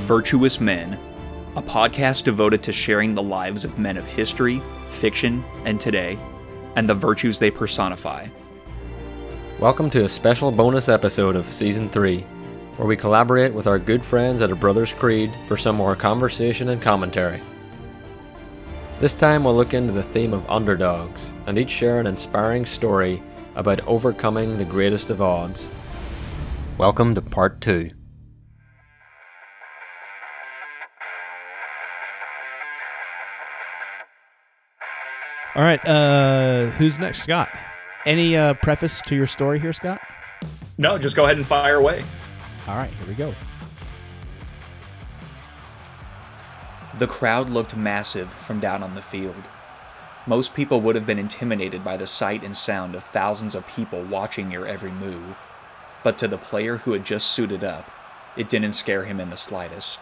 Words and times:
Virtuous 0.00 0.60
Men, 0.60 0.98
a 1.54 1.62
podcast 1.62 2.24
devoted 2.24 2.64
to 2.64 2.72
sharing 2.72 3.14
the 3.14 3.22
lives 3.22 3.64
of 3.64 3.78
men 3.78 3.96
of 3.96 4.06
history, 4.06 4.60
fiction, 4.88 5.44
and 5.64 5.80
today, 5.80 6.18
and 6.74 6.88
the 6.88 6.94
virtues 6.94 7.38
they 7.38 7.50
personify. 7.50 8.26
Welcome 9.60 9.88
to 9.90 10.06
a 10.06 10.08
special 10.08 10.50
bonus 10.50 10.88
episode 10.88 11.36
of 11.36 11.52
Season 11.52 11.88
3, 11.88 12.22
where 12.76 12.88
we 12.88 12.96
collaborate 12.96 13.52
with 13.52 13.68
our 13.68 13.78
good 13.78 14.04
friends 14.04 14.42
at 14.42 14.50
A 14.50 14.56
Brothers 14.56 14.92
Creed 14.94 15.30
for 15.46 15.56
some 15.56 15.76
more 15.76 15.94
conversation 15.94 16.70
and 16.70 16.82
commentary. 16.82 17.40
This 18.98 19.14
time 19.14 19.44
we'll 19.44 19.54
look 19.54 19.74
into 19.74 19.92
the 19.92 20.02
theme 20.02 20.32
of 20.32 20.48
underdogs 20.50 21.32
and 21.46 21.56
each 21.56 21.70
share 21.70 22.00
an 22.00 22.08
inspiring 22.08 22.66
story 22.66 23.22
about 23.54 23.86
overcoming 23.86 24.56
the 24.56 24.64
greatest 24.64 25.10
of 25.10 25.22
odds. 25.22 25.68
Welcome 26.78 27.14
to 27.14 27.22
Part 27.22 27.60
2. 27.60 27.90
All 35.56 35.62
right, 35.62 35.84
uh, 35.84 36.70
who's 36.72 37.00
next, 37.00 37.22
Scott? 37.22 37.48
Any 38.06 38.36
uh, 38.36 38.54
preface 38.54 39.02
to 39.02 39.16
your 39.16 39.26
story 39.26 39.58
here, 39.58 39.72
Scott? 39.72 40.00
No, 40.78 40.96
just 40.96 41.16
go 41.16 41.24
ahead 41.24 41.38
and 41.38 41.46
fire 41.46 41.74
away. 41.76 42.04
All 42.68 42.76
right, 42.76 42.90
here 42.90 43.08
we 43.08 43.14
go. 43.14 43.34
The 47.00 47.08
crowd 47.08 47.50
looked 47.50 47.74
massive 47.74 48.32
from 48.32 48.60
down 48.60 48.84
on 48.84 48.94
the 48.94 49.02
field. 49.02 49.48
Most 50.24 50.54
people 50.54 50.80
would 50.82 50.94
have 50.94 51.06
been 51.06 51.18
intimidated 51.18 51.82
by 51.82 51.96
the 51.96 52.06
sight 52.06 52.44
and 52.44 52.56
sound 52.56 52.94
of 52.94 53.02
thousands 53.02 53.56
of 53.56 53.66
people 53.66 54.04
watching 54.04 54.52
your 54.52 54.66
every 54.66 54.92
move. 54.92 55.36
But 56.04 56.16
to 56.18 56.28
the 56.28 56.38
player 56.38 56.76
who 56.76 56.92
had 56.92 57.04
just 57.04 57.26
suited 57.26 57.64
up, 57.64 57.90
it 58.36 58.48
didn't 58.48 58.74
scare 58.74 59.04
him 59.04 59.18
in 59.18 59.30
the 59.30 59.36
slightest. 59.36 59.98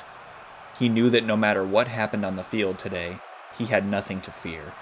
He 0.79 0.91
knew 0.91 1.09
that 1.09 1.25
no 1.25 1.39
matter 1.39 1.65
what 1.65 1.89
happened 1.89 2.27
on 2.27 2.37
the 2.37 2.45
field 2.45 2.79
today, 2.79 3.21
he 3.57 3.67
had 3.67 3.87
nothing 3.87 4.21
to 4.21 4.31
fear. 4.31 4.75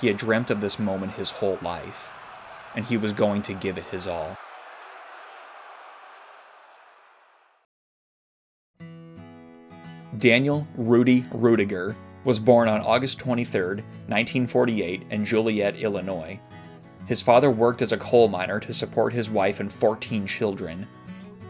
He 0.00 0.08
had 0.08 0.16
dreamt 0.16 0.50
of 0.50 0.60
this 0.60 0.78
moment 0.78 1.14
his 1.14 1.30
whole 1.30 1.58
life, 1.62 2.10
and 2.74 2.84
he 2.84 2.96
was 2.96 3.12
going 3.12 3.42
to 3.42 3.54
give 3.54 3.78
it 3.78 3.84
his 3.84 4.06
all. 4.06 4.36
Daniel 10.18 10.66
Rudy 10.76 11.22
Ruettiger 11.32 11.96
was 12.24 12.38
born 12.38 12.68
on 12.68 12.80
August 12.80 13.18
23, 13.18 13.60
1948, 13.60 15.02
in 15.10 15.24
Joliet, 15.24 15.76
Illinois. 15.76 16.40
His 17.06 17.20
father 17.20 17.50
worked 17.50 17.82
as 17.82 17.92
a 17.92 17.98
coal 17.98 18.28
miner 18.28 18.58
to 18.60 18.72
support 18.72 19.12
his 19.12 19.28
wife 19.28 19.60
and 19.60 19.70
14 19.70 20.26
children. 20.26 20.86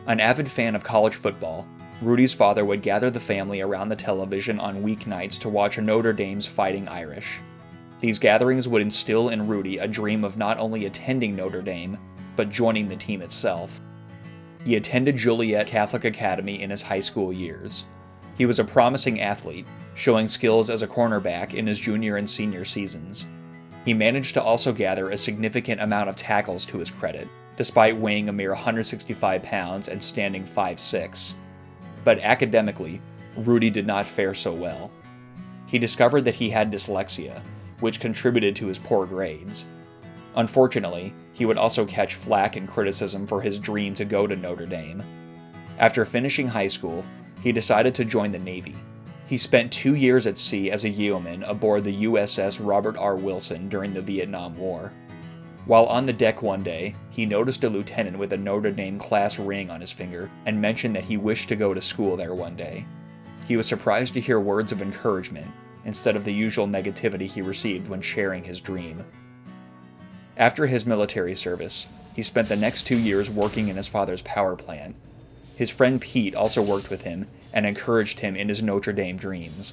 An 0.07 0.19
avid 0.19 0.51
fan 0.51 0.75
of 0.75 0.83
college 0.83 1.15
football, 1.15 1.67
Rudy's 2.03 2.35
father 2.35 2.65
would 2.65 2.83
gather 2.83 3.11
the 3.11 3.21
family 3.21 3.61
around 3.61 3.89
the 3.89 3.97
television 3.97 4.59
on 4.59 4.83
weeknights 4.83 5.39
to 5.41 5.49
watch 5.49 5.79
Notre 5.79 6.13
Dame's 6.13 6.47
Fighting 6.47 6.89
Irish. 6.89 7.39
These 8.05 8.19
gatherings 8.19 8.69
would 8.69 8.83
instill 8.83 9.31
in 9.31 9.47
Rudy 9.47 9.79
a 9.79 9.89
dream 9.89 10.25
of 10.25 10.37
not 10.37 10.59
only 10.59 10.85
attending 10.85 11.35
Notre 11.35 11.63
Dame, 11.63 11.97
but 12.37 12.51
joining 12.51 12.87
the 12.87 12.97
team 12.97 13.23
itself. 13.23 13.81
He 14.63 14.77
attended 14.77 15.17
Joliet 15.17 15.67
Catholic 15.67 16.05
Academy 16.05 16.61
in 16.61 16.69
his 16.69 16.83
high 16.83 17.01
school 17.01 17.33
years. 17.33 17.85
He 18.37 18.45
was 18.45 18.59
a 18.59 18.65
promising 18.65 19.23
athlete, 19.23 19.67
showing 19.95 20.29
skills 20.29 20.69
as 20.69 20.83
a 20.83 20.87
cornerback 20.87 21.55
in 21.55 21.67
his 21.67 21.79
junior 21.81 22.17
and 22.17 22.29
senior 22.29 22.67
seasons. 22.67 23.25
He 23.87 23.95
managed 23.95 24.35
to 24.35 24.43
also 24.43 24.75
gather 24.75 25.09
a 25.09 25.17
significant 25.17 25.81
amount 25.81 26.11
of 26.11 26.17
tackles 26.17 26.67
to 26.67 26.81
his 26.81 26.91
credit, 26.91 27.27
despite 27.57 27.97
weighing 27.97 28.29
a 28.29 28.35
mere 28.35 28.51
165 28.51 29.43
pounds 29.43 29.89
and 29.89 30.05
standing 30.05 30.45
5'6. 30.45 31.33
But 32.05 32.19
academically, 32.19 33.01
Rudy 33.35 33.71
did 33.71 33.87
not 33.87 34.05
fare 34.05 34.35
so 34.35 34.53
well. 34.53 34.91
He 35.65 35.79
discovered 35.79 36.27
that 36.27 36.35
he 36.35 36.51
had 36.51 36.71
dyslexia, 36.71 37.41
which 37.85 38.01
contributed 38.01 38.57
to 38.57 38.67
his 38.69 38.79
poor 38.79 39.05
grades. 39.05 39.67
Unfortunately, 40.37 41.13
he 41.35 41.45
would 41.45 41.59
also 41.59 41.85
catch 41.85 42.15
flack 42.15 42.57
and 42.57 42.67
criticism 42.67 43.27
for 43.27 43.43
his 43.43 43.59
dream 43.59 43.95
to 43.95 44.07
go 44.07 44.27
to 44.27 44.35
Notre 44.35 44.65
Dame. 44.65 45.03
After 45.79 46.07
finishing 46.07 46.49
high 46.49 46.69
school, 46.69 47.05
he 47.43 47.53
decided 47.53 47.95
to 47.97 48.07
join 48.07 48.33
the 48.33 48.39
Navy. 48.39 48.75
He 49.27 49.37
spent 49.37 49.71
two 49.71 49.97
years 49.97 50.27
at 50.27 50.39
sea 50.39 50.71
as 50.71 50.87
a 50.87 50.89
yeoman 50.89 51.43
aboard 51.43 51.85
the 51.85 52.05
USS 52.05 52.59
Robert 52.59 52.97
R. 52.97 53.17
Wilson 53.17 53.69
during 53.69 53.93
the 53.93 54.01
Vietnam 54.01 54.57
War. 54.57 54.91
While 55.67 55.85
on 55.85 56.07
the 56.07 56.13
deck 56.15 56.41
one 56.41 56.63
day, 56.63 56.97
he 57.11 57.27
noticed 57.27 57.65
a 57.65 57.69
lieutenant 57.69 58.17
with 58.17 58.33
a 58.33 58.39
Notre 58.39 58.71
Dame 58.71 58.99
class 58.99 59.39
ring 59.39 59.69
on 59.69 59.83
his 59.83 59.93
finger 59.93 60.31
and 60.47 60.59
mentioned 60.59 60.97
that 60.97 61.05
he 61.05 61.19
wished 61.19 61.51
to 61.51 61.55
go 61.55 61.75
to 61.75 61.83
school 61.83 62.17
there 62.17 62.35
one 62.35 62.57
day. 62.57 62.87
He 63.47 63.59
was 63.59 63.67
surprised 63.67 64.15
to 64.15 64.23
hear 64.23 64.41
words 64.41 64.73
of 64.73 64.81
encouragement 64.81 65.53
instead 65.85 66.17
of 66.17 66.25
the 66.25 66.33
usual 66.33 66.67
negativity 66.67 67.27
he 67.27 67.43
received 67.43 67.89
when 67.89 68.01
sharing 68.01 68.45
his 68.45 68.61
dream. 68.61 69.05
After 70.37 70.67
his 70.67 70.87
military 70.87 71.35
service, 71.35 71.87
he 72.15 72.23
spent 72.23 72.49
the 72.49 72.57
next 72.57 72.85
two 72.85 72.99
years 72.99 73.31
working 73.31 73.69
in 73.69 73.77
his 73.77 73.89
father's 73.89 74.23
power 74.23 74.57
plant. 74.57 74.97
His 75.57 75.71
friend 75.71 76.01
Pete 76.01 76.35
also 76.35 76.63
worked 76.63 76.91
with 76.91 77.03
him 77.03 77.29
and 77.53 77.67
encouraged 77.67 78.21
him 78.21 78.35
in 78.35 78.49
his 78.49 78.63
Notre 78.63 78.93
Dame 78.93 79.17
dreams. 79.17 79.73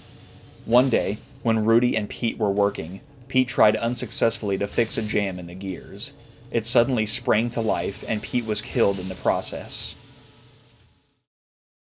One 0.66 0.90
day, 0.90 1.18
when 1.42 1.66
Rudy 1.66 1.96
and 1.96 2.08
Pete 2.08 2.38
were 2.38 2.52
working, 2.52 3.02
Pete 3.28 3.48
tried 3.48 3.76
unsuccessfully 3.76 4.58
to 4.60 4.68
fix 4.68 4.98
a 4.98 5.02
jam 5.02 5.40
in 5.40 5.48
the 5.48 5.56
gears. 5.56 6.12
It 6.52 6.68
suddenly 6.68 7.06
sprang 7.06 7.50
to 7.52 7.62
life, 7.62 8.04
and 8.08 8.22
Pete 8.22 8.46
was 8.46 8.62
killed 8.62 9.00
in 9.00 9.08
the 9.08 9.16
process. 9.16 9.96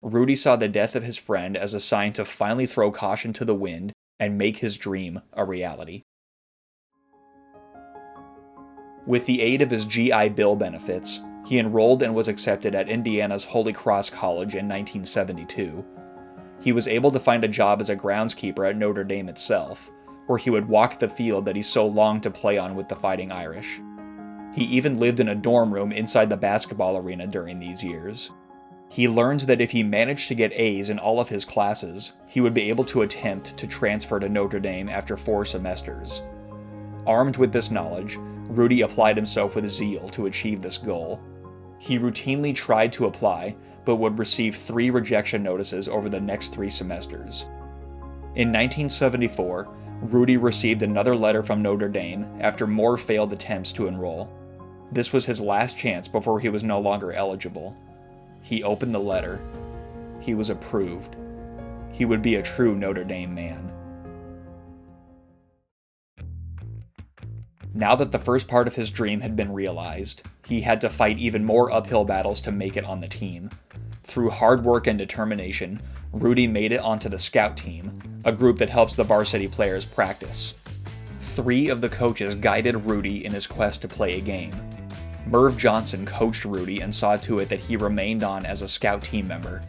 Rudy 0.03 0.35
saw 0.37 0.57
the 0.57 0.69
death 0.69 0.97
of 0.97 1.03
his 1.03 1.17
friend 1.17 1.57
as 1.57 1.75
a 1.75 1.81
sign 1.81 2.13
to 2.15 2.25
finally 2.25 2.67
throw 2.67 2.91
caution 2.91 3.33
to 3.35 3.45
the 3.45 3.55
wind 3.55 3.93
and 4.19 4.39
make 4.39 4.59
his 4.59 4.77
dream 4.77 5.21
a 5.33 5.45
reality. 5.45 6.03
With 9.07 9.27
the 9.27 9.43
aid 9.43 9.61
of 9.61 9.71
his 9.71 9.85
GI 9.85 10.31
Bill 10.31 10.57
benefits, 10.57 11.21
he 11.47 11.59
enrolled 11.59 12.03
and 12.03 12.15
was 12.15 12.29
accepted 12.29 12.75
at 12.75 12.89
Indiana's 12.89 13.45
Holy 13.45 13.73
Cross 13.73 14.11
College 14.11 14.55
in 14.55 14.67
1972. 14.67 15.85
He 16.61 16.73
was 16.73 16.89
able 16.89 17.11
to 17.11 17.21
find 17.21 17.45
a 17.45 17.49
job 17.49 17.83
as 17.83 17.91
a 17.91 17.97
groundskeeper 17.97 18.69
at 18.69 18.77
Notre 18.77 19.05
Dame 19.05 19.29
itself, 19.29 19.91
where 20.27 20.39
he 20.39 20.49
would 20.49 20.67
walk 20.67 20.99
the 20.99 21.09
field 21.09 21.45
that 21.45 21.57
he 21.57 21.63
so 21.63 21.87
longed 21.87 22.23
to 22.23 22.31
play 22.31 22.57
on 22.57 22.75
with 22.75 22.89
the 22.89 22.97
Fighting 22.97 23.31
Irish. 23.31 23.81
He 24.55 24.65
even 24.65 24.99
lived 24.99 25.21
in 25.21 25.29
a 25.29 25.35
dorm 25.35 25.75
room 25.75 25.93
inside 25.93 26.31
the 26.31 26.37
basketball 26.37 26.97
arena 26.97 27.27
during 27.27 27.59
these 27.59 27.83
years. 27.83 28.31
He 28.89 29.09
learned 29.09 29.41
that 29.43 29.61
if 29.61 29.73
he 29.73 29.83
managed 29.83 30.29
to 30.29 30.35
get 30.35 30.53
A's 30.55 30.91
in 30.91 30.99
all 30.99 31.21
of 31.21 31.29
his 31.29 31.45
classes, 31.45 32.13
he 32.27 32.41
would 32.41 32.55
be 32.55 32.69
able 32.69 32.85
to 32.85 33.03
attempt 33.03 33.57
to 33.57 33.67
transfer 33.67 34.21
to 34.21 34.29
Notre 34.29 34.61
Dame 34.61 34.89
after 34.89 35.17
four 35.17 35.45
semesters. 35.45 36.23
Armed 37.07 37.37
with 37.37 37.53
this 37.53 37.71
knowledge, 37.71 38.17
Rudy 38.49 38.83
applied 38.83 39.17
himself 39.17 39.57
with 39.57 39.69
zeal 39.69 40.09
to 40.11 40.27
achieve 40.27 40.63
this 40.63 40.79
goal. 40.79 41.21
He 41.79 41.99
routinely 41.99 42.55
tried 42.55 42.93
to 42.93 43.07
apply, 43.07 43.57
but 43.85 43.97
would 43.97 44.19
receive 44.19 44.57
three 44.57 44.91
rejection 44.91 45.43
notices 45.43 45.89
over 45.89 46.09
the 46.09 46.21
next 46.21 46.55
three 46.55 46.71
semesters. 46.71 47.43
In 48.37 48.49
1974, 48.49 49.69
Rudy 50.03 50.37
received 50.37 50.83
another 50.83 51.15
letter 51.15 51.43
from 51.43 51.63
Notre 51.63 51.89
Dame 51.89 52.27
after 52.41 52.67
more 52.67 52.97
failed 52.97 53.33
attempts 53.33 53.73
to 53.73 53.87
enroll. 53.87 54.33
This 54.93 55.13
was 55.13 55.27
his 55.27 55.41
last 55.41 55.79
chance 55.79 56.09
before 56.09 56.41
he 56.41 56.49
was 56.49 56.65
no 56.65 56.79
longer 56.79 57.13
eligible. 57.13 57.77
He 58.45 58.63
opened 58.63 58.95
the 58.95 59.01
letter. 59.01 59.41
He 60.21 60.35
was 60.35 60.51
approved. 60.51 61.17
He 61.91 62.05
would 62.05 62.21
be 62.21 62.35
a 62.35 62.43
true 62.43 62.77
Notre 62.77 63.03
Dame 63.03 63.35
man. 63.35 63.73
Now 67.73 67.97
that 67.97 68.13
the 68.13 68.19
first 68.19 68.47
part 68.47 68.69
of 68.69 68.75
his 68.75 68.91
dream 68.91 69.23
had 69.23 69.35
been 69.35 69.51
realized, 69.51 70.23
he 70.47 70.61
had 70.61 70.83
to 70.83 70.91
fight 70.91 71.19
even 71.19 71.43
more 71.43 71.73
uphill 71.73 72.05
battles 72.05 72.43
to 72.43 72.53
make 72.53 72.77
it 72.77 72.85
on 72.85 73.01
the 73.01 73.09
team. 73.09 73.49
Through 74.03 74.29
hard 74.31 74.63
work 74.63 74.87
and 74.87 74.99
determination, 74.99 75.81
Rudy 76.13 76.47
made 76.47 76.71
it 76.71 76.81
onto 76.81 77.09
the 77.09 77.19
scout 77.19 77.57
team, 77.57 78.21
a 78.27 78.33
group 78.33 78.59
that 78.59 78.69
helps 78.69 78.95
the 78.95 79.05
varsity 79.05 79.49
players 79.49 79.87
practice. 79.87 80.53
Three 81.23 81.71
of 81.71 81.81
the 81.81 81.89
coaches 81.89 82.35
guided 82.35 82.85
Rudy 82.85 83.25
in 83.25 83.33
his 83.33 83.47
quest 83.47 83.81
to 83.83 83.89
play 83.89 84.19
a 84.19 84.21
game. 84.21 84.53
Merv 85.27 85.57
Johnson 85.57 86.05
coached 86.05 86.45
Rudy 86.45 86.81
and 86.81 86.95
saw 86.95 87.17
to 87.17 87.39
it 87.39 87.49
that 87.49 87.61
he 87.61 87.77
remained 87.77 88.23
on 88.23 88.45
as 88.45 88.61
a 88.61 88.69
scout 88.69 89.03
team 89.03 89.27
member. 89.27 89.63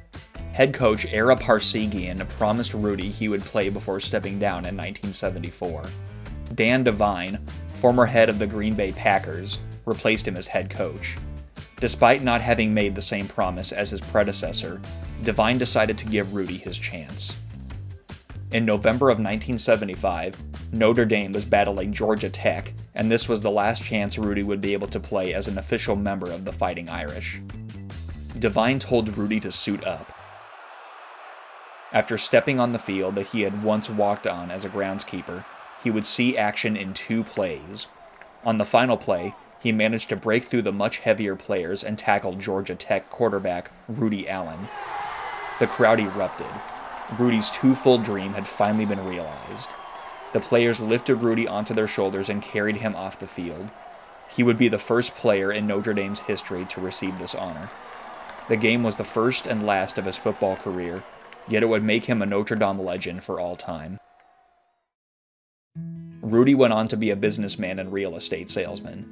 Head 0.52 0.74
coach 0.74 1.06
Ara 1.06 1.36
Parseghian 1.36 2.28
promised 2.30 2.74
Rudy 2.74 3.10
he 3.10 3.30
would 3.30 3.42
play 3.42 3.70
before 3.70 4.00
stepping 4.00 4.38
down 4.40 4.66
in 4.66 4.76
1974. 4.76 5.84
Dan 6.54 6.84
Devine, 6.84 7.40
former 7.74 8.06
head 8.06 8.30
of 8.30 8.40
the 8.40 8.48
Green 8.48 8.74
Bay 8.74 8.92
Packers, 8.92 9.60
replaced 9.86 10.28
him 10.28 10.38
as 10.38 10.48
head 10.48 10.70
coach. 10.70 11.16
Despite 11.80 12.24
not 12.24 12.42
having 12.42 12.74
made 12.74 12.96
the 12.96 13.02
same 13.02 13.28
promise 13.28 13.72
as 13.72 13.92
his 13.92 14.02
predecessor, 14.02 14.80
Devine 15.24 15.58
decided 15.58 15.98
to 15.98 16.06
give 16.06 16.34
Rudy 16.34 16.58
his 16.58 16.78
chance. 16.78 17.38
In 18.52 18.64
November 18.64 19.10
of 19.10 19.18
1975, 19.18 20.42
Notre 20.72 21.04
Dame 21.04 21.32
was 21.32 21.46
battling 21.46 21.92
Georgia 21.92 22.30
Tech, 22.30 22.74
and 22.94 23.12
this 23.12 23.28
was 23.28 23.42
the 23.42 23.50
last 23.50 23.84
chance 23.84 24.20
Rudy 24.20 24.44
would 24.44 24.62
be 24.62 24.74
able 24.74 24.88
to 24.90 25.00
play 25.00 25.34
as 25.34 25.48
an 25.48 25.58
official 25.58 25.96
member 25.96 26.32
of 26.32 26.46
the 26.46 26.54
Fighting 26.54 26.88
Irish. 26.88 27.42
Devine 28.38 28.78
told 28.78 29.18
Rudy 29.18 29.40
to 29.40 29.52
suit 29.52 29.84
up. 29.84 30.12
After 31.92 32.20
stepping 32.20 32.60
on 32.60 32.72
the 32.72 32.80
field 32.80 33.16
that 33.16 33.28
he 33.28 33.42
had 33.42 33.64
once 33.64 33.90
walked 33.90 34.28
on 34.28 34.52
as 34.52 34.64
a 34.64 34.70
groundskeeper, 34.70 35.44
he 35.84 35.90
would 35.90 36.06
see 36.06 36.38
action 36.38 36.78
in 36.78 36.94
two 36.94 37.24
plays. 37.24 37.88
On 38.44 38.60
the 38.60 38.66
final 38.66 38.96
play, 38.96 39.34
he 39.60 39.72
managed 39.72 40.10
to 40.10 40.16
break 40.16 40.44
through 40.44 40.62
the 40.62 40.72
much 40.72 41.00
heavier 41.00 41.36
players 41.36 41.84
and 41.84 41.98
tackle 41.98 42.34
Georgia 42.34 42.76
Tech 42.76 43.10
quarterback 43.10 43.72
Rudy 43.88 44.30
Allen. 44.30 44.68
The 45.60 45.68
crowd 45.68 46.00
erupted. 46.00 46.75
Rudy's 47.20 47.50
twofold 47.52 48.04
dream 48.04 48.34
had 48.34 48.48
finally 48.48 48.86
been 48.86 49.06
realized. 49.06 49.70
The 50.34 50.40
players 50.40 50.80
lifted 50.80 51.18
Rudy 51.22 51.48
onto 51.48 51.74
their 51.74 51.88
shoulders 51.88 52.30
and 52.30 52.42
carried 52.42 52.78
him 52.78 52.96
off 52.96 53.20
the 53.20 53.28
field. 53.28 53.70
He 54.30 54.44
would 54.44 54.58
be 54.58 54.68
the 54.68 54.80
first 54.80 55.16
player 55.16 55.52
in 55.52 55.68
Notre 55.68 55.94
Dame's 55.94 56.22
history 56.22 56.66
to 56.66 56.82
receive 56.82 57.18
this 57.18 57.36
honor. 57.36 57.70
The 58.50 58.58
game 58.58 58.84
was 58.84 58.96
the 58.96 59.04
first 59.04 59.48
and 59.48 59.66
last 59.66 59.98
of 59.98 60.06
his 60.06 60.18
football 60.18 60.56
career, 60.56 61.04
yet 61.48 61.64
it 61.64 61.70
would 61.70 61.84
make 61.84 62.06
him 62.06 62.22
a 62.22 62.26
Notre 62.26 62.56
Dame 62.56 62.80
legend 62.80 63.24
for 63.24 63.40
all 63.40 63.56
time. 63.56 64.00
Rudy 66.22 66.56
went 66.56 66.74
on 66.74 66.88
to 66.88 66.98
be 66.98 67.12
a 67.12 67.16
businessman 67.16 67.78
and 67.78 67.94
real 67.94 68.16
estate 68.16 68.50
salesman. 68.50 69.06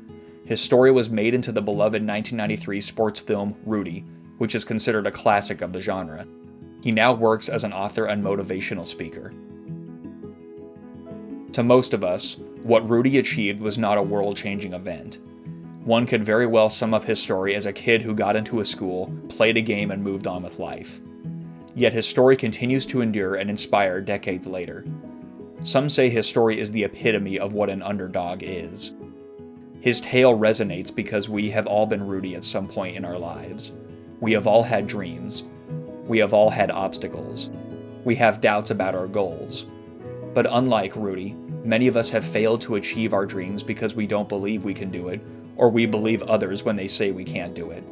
His 0.45 0.59
story 0.59 0.91
was 0.91 1.09
made 1.09 1.33
into 1.33 1.51
the 1.51 1.61
beloved 1.61 2.01
1993 2.05 2.81
sports 2.81 3.19
film 3.19 3.55
Rudy, 3.65 4.03
which 4.39 4.55
is 4.55 4.65
considered 4.65 5.05
a 5.05 5.11
classic 5.11 5.61
of 5.61 5.73
the 5.73 5.79
genre. 5.79 6.27
He 6.83 6.91
now 6.91 7.13
works 7.13 7.47
as 7.47 7.63
an 7.63 7.71
author 7.71 8.03
and 8.07 8.21
motivational 8.21 8.85
speaker. 8.85 9.33
To 11.53 11.63
most 11.63 11.93
of 11.93 12.03
us, 12.03 12.35
what 12.61 12.89
Rudy 12.89 13.19
achieved 13.19 13.61
was 13.61 13.77
not 13.77 13.97
a 13.97 14.03
world 14.03 14.35
changing 14.35 14.73
event. 14.73 15.19
One 15.85 16.05
could 16.05 16.25
very 16.25 16.45
well 16.45 16.69
sum 16.69 16.93
up 16.93 17.05
his 17.05 17.21
story 17.21 17.55
as 17.55 17.65
a 17.65 17.71
kid 17.71 18.01
who 18.01 18.13
got 18.13 18.35
into 18.35 18.59
a 18.59 18.65
school, 18.65 19.13
played 19.29 19.55
a 19.55 19.61
game, 19.61 19.91
and 19.91 20.03
moved 20.03 20.27
on 20.27 20.43
with 20.43 20.59
life. 20.59 20.99
Yet 21.73 21.93
his 21.93 22.05
story 22.05 22.35
continues 22.35 22.85
to 22.87 22.99
endure 22.99 23.35
and 23.35 23.49
inspire 23.49 24.01
decades 24.01 24.45
later. 24.45 24.83
Some 25.61 25.89
say 25.89 26.09
his 26.09 26.27
story 26.27 26.59
is 26.59 26.73
the 26.73 26.83
epitome 26.83 27.39
of 27.39 27.53
what 27.53 27.69
an 27.69 27.81
underdog 27.81 28.43
is. 28.43 28.91
His 29.79 30.01
tale 30.01 30.37
resonates 30.37 30.93
because 30.93 31.29
we 31.29 31.49
have 31.51 31.65
all 31.65 31.85
been 31.85 32.05
Rudy 32.05 32.35
at 32.35 32.43
some 32.43 32.67
point 32.67 32.97
in 32.97 33.05
our 33.05 33.17
lives. 33.17 33.71
We 34.19 34.33
have 34.33 34.47
all 34.47 34.63
had 34.63 34.85
dreams. 34.85 35.43
We 36.05 36.19
have 36.19 36.33
all 36.33 36.49
had 36.49 36.71
obstacles. 36.71 37.49
We 38.03 38.15
have 38.15 38.41
doubts 38.41 38.71
about 38.71 38.95
our 38.95 39.07
goals. 39.07 39.65
But 40.33 40.47
unlike 40.49 40.95
Rudy, 40.95 41.33
many 41.63 41.87
of 41.87 41.95
us 41.95 42.09
have 42.09 42.25
failed 42.25 42.61
to 42.61 42.75
achieve 42.75 43.13
our 43.13 43.25
dreams 43.25 43.63
because 43.63 43.95
we 43.95 44.07
don't 44.07 44.27
believe 44.27 44.65
we 44.65 44.73
can 44.73 44.91
do 44.91 45.07
it, 45.09 45.21
or 45.55 45.69
we 45.69 45.85
believe 45.85 46.21
others 46.23 46.63
when 46.63 46.75
they 46.75 46.87
say 46.87 47.11
we 47.11 47.23
can't 47.23 47.53
do 47.53 47.71
it. 47.71 47.83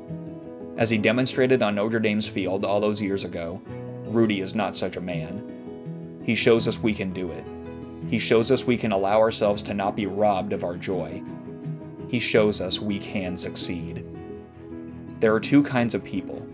As 0.78 0.90
he 0.90 0.98
demonstrated 0.98 1.62
on 1.62 1.76
Notre 1.76 2.00
Dame's 2.00 2.28
field 2.28 2.66
all 2.66 2.80
those 2.82 3.02
years 3.02 3.24
ago, 3.24 3.62
Rudy 4.06 4.42
is 4.42 4.56
not 4.56 4.76
such 4.76 4.98
a 4.98 5.02
man. 5.02 6.20
He 6.26 6.36
shows 6.36 6.68
us 6.68 6.80
we 6.80 6.94
can 6.94 7.14
do 7.14 7.32
it. 7.32 7.46
He 8.10 8.20
shows 8.20 8.52
us 8.52 8.66
we 8.66 8.78
can 8.78 8.92
allow 8.92 9.20
ourselves 9.20 9.62
to 9.64 9.74
not 9.74 9.96
be 9.96 10.06
robbed 10.06 10.54
of 10.54 10.64
our 10.64 10.76
joy. 10.76 11.24
He 12.10 12.20
shows 12.20 12.60
us 12.60 12.82
we 12.82 13.00
can 13.00 13.38
succeed. 13.38 14.06
There 15.20 15.34
are 15.34 15.40
two 15.40 15.64
kinds 15.64 15.96
of 15.96 16.04
people. 16.04 16.46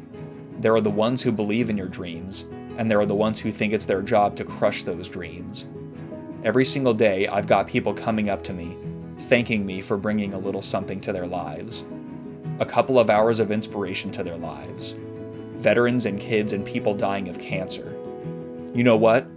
There 0.60 0.74
are 0.74 0.82
the 0.82 0.90
ones 0.90 1.22
who 1.22 1.32
believe 1.32 1.70
in 1.70 1.78
your 1.78 1.88
dreams, 1.88 2.46
and 2.78 2.90
there 2.90 3.00
are 3.00 3.06
the 3.06 3.14
ones 3.14 3.40
who 3.40 3.52
think 3.52 3.74
it's 3.74 3.86
their 3.86 4.02
job 4.02 4.36
to 4.38 4.44
crush 4.44 4.84
those 4.84 5.08
dreams. 5.08 5.66
Every 6.44 6.66
single 6.66 6.94
day, 6.94 7.28
I've 7.28 7.48
got 7.48 7.68
people 7.68 7.94
coming 7.94 8.30
up 8.30 8.44
to 8.46 8.54
me, 8.54 8.78
thanking 9.20 9.66
me 9.66 9.82
for 9.82 9.98
bringing 9.98 10.34
a 10.34 10.40
little 10.40 10.62
something 10.62 11.00
to 11.02 11.12
their 11.12 11.28
lives. 11.28 11.84
A 12.60 12.66
couple 12.66 13.00
of 13.00 13.10
hours 13.10 13.40
of 13.40 13.52
inspiration 13.52 14.12
to 14.12 14.24
their 14.24 14.38
lives. 14.38 14.96
Veterans 15.58 16.06
and 16.06 16.20
kids 16.20 16.54
and 16.54 16.66
people 16.66 16.94
dying 16.94 17.30
of 17.30 17.40
cancer. 17.40 17.96
You 18.74 18.84
know 18.84 18.98
what? 18.98 19.28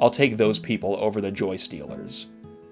I'll 0.00 0.10
take 0.10 0.36
those 0.36 0.58
people 0.58 0.96
over 0.96 1.20
the 1.20 1.32
joy 1.32 1.56
stealers. 1.56 2.26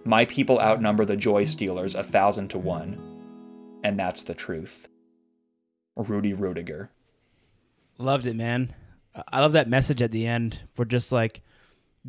My 0.05 0.25
people 0.25 0.61
outnumber 0.61 1.05
the 1.05 1.17
joy 1.17 1.45
stealers 1.45 1.95
a 1.95 2.03
thousand 2.03 2.49
to 2.49 2.59
one. 2.59 3.01
And 3.83 3.99
that's 3.99 4.23
the 4.23 4.35
truth. 4.35 4.89
Rudy 5.97 6.33
Ruettiger. 6.33 6.89
Loved 8.01 8.25
it, 8.25 8.35
man. 8.35 8.75
I 9.31 9.41
love 9.41 9.53
that 9.53 9.69
message 9.69 10.01
at 10.01 10.11
the 10.11 10.27
end. 10.27 10.61
We're 10.79 10.87
just 10.87 11.13
like, 11.13 11.43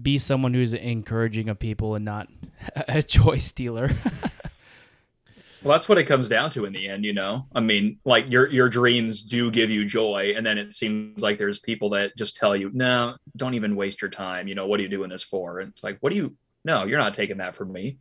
be 0.02 0.18
someone 0.18 0.54
who's 0.54 0.74
encouraging 0.74 1.50
of 1.50 1.60
people 1.60 1.96
and 1.96 2.06
not 2.06 2.30
a 2.88 3.02
joy 3.02 3.40
stealer. 3.40 3.92
well, 5.64 5.74
that's 5.74 5.90
what 5.90 5.98
it 5.98 6.06
comes 6.06 6.30
down 6.30 6.50
to 6.52 6.64
in 6.64 6.72
the 6.72 6.88
end, 6.88 7.04
you 7.04 7.12
know. 7.12 7.46
I 7.54 7.60
mean, 7.60 8.00
like 8.06 8.32
your 8.32 8.48
your 8.48 8.70
dreams 8.70 9.22
do 9.22 9.52
give 9.52 9.70
you 9.70 9.84
joy, 9.84 10.34
and 10.38 10.46
then 10.46 10.58
it 10.58 10.74
seems 10.74 11.22
like 11.22 11.38
there's 11.38 11.60
people 11.60 11.90
that 11.90 12.16
just 12.16 12.38
tell 12.38 12.56
you, 12.56 12.72
"No, 12.74 13.18
don't 13.36 13.56
even 13.56 13.76
waste 13.76 14.02
your 14.02 14.12
time." 14.12 14.48
You 14.48 14.56
know, 14.56 14.68
what 14.68 14.80
are 14.80 14.84
you 14.84 14.90
doing 14.90 15.10
this 15.10 15.24
for? 15.24 15.60
And 15.60 15.74
it's 15.74 15.84
like, 15.84 15.98
what 16.00 16.12
do 16.12 16.16
you? 16.16 16.38
No, 16.64 16.86
you're 16.86 17.00
not 17.00 17.14
taking 17.14 17.38
that 17.38 17.54
from 17.54 17.70
me. 17.74 17.98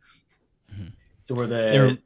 Mm-hmm. 0.73 0.89
So 1.23 1.35
were 1.35 1.47
they? 1.47 1.97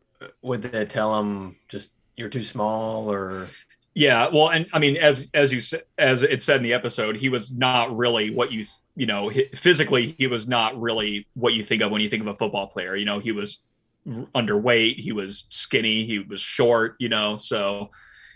Would 0.41 0.63
they 0.63 0.85
tell 0.85 1.15
them 1.15 1.57
just 1.69 1.91
you're 2.17 2.29
too 2.29 2.43
small, 2.43 3.11
or 3.11 3.49
yeah, 3.95 4.27
well, 4.31 4.50
and 4.50 4.68
I 4.74 4.80
mean, 4.80 4.97
as 4.97 5.30
as 5.33 5.53
you 5.53 5.80
as 5.97 6.21
it 6.21 6.44
said 6.44 6.57
in 6.57 6.63
the 6.63 6.74
episode, 6.74 7.15
he 7.15 7.30
was 7.30 7.50
not 7.50 7.95
really 7.95 8.30
what 8.30 8.51
you 8.51 8.65
you 8.97 9.06
know 9.06 9.31
physically 9.53 10.13
he 10.18 10.27
was 10.27 10.50
not 10.50 10.80
really 10.80 11.25
what 11.33 11.53
you 11.53 11.63
think 11.63 11.81
of 11.81 11.92
when 11.92 12.01
you 12.01 12.09
think 12.09 12.21
of 12.21 12.27
a 12.27 12.36
football 12.36 12.68
player. 12.68 12.97
You 12.97 13.06
know, 13.06 13.19
he 13.19 13.31
was 13.31 13.63
underweight, 14.06 14.97
he 14.97 15.13
was 15.13 15.47
skinny, 15.50 16.03
he 16.03 16.19
was 16.19 16.42
short. 16.42 16.97
You 17.00 17.07
know, 17.07 17.38
so 17.38 17.89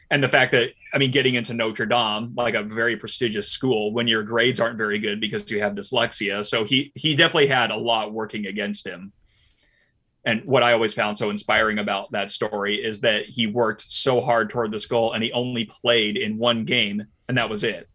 and 0.09 0.23
the 0.23 0.29
fact 0.29 0.53
that 0.53 0.69
I 0.93 0.97
mean, 0.97 1.11
getting 1.11 1.35
into 1.35 1.53
Notre 1.53 1.85
Dame, 1.85 2.33
like 2.37 2.53
a 2.53 2.63
very 2.63 2.95
prestigious 2.95 3.51
school, 3.51 3.91
when 3.91 4.07
your 4.07 4.23
grades 4.23 4.61
aren't 4.61 4.77
very 4.77 4.97
good 4.97 5.19
because 5.19 5.51
you 5.51 5.59
have 5.59 5.73
dyslexia, 5.73 6.45
so 6.45 6.63
he 6.63 6.93
he 6.95 7.15
definitely 7.15 7.47
had 7.47 7.71
a 7.71 7.77
lot 7.77 8.13
working 8.13 8.47
against 8.47 8.87
him 8.87 9.11
and 10.25 10.43
what 10.45 10.63
I 10.63 10.73
always 10.73 10.93
found 10.93 11.17
so 11.17 11.29
inspiring 11.29 11.79
about 11.79 12.11
that 12.11 12.29
story 12.29 12.75
is 12.75 13.01
that 13.01 13.25
he 13.25 13.47
worked 13.47 13.81
so 13.81 14.21
hard 14.21 14.49
toward 14.49 14.71
this 14.71 14.85
goal 14.85 15.13
and 15.13 15.23
he 15.23 15.31
only 15.31 15.65
played 15.65 16.17
in 16.17 16.37
one 16.37 16.65
game 16.65 17.03
and 17.27 17.37
that 17.37 17.49
was 17.49 17.63
it. 17.63 17.87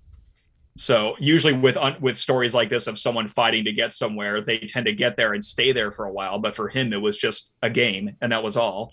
So 0.77 1.15
usually 1.21 1.53
with 1.53 1.77
with 2.01 2.17
stories 2.17 2.55
like 2.55 2.69
this 2.69 2.87
of 2.87 2.99
someone 2.99 3.29
fighting 3.29 3.65
to 3.65 3.73
get 3.73 3.95
somewhere, 3.95 4.41
they 4.41 4.59
tend 4.59 4.87
to 4.87 4.93
get 4.93 5.17
there 5.17 5.33
and 5.33 5.45
stay 5.45 5.71
there 5.73 5.93
for 5.93 6.07
a 6.07 6.13
while. 6.13 6.39
But 6.39 6.57
for 6.57 6.69
him, 6.69 6.93
it 6.93 7.01
was 7.01 7.17
just 7.17 7.53
a 7.63 7.71
game, 7.71 8.17
and 8.21 8.33
that 8.33 8.43
was 8.43 8.57
all. 8.57 8.93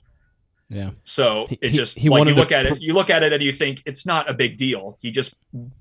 Yeah. 0.69 0.92
So 1.04 1.48
it 1.50 1.72
just 1.72 1.98
he, 1.98 2.04
he 2.04 2.10
like 2.10 2.28
you 2.28 2.36
look 2.36 2.50
to... 2.50 2.56
at 2.56 2.66
it, 2.68 2.81
you 2.81 2.94
look 2.94 3.10
at 3.10 3.24
it, 3.24 3.33
and 3.33 3.42
you 3.42 3.51
think 3.51 3.81
it's 3.88 4.06
not 4.06 4.30
a 4.30 4.33
big 4.33 4.57
deal. 4.57 4.95
He 5.02 5.09
just 5.09 5.35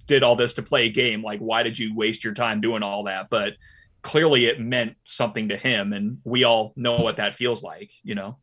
did 0.06 0.22
all 0.22 0.36
this 0.36 0.54
to 0.54 0.62
play 0.62 0.86
a 0.86 0.90
game. 0.90 1.22
Like, 1.22 1.40
why 1.40 1.62
did 1.62 1.78
you 1.78 1.94
waste 1.94 2.24
your 2.24 2.34
time 2.34 2.62
doing 2.62 2.82
all 2.82 3.04
that? 3.04 3.28
But 3.28 3.56
clearly 4.02 4.46
it 4.46 4.60
meant 4.60 4.96
something 5.04 5.48
to 5.48 5.56
him 5.56 5.92
and 5.92 6.18
we 6.24 6.44
all 6.44 6.72
know 6.76 6.96
what 6.96 7.16
that 7.16 7.34
feels 7.34 7.62
like 7.62 7.90
you 8.02 8.14
know? 8.14 8.38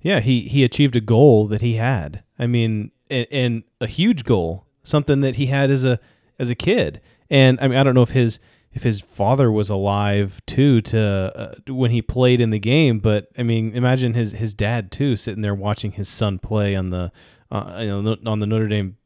Yeah 0.00 0.20
he 0.20 0.42
he 0.42 0.64
achieved 0.64 0.96
a 0.96 1.00
goal 1.00 1.46
that 1.48 1.60
he 1.60 1.74
had. 1.74 2.22
I 2.38 2.46
mean 2.46 2.90
and, 3.10 3.26
and 3.30 3.62
a 3.80 3.86
huge 3.86 4.24
goal 4.24 4.66
something 4.84 5.20
that 5.20 5.36
he 5.36 5.46
had 5.46 5.70
as 5.70 5.84
a 5.84 5.98
as 6.38 6.50
a 6.50 6.54
kid. 6.54 7.00
And 7.30 7.58
i 7.60 7.68
mean 7.68 7.78
i 7.78 7.82
don't 7.82 7.94
know 7.94 8.02
if 8.02 8.10
his 8.10 8.38
if 8.72 8.82
his 8.82 9.00
father 9.00 9.52
was 9.52 9.68
alive 9.68 10.40
too 10.46 10.80
to 10.80 11.00
uh, 11.00 11.54
when 11.72 11.90
he 11.90 12.00
played 12.00 12.40
in 12.40 12.48
the 12.48 12.58
game 12.58 13.00
but 13.00 13.28
i 13.36 13.42
mean 13.42 13.70
imagine 13.74 14.14
his 14.14 14.32
his 14.32 14.54
dad 14.54 14.90
too 14.90 15.14
sitting 15.14 15.42
there 15.42 15.54
watching 15.54 15.92
his 15.92 16.08
son 16.08 16.38
play 16.38 16.74
on 16.74 16.88
the 16.88 17.12
uh, 17.52 17.78
you 17.80 18.02
know 18.02 18.16
on 18.26 18.38
the 18.38 18.46
Notre 18.46 18.68
Dame 18.68 18.96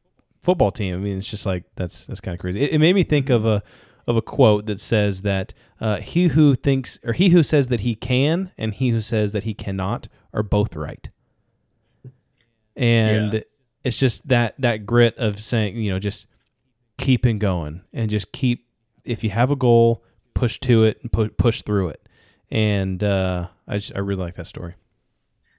football 0.41 0.71
team. 0.71 0.95
I 0.95 0.99
mean 0.99 1.19
it's 1.19 1.29
just 1.29 1.45
like 1.45 1.65
that's 1.75 2.07
that's 2.07 2.21
kind 2.21 2.35
of 2.35 2.41
crazy. 2.41 2.63
It, 2.63 2.73
it 2.73 2.79
made 2.79 2.95
me 2.95 3.03
think 3.03 3.29
of 3.29 3.45
a 3.45 3.63
of 4.07 4.17
a 4.17 4.23
quote 4.23 4.67
that 4.67 4.81
says 4.81 5.23
that 5.23 5.53
uh, 5.81 5.97
he 5.97 6.29
who 6.29 6.55
thinks 6.55 6.99
or 7.03 7.13
he 7.13 7.31
who 7.31 7.43
says 7.43 7.69
that 7.69 7.81
he 7.81 7.95
can 7.95 8.53
and 8.57 8.75
he 8.75 8.91
who 8.91 9.01
says 9.01 9.33
that 9.33 9.43
he 9.43 9.55
cannot 9.55 10.09
are 10.33 10.43
both 10.43 10.77
right. 10.77 11.09
And 12.77 13.33
yeah. 13.33 13.41
it's 13.85 13.99
just 13.99 14.29
that 14.29 14.55
that 14.59 14.87
grit 14.87 15.17
of 15.19 15.41
saying, 15.41 15.77
you 15.77 15.91
know, 15.91 15.99
just 15.99 16.27
keeping 16.99 17.39
going 17.39 17.83
and 17.93 18.11
just 18.11 18.33
keep 18.33 18.67
if 19.05 19.25
you 19.25 19.31
have 19.31 19.51
a 19.51 19.57
goal, 19.57 20.05
push 20.35 20.59
to 20.61 20.85
it 20.85 20.99
and 21.03 21.11
pu- 21.11 21.31
push 21.31 21.63
through 21.63 21.89
it. 21.89 22.09
And 22.51 23.03
uh, 23.03 23.49
I 23.67 23.79
just, 23.79 23.95
I 23.95 23.99
really 23.99 24.23
like 24.23 24.37
that 24.37 24.47
story. 24.47 24.75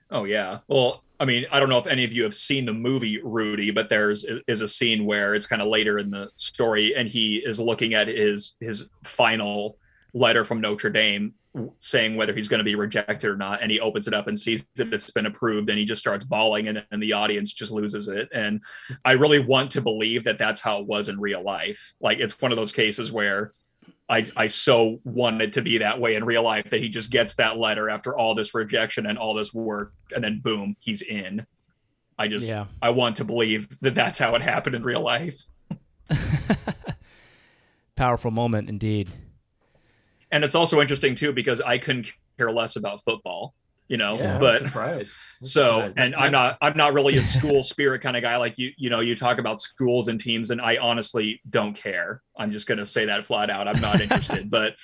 Oh 0.09 0.23
yeah. 0.23 0.59
Well, 0.67 1.03
I 1.19 1.25
mean, 1.25 1.45
I 1.51 1.59
don't 1.59 1.69
know 1.69 1.79
if 1.79 1.87
any 1.87 2.03
of 2.03 2.13
you 2.13 2.23
have 2.23 2.35
seen 2.35 2.65
the 2.65 2.73
movie 2.73 3.19
Rudy, 3.23 3.71
but 3.71 3.89
there's 3.89 4.23
is 4.47 4.61
a 4.61 4.67
scene 4.67 5.05
where 5.05 5.33
it's 5.33 5.47
kind 5.47 5.61
of 5.61 5.67
later 5.67 5.97
in 5.97 6.11
the 6.11 6.29
story, 6.37 6.95
and 6.95 7.07
he 7.07 7.37
is 7.37 7.59
looking 7.59 7.93
at 7.93 8.07
his 8.07 8.55
his 8.59 8.85
final 9.03 9.77
letter 10.13 10.45
from 10.45 10.61
Notre 10.61 10.89
Dame 10.89 11.33
saying 11.79 12.15
whether 12.15 12.33
he's 12.33 12.47
going 12.47 12.59
to 12.59 12.63
be 12.63 12.75
rejected 12.75 13.29
or 13.29 13.35
not, 13.35 13.61
and 13.61 13.71
he 13.71 13.79
opens 13.79 14.07
it 14.07 14.13
up 14.13 14.27
and 14.27 14.37
sees 14.37 14.65
that 14.75 14.93
it's 14.93 15.09
been 15.09 15.25
approved, 15.25 15.69
and 15.69 15.79
he 15.79 15.85
just 15.85 16.01
starts 16.01 16.25
bawling, 16.25 16.67
and, 16.67 16.85
and 16.91 17.01
the 17.01 17.13
audience 17.13 17.53
just 17.53 17.71
loses 17.71 18.07
it. 18.07 18.29
And 18.33 18.61
I 19.05 19.13
really 19.13 19.39
want 19.39 19.71
to 19.71 19.81
believe 19.81 20.23
that 20.25 20.37
that's 20.37 20.61
how 20.61 20.79
it 20.79 20.85
was 20.85 21.09
in 21.09 21.19
real 21.19 21.43
life. 21.43 21.95
Like 21.99 22.19
it's 22.19 22.39
one 22.39 22.51
of 22.51 22.57
those 22.57 22.71
cases 22.71 23.11
where 23.11 23.53
I, 24.09 24.31
I 24.37 24.47
so 24.47 24.99
wanted 25.03 25.53
to 25.53 25.61
be 25.61 25.79
that 25.79 25.99
way 25.99 26.15
in 26.15 26.23
real 26.23 26.43
life 26.43 26.69
that 26.69 26.81
he 26.81 26.87
just 26.87 27.11
gets 27.11 27.35
that 27.35 27.57
letter 27.57 27.89
after 27.89 28.15
all 28.15 28.35
this 28.35 28.53
rejection 28.53 29.05
and 29.05 29.17
all 29.17 29.33
this 29.33 29.53
work, 29.53 29.93
and 30.15 30.23
then 30.23 30.39
boom, 30.39 30.75
he's 30.79 31.01
in. 31.01 31.45
I 32.17 32.27
just, 32.27 32.47
yeah. 32.47 32.65
I 32.81 32.91
want 32.91 33.17
to 33.17 33.25
believe 33.25 33.67
that 33.81 33.95
that's 33.95 34.17
how 34.17 34.33
it 34.35 34.41
happened 34.41 34.75
in 34.75 34.83
real 34.83 35.01
life. 35.01 35.41
Powerful 37.95 38.31
moment 38.31 38.69
indeed. 38.69 39.09
And 40.31 40.43
it's 40.43 40.55
also 40.55 40.81
interesting 40.81 41.15
too 41.15 41.33
because 41.33 41.61
I 41.61 41.77
couldn't 41.77 42.11
care 42.37 42.51
less 42.51 42.75
about 42.75 43.03
football, 43.03 43.55
you 43.87 43.97
know. 43.97 44.17
Yeah, 44.17 44.37
but 44.37 44.59
surprise. 44.59 45.19
so 45.41 45.91
and 45.97 46.15
I'm 46.15 46.31
not 46.31 46.57
I'm 46.61 46.75
not 46.77 46.93
really 46.93 47.17
a 47.17 47.23
school 47.23 47.63
spirit 47.63 48.01
kind 48.01 48.15
of 48.17 48.23
guy. 48.23 48.37
Like 48.37 48.57
you, 48.57 48.71
you 48.77 48.89
know, 48.89 48.99
you 48.99 49.15
talk 49.15 49.37
about 49.37 49.61
schools 49.61 50.07
and 50.07 50.19
teams, 50.19 50.49
and 50.49 50.61
I 50.61 50.77
honestly 50.77 51.41
don't 51.49 51.75
care. 51.75 52.21
I'm 52.37 52.51
just 52.51 52.67
gonna 52.67 52.85
say 52.85 53.05
that 53.05 53.25
flat 53.25 53.49
out. 53.49 53.67
I'm 53.67 53.81
not 53.81 54.01
interested. 54.01 54.49
but 54.51 54.75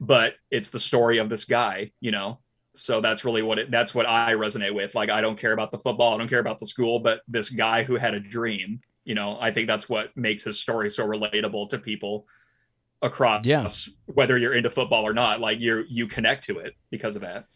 but 0.00 0.34
it's 0.50 0.70
the 0.70 0.80
story 0.80 1.18
of 1.18 1.28
this 1.28 1.44
guy, 1.44 1.92
you 2.00 2.10
know. 2.10 2.38
So 2.74 3.00
that's 3.00 3.24
really 3.24 3.42
what 3.42 3.58
it 3.58 3.70
that's 3.70 3.94
what 3.94 4.06
I 4.06 4.32
resonate 4.34 4.74
with. 4.74 4.94
Like 4.94 5.10
I 5.10 5.20
don't 5.20 5.38
care 5.38 5.52
about 5.52 5.72
the 5.72 5.78
football, 5.78 6.14
I 6.14 6.18
don't 6.18 6.28
care 6.28 6.38
about 6.40 6.60
the 6.60 6.66
school, 6.66 7.00
but 7.00 7.20
this 7.28 7.50
guy 7.50 7.82
who 7.82 7.96
had 7.96 8.14
a 8.14 8.20
dream, 8.20 8.80
you 9.04 9.14
know, 9.14 9.36
I 9.40 9.50
think 9.50 9.66
that's 9.66 9.88
what 9.88 10.16
makes 10.16 10.44
his 10.44 10.60
story 10.60 10.88
so 10.90 11.06
relatable 11.06 11.68
to 11.70 11.78
people 11.78 12.26
across 13.02 13.44
Yeah. 13.44 13.66
whether 14.06 14.38
you're 14.38 14.54
into 14.54 14.70
football 14.70 15.02
or 15.06 15.12
not. 15.12 15.40
Like 15.40 15.60
you 15.60 15.84
you 15.88 16.06
connect 16.06 16.44
to 16.44 16.58
it 16.60 16.74
because 16.90 17.16
of 17.16 17.22
that. 17.22 17.46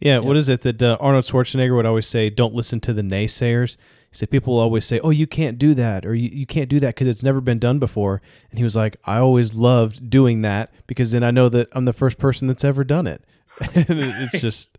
Yeah, 0.00 0.18
what 0.18 0.36
is 0.36 0.48
it 0.48 0.62
that 0.62 0.82
uh, 0.82 0.96
Arnold 1.00 1.24
Schwarzenegger 1.24 1.76
would 1.76 1.86
always 1.86 2.06
say? 2.06 2.30
Don't 2.30 2.54
listen 2.54 2.80
to 2.80 2.92
the 2.92 3.02
naysayers. 3.02 3.76
He 4.10 4.16
said 4.16 4.30
people 4.30 4.58
always 4.58 4.84
say, 4.86 4.98
"Oh, 5.00 5.10
you 5.10 5.26
can't 5.26 5.58
do 5.58 5.74
that," 5.74 6.04
or 6.06 6.14
"You, 6.14 6.30
you 6.32 6.46
can't 6.46 6.68
do 6.68 6.80
that 6.80 6.94
because 6.94 7.06
it's 7.06 7.22
never 7.22 7.40
been 7.40 7.58
done 7.58 7.78
before." 7.78 8.22
And 8.50 8.58
he 8.58 8.64
was 8.64 8.74
like, 8.74 8.96
"I 9.04 9.18
always 9.18 9.54
loved 9.54 10.08
doing 10.10 10.42
that 10.42 10.72
because 10.86 11.12
then 11.12 11.22
I 11.22 11.30
know 11.30 11.48
that 11.50 11.68
I'm 11.72 11.84
the 11.84 11.92
first 11.92 12.18
person 12.18 12.48
that's 12.48 12.64
ever 12.64 12.82
done 12.82 13.06
it." 13.06 13.24
it- 13.60 13.86
it's 13.88 14.40
just, 14.40 14.78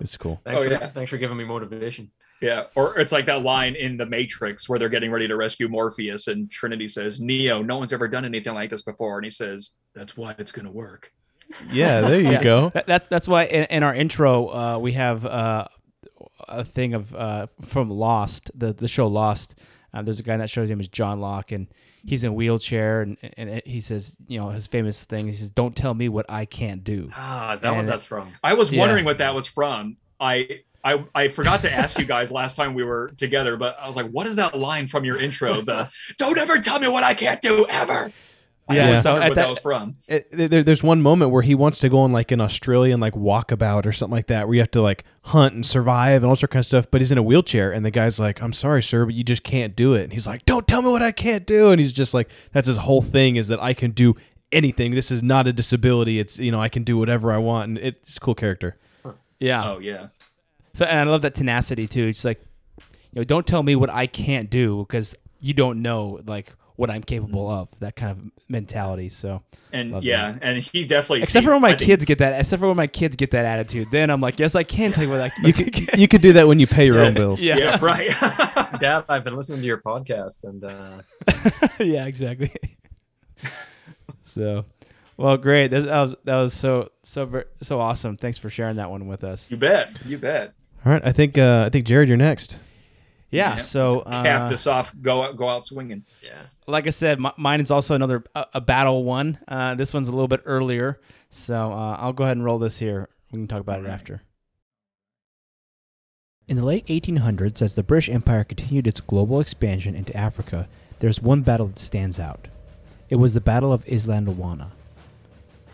it's 0.00 0.16
cool. 0.16 0.40
Thanks, 0.44 0.62
Oh, 0.62 0.64
for, 0.64 0.70
yeah. 0.70 0.88
thanks 0.90 1.10
for 1.10 1.18
giving 1.18 1.36
me 1.36 1.44
motivation. 1.44 2.10
Yeah, 2.40 2.64
or 2.74 2.98
it's 2.98 3.12
like 3.12 3.26
that 3.26 3.42
line 3.42 3.74
in 3.76 3.96
the 3.96 4.06
Matrix 4.06 4.68
where 4.68 4.78
they're 4.78 4.90
getting 4.90 5.10
ready 5.10 5.26
to 5.26 5.36
rescue 5.36 5.68
Morpheus, 5.68 6.28
and 6.28 6.50
Trinity 6.50 6.86
says, 6.86 7.18
"Neo, 7.18 7.62
no 7.62 7.78
one's 7.78 7.92
ever 7.92 8.06
done 8.08 8.24
anything 8.24 8.54
like 8.54 8.70
this 8.70 8.82
before," 8.82 9.16
and 9.18 9.24
he 9.24 9.30
says, 9.30 9.72
"That's 9.94 10.16
why 10.16 10.34
it's 10.38 10.52
gonna 10.52 10.70
work." 10.72 11.12
Yeah, 11.70 12.00
there 12.02 12.20
you 12.20 12.30
Yeah. 12.32 12.42
go. 12.42 12.70
That, 12.70 12.86
that's 12.86 13.06
that's 13.08 13.28
why 13.28 13.44
in, 13.44 13.64
in 13.70 13.82
our 13.82 13.94
intro 13.94 14.48
uh, 14.48 14.78
we 14.78 14.92
have 14.92 15.24
uh, 15.26 15.66
a 16.48 16.64
thing 16.64 16.94
of 16.94 17.14
uh, 17.14 17.46
from 17.60 17.90
Lost, 17.90 18.50
the 18.54 18.72
the 18.72 18.88
show 18.88 19.06
Lost. 19.06 19.54
Uh, 19.94 20.02
there's 20.02 20.18
a 20.20 20.22
guy 20.22 20.34
in 20.34 20.40
that 20.40 20.50
show. 20.50 20.60
His 20.60 20.70
name 20.70 20.80
is 20.80 20.88
John 20.88 21.20
Locke, 21.20 21.52
and 21.52 21.68
he's 22.04 22.22
in 22.22 22.30
a 22.30 22.32
wheelchair, 22.34 23.00
and, 23.00 23.16
and 23.38 23.62
he 23.64 23.80
says, 23.80 24.14
you 24.28 24.38
know, 24.38 24.50
his 24.50 24.66
famous 24.66 25.04
thing. 25.04 25.26
He 25.26 25.32
says, 25.32 25.48
"Don't 25.50 25.74
tell 25.74 25.94
me 25.94 26.08
what 26.10 26.26
I 26.28 26.44
can't 26.44 26.84
do." 26.84 27.10
Ah, 27.16 27.52
is 27.52 27.62
that 27.62 27.74
what 27.74 27.86
that's 27.86 28.04
from? 28.04 28.32
I 28.44 28.52
was 28.54 28.70
Yeah. 28.70 28.80
wondering 28.80 29.04
what 29.06 29.18
that 29.18 29.34
was 29.34 29.46
from. 29.46 29.96
I 30.20 30.60
I 30.84 31.04
I 31.14 31.28
forgot 31.28 31.62
to 31.62 31.72
ask 31.72 31.98
you 31.98 32.04
guys 32.04 32.30
last 32.30 32.56
time 32.56 32.74
we 32.74 32.84
were 32.84 33.12
together, 33.16 33.56
but 33.56 33.78
I 33.80 33.86
was 33.86 33.96
like, 33.96 34.10
"What 34.10 34.26
is 34.26 34.36
that 34.36 34.56
line 34.58 34.86
from 34.86 35.04
your 35.04 35.18
intro? 35.18 35.62
The 35.62 35.88
don't 36.18 36.36
ever 36.36 36.58
tell 36.58 36.78
me 36.78 36.88
what 36.88 37.02
I 37.02 37.14
can't 37.14 37.40
do 37.40 37.66
ever." 37.70 38.12
I 38.68 38.74
Yeah, 38.76 38.84
always 38.86 39.02
so 39.02 39.12
wondered 39.12 39.24
at 39.24 39.28
what 39.30 39.34
that- 39.36 39.42
that 39.42 39.48
was 39.50 39.58
from. 39.60 39.96
It, 40.08 40.50
there, 40.50 40.62
there's 40.64 40.82
one 40.82 41.00
moment 41.00 41.30
where 41.30 41.42
he 41.42 41.54
wants 41.54 41.78
to 41.78 41.88
go 41.88 41.98
on 41.98 42.10
like 42.10 42.32
an 42.32 42.40
Australian 42.40 42.98
like 42.98 43.14
walkabout 43.14 43.86
or 43.86 43.92
something 43.92 44.12
like 44.16 44.26
that, 44.26 44.48
where 44.48 44.54
you 44.54 44.60
have 44.60 44.70
to 44.72 44.82
like 44.82 45.04
hunt 45.22 45.54
and 45.54 45.64
survive 45.64 46.22
and 46.22 46.26
all 46.28 46.34
sorts 46.34 46.42
of 46.44 46.50
kind 46.50 46.60
of 46.62 46.66
stuff. 46.66 46.90
But 46.90 47.00
he's 47.00 47.12
in 47.12 47.18
a 47.18 47.22
wheelchair, 47.22 47.70
and 47.70 47.86
the 47.86 47.92
guy's 47.92 48.18
like, 48.18 48.42
"I'm 48.42 48.52
sorry, 48.52 48.82
sir, 48.82 49.04
but 49.04 49.14
you 49.14 49.22
just 49.22 49.44
can't 49.44 49.76
do 49.76 49.94
it." 49.94 50.02
And 50.04 50.12
he's 50.12 50.26
like, 50.26 50.44
"Don't 50.46 50.66
tell 50.66 50.82
me 50.82 50.90
what 50.90 51.02
I 51.02 51.12
can't 51.12 51.46
do." 51.46 51.70
And 51.70 51.80
he's 51.80 51.92
just 51.92 52.12
like, 52.12 52.28
"That's 52.52 52.66
his 52.66 52.78
whole 52.78 53.02
thing 53.02 53.36
is 53.36 53.46
that 53.48 53.62
I 53.62 53.72
can 53.72 53.92
do 53.92 54.14
anything. 54.50 54.92
This 54.92 55.10
is 55.12 55.22
not 55.22 55.46
a 55.46 55.52
disability. 55.52 56.18
It's 56.18 56.38
you 56.40 56.50
know 56.50 56.60
I 56.60 56.68
can 56.68 56.82
do 56.82 56.98
whatever 56.98 57.30
I 57.32 57.38
want." 57.38 57.68
And 57.68 57.78
it's 57.78 58.16
a 58.16 58.20
cool 58.20 58.34
character. 58.34 58.74
Yeah. 59.38 59.62
Oh 59.64 59.78
yeah, 59.78 60.08
So 60.74 60.86
and 60.86 60.98
I 61.08 61.12
love 61.12 61.22
that 61.22 61.34
tenacity 61.36 61.86
too. 61.86 62.06
It's 62.06 62.24
like, 62.24 62.40
you 63.12 63.20
know, 63.20 63.24
don't 63.24 63.46
tell 63.46 63.62
me 63.62 63.76
what 63.76 63.90
I 63.90 64.06
can't 64.08 64.50
do 64.50 64.78
because 64.88 65.14
you 65.40 65.52
don't 65.54 65.82
know 65.82 66.20
like 66.26 66.52
what 66.76 66.90
I'm 66.90 67.02
capable 67.02 67.48
of. 67.50 67.68
That 67.80 67.96
kind 67.96 68.12
of 68.12 68.30
mentality. 68.48 69.08
So 69.08 69.42
and 69.72 69.90
Love 69.92 70.04
yeah, 70.04 70.36
and 70.40 70.58
he 70.58 70.84
definitely. 70.84 71.22
except 71.22 71.44
for 71.44 71.50
when 71.52 71.58
I 71.64 71.68
my 71.68 71.74
think- 71.74 71.82
kids 71.82 72.04
get 72.04 72.18
that, 72.18 72.38
except 72.40 72.60
for 72.60 72.68
when 72.68 72.76
my 72.76 72.86
kids 72.86 73.16
get 73.16 73.32
that 73.32 73.44
attitude, 73.44 73.88
then 73.90 74.10
I'm 74.10 74.20
like, 74.20 74.38
yes, 74.38 74.54
I 74.54 74.62
can 74.62 74.92
tell 74.92 75.04
you 75.04 75.10
what 75.10 75.20
I 75.20 75.32
You 75.42 75.52
could 75.52 75.94
you 75.98 76.08
could 76.08 76.20
do 76.22 76.32
that 76.34 76.46
when 76.48 76.60
you 76.60 76.66
pay 76.66 76.86
your 76.86 77.00
own 77.00 77.14
bills. 77.14 77.42
Yeah. 77.42 77.56
Yeah, 77.56 77.78
right. 77.82 78.08
Dad, 78.80 79.04
I've 79.08 79.24
been 79.24 79.34
listening 79.36 79.60
to 79.60 79.66
your 79.66 79.78
podcast, 79.78 80.44
and 80.44 80.64
uh, 80.64 81.02
yeah, 81.82 82.06
exactly. 82.06 82.50
so, 84.22 84.64
well, 85.16 85.36
great. 85.36 85.68
That 85.68 85.84
that 85.86 86.00
was 86.02 86.16
that 86.24 86.36
was 86.36 86.52
so 86.52 86.90
so 87.02 87.24
ver- 87.26 87.48
so 87.62 87.80
awesome. 87.80 88.16
Thanks 88.16 88.38
for 88.38 88.50
sharing 88.50 88.76
that 88.76 88.90
one 88.90 89.06
with 89.06 89.24
us. 89.24 89.50
you 89.50 89.56
bet. 89.56 89.96
You 90.04 90.18
bet. 90.18 90.52
All 90.84 90.92
right, 90.92 91.02
I 91.04 91.12
think 91.12 91.38
uh, 91.38 91.64
I 91.66 91.70
think 91.70 91.86
Jared, 91.86 92.08
you're 92.08 92.16
next. 92.16 92.58
Yeah. 93.30 93.56
So 93.56 93.88
let's 93.88 94.10
cap 94.10 94.42
uh, 94.42 94.48
this 94.48 94.66
off. 94.66 94.94
Go 95.00 95.22
out. 95.22 95.36
Go 95.36 95.48
out 95.48 95.66
swinging. 95.66 96.04
yeah. 96.22 96.42
like 96.66 96.86
I 96.86 96.90
said, 96.90 97.18
m- 97.18 97.32
mine 97.36 97.60
is 97.60 97.70
also 97.70 97.94
another 97.94 98.24
a, 98.34 98.46
a 98.54 98.60
battle 98.60 99.04
one. 99.04 99.38
Uh, 99.48 99.74
this 99.74 99.92
one's 99.92 100.08
a 100.08 100.12
little 100.12 100.28
bit 100.28 100.42
earlier, 100.44 101.00
so 101.28 101.72
uh, 101.72 101.96
I'll 101.98 102.12
go 102.12 102.24
ahead 102.24 102.36
and 102.36 102.44
roll 102.44 102.58
this 102.58 102.78
here. 102.78 103.08
We 103.32 103.38
can 103.38 103.48
talk 103.48 103.60
about 103.60 103.80
it 103.80 103.84
Alright. 103.84 103.94
after. 103.94 104.22
In 106.48 106.56
the 106.56 106.64
late 106.64 106.86
1800s, 106.86 107.60
as 107.60 107.74
the 107.74 107.82
British 107.82 108.08
Empire 108.08 108.44
continued 108.44 108.86
its 108.86 109.00
global 109.00 109.40
expansion 109.40 109.96
into 109.96 110.16
Africa, 110.16 110.68
there's 111.00 111.20
one 111.20 111.42
battle 111.42 111.66
that 111.66 111.80
stands 111.80 112.20
out. 112.20 112.46
It 113.10 113.16
was 113.16 113.34
the 113.34 113.40
Battle 113.40 113.72
of 113.72 113.84
Isandlwana. 113.86 114.68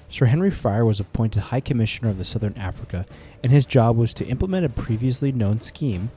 Sir 0.09 0.26
Henry 0.26 0.50
Fryer 0.50 0.85
was 0.85 0.99
appointed 1.00 1.44
High 1.44 1.61
Commissioner 1.61 2.11
of 2.11 2.18
the 2.18 2.25
Southern 2.25 2.54
Africa, 2.56 3.06
and 3.42 3.52
his 3.52 3.66
job 3.66 3.97
was 3.97 4.14
to 4.14 4.26
implement 4.26 4.64
a 4.64 4.71
previously 4.71 5.30
known 5.30 5.61
scheme 5.61 6.11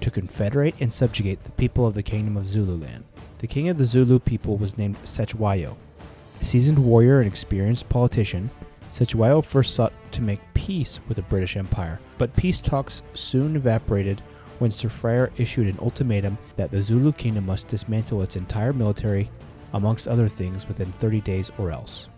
to 0.00 0.10
confederate 0.10 0.74
and 0.80 0.92
subjugate 0.92 1.44
the 1.44 1.50
people 1.52 1.86
of 1.86 1.94
the 1.94 2.02
Kingdom 2.02 2.36
of 2.36 2.48
Zululand. 2.48 3.04
The 3.38 3.46
king 3.46 3.68
of 3.68 3.78
the 3.78 3.84
Zulu 3.84 4.18
people 4.18 4.56
was 4.56 4.76
named 4.76 5.00
Cetshwayo. 5.04 5.76
A 6.40 6.44
seasoned 6.44 6.78
warrior 6.78 7.20
and 7.20 7.28
experienced 7.28 7.88
politician, 7.88 8.50
Cetshwayo 8.90 9.44
first 9.44 9.74
sought 9.74 9.92
to 10.12 10.22
make 10.22 10.40
peace 10.54 11.00
with 11.06 11.16
the 11.16 11.22
British 11.22 11.56
Empire, 11.56 12.00
but 12.16 12.34
peace 12.34 12.60
talks 12.60 13.02
soon 13.14 13.56
evaporated 13.56 14.22
when 14.58 14.70
Sir 14.70 14.88
Fryer 14.88 15.30
issued 15.36 15.68
an 15.68 15.78
ultimatum 15.80 16.36
that 16.56 16.70
the 16.70 16.82
Zulu 16.82 17.12
kingdom 17.12 17.46
must 17.46 17.68
dismantle 17.68 18.22
its 18.22 18.36
entire 18.36 18.72
military, 18.72 19.30
amongst 19.72 20.08
other 20.08 20.28
things, 20.28 20.66
within 20.66 20.90
30 20.92 21.20
days 21.20 21.50
or 21.58 21.70
else. 21.70 22.08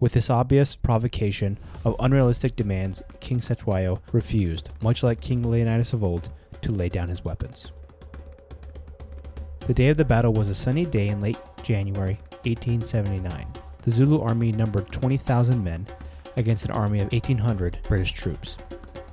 With 0.00 0.12
this 0.12 0.30
obvious 0.30 0.76
provocation 0.76 1.58
of 1.84 1.96
unrealistic 1.98 2.56
demands, 2.56 3.02
King 3.20 3.40
Cetshwayo 3.40 4.00
refused, 4.12 4.70
much 4.82 5.02
like 5.02 5.20
King 5.20 5.42
Leonidas 5.42 5.92
of 5.92 6.04
old, 6.04 6.30
to 6.62 6.72
lay 6.72 6.88
down 6.88 7.08
his 7.08 7.24
weapons. 7.24 7.72
The 9.66 9.74
day 9.74 9.88
of 9.88 9.96
the 9.96 10.04
battle 10.04 10.32
was 10.32 10.48
a 10.48 10.54
sunny 10.54 10.86
day 10.86 11.08
in 11.08 11.20
late 11.20 11.38
January 11.62 12.18
1879. 12.44 13.46
The 13.82 13.90
Zulu 13.90 14.20
army 14.20 14.52
numbered 14.52 14.90
20,000 14.90 15.62
men 15.62 15.86
against 16.36 16.64
an 16.64 16.70
army 16.70 17.00
of 17.00 17.12
1,800 17.12 17.78
British 17.82 18.12
troops. 18.12 18.56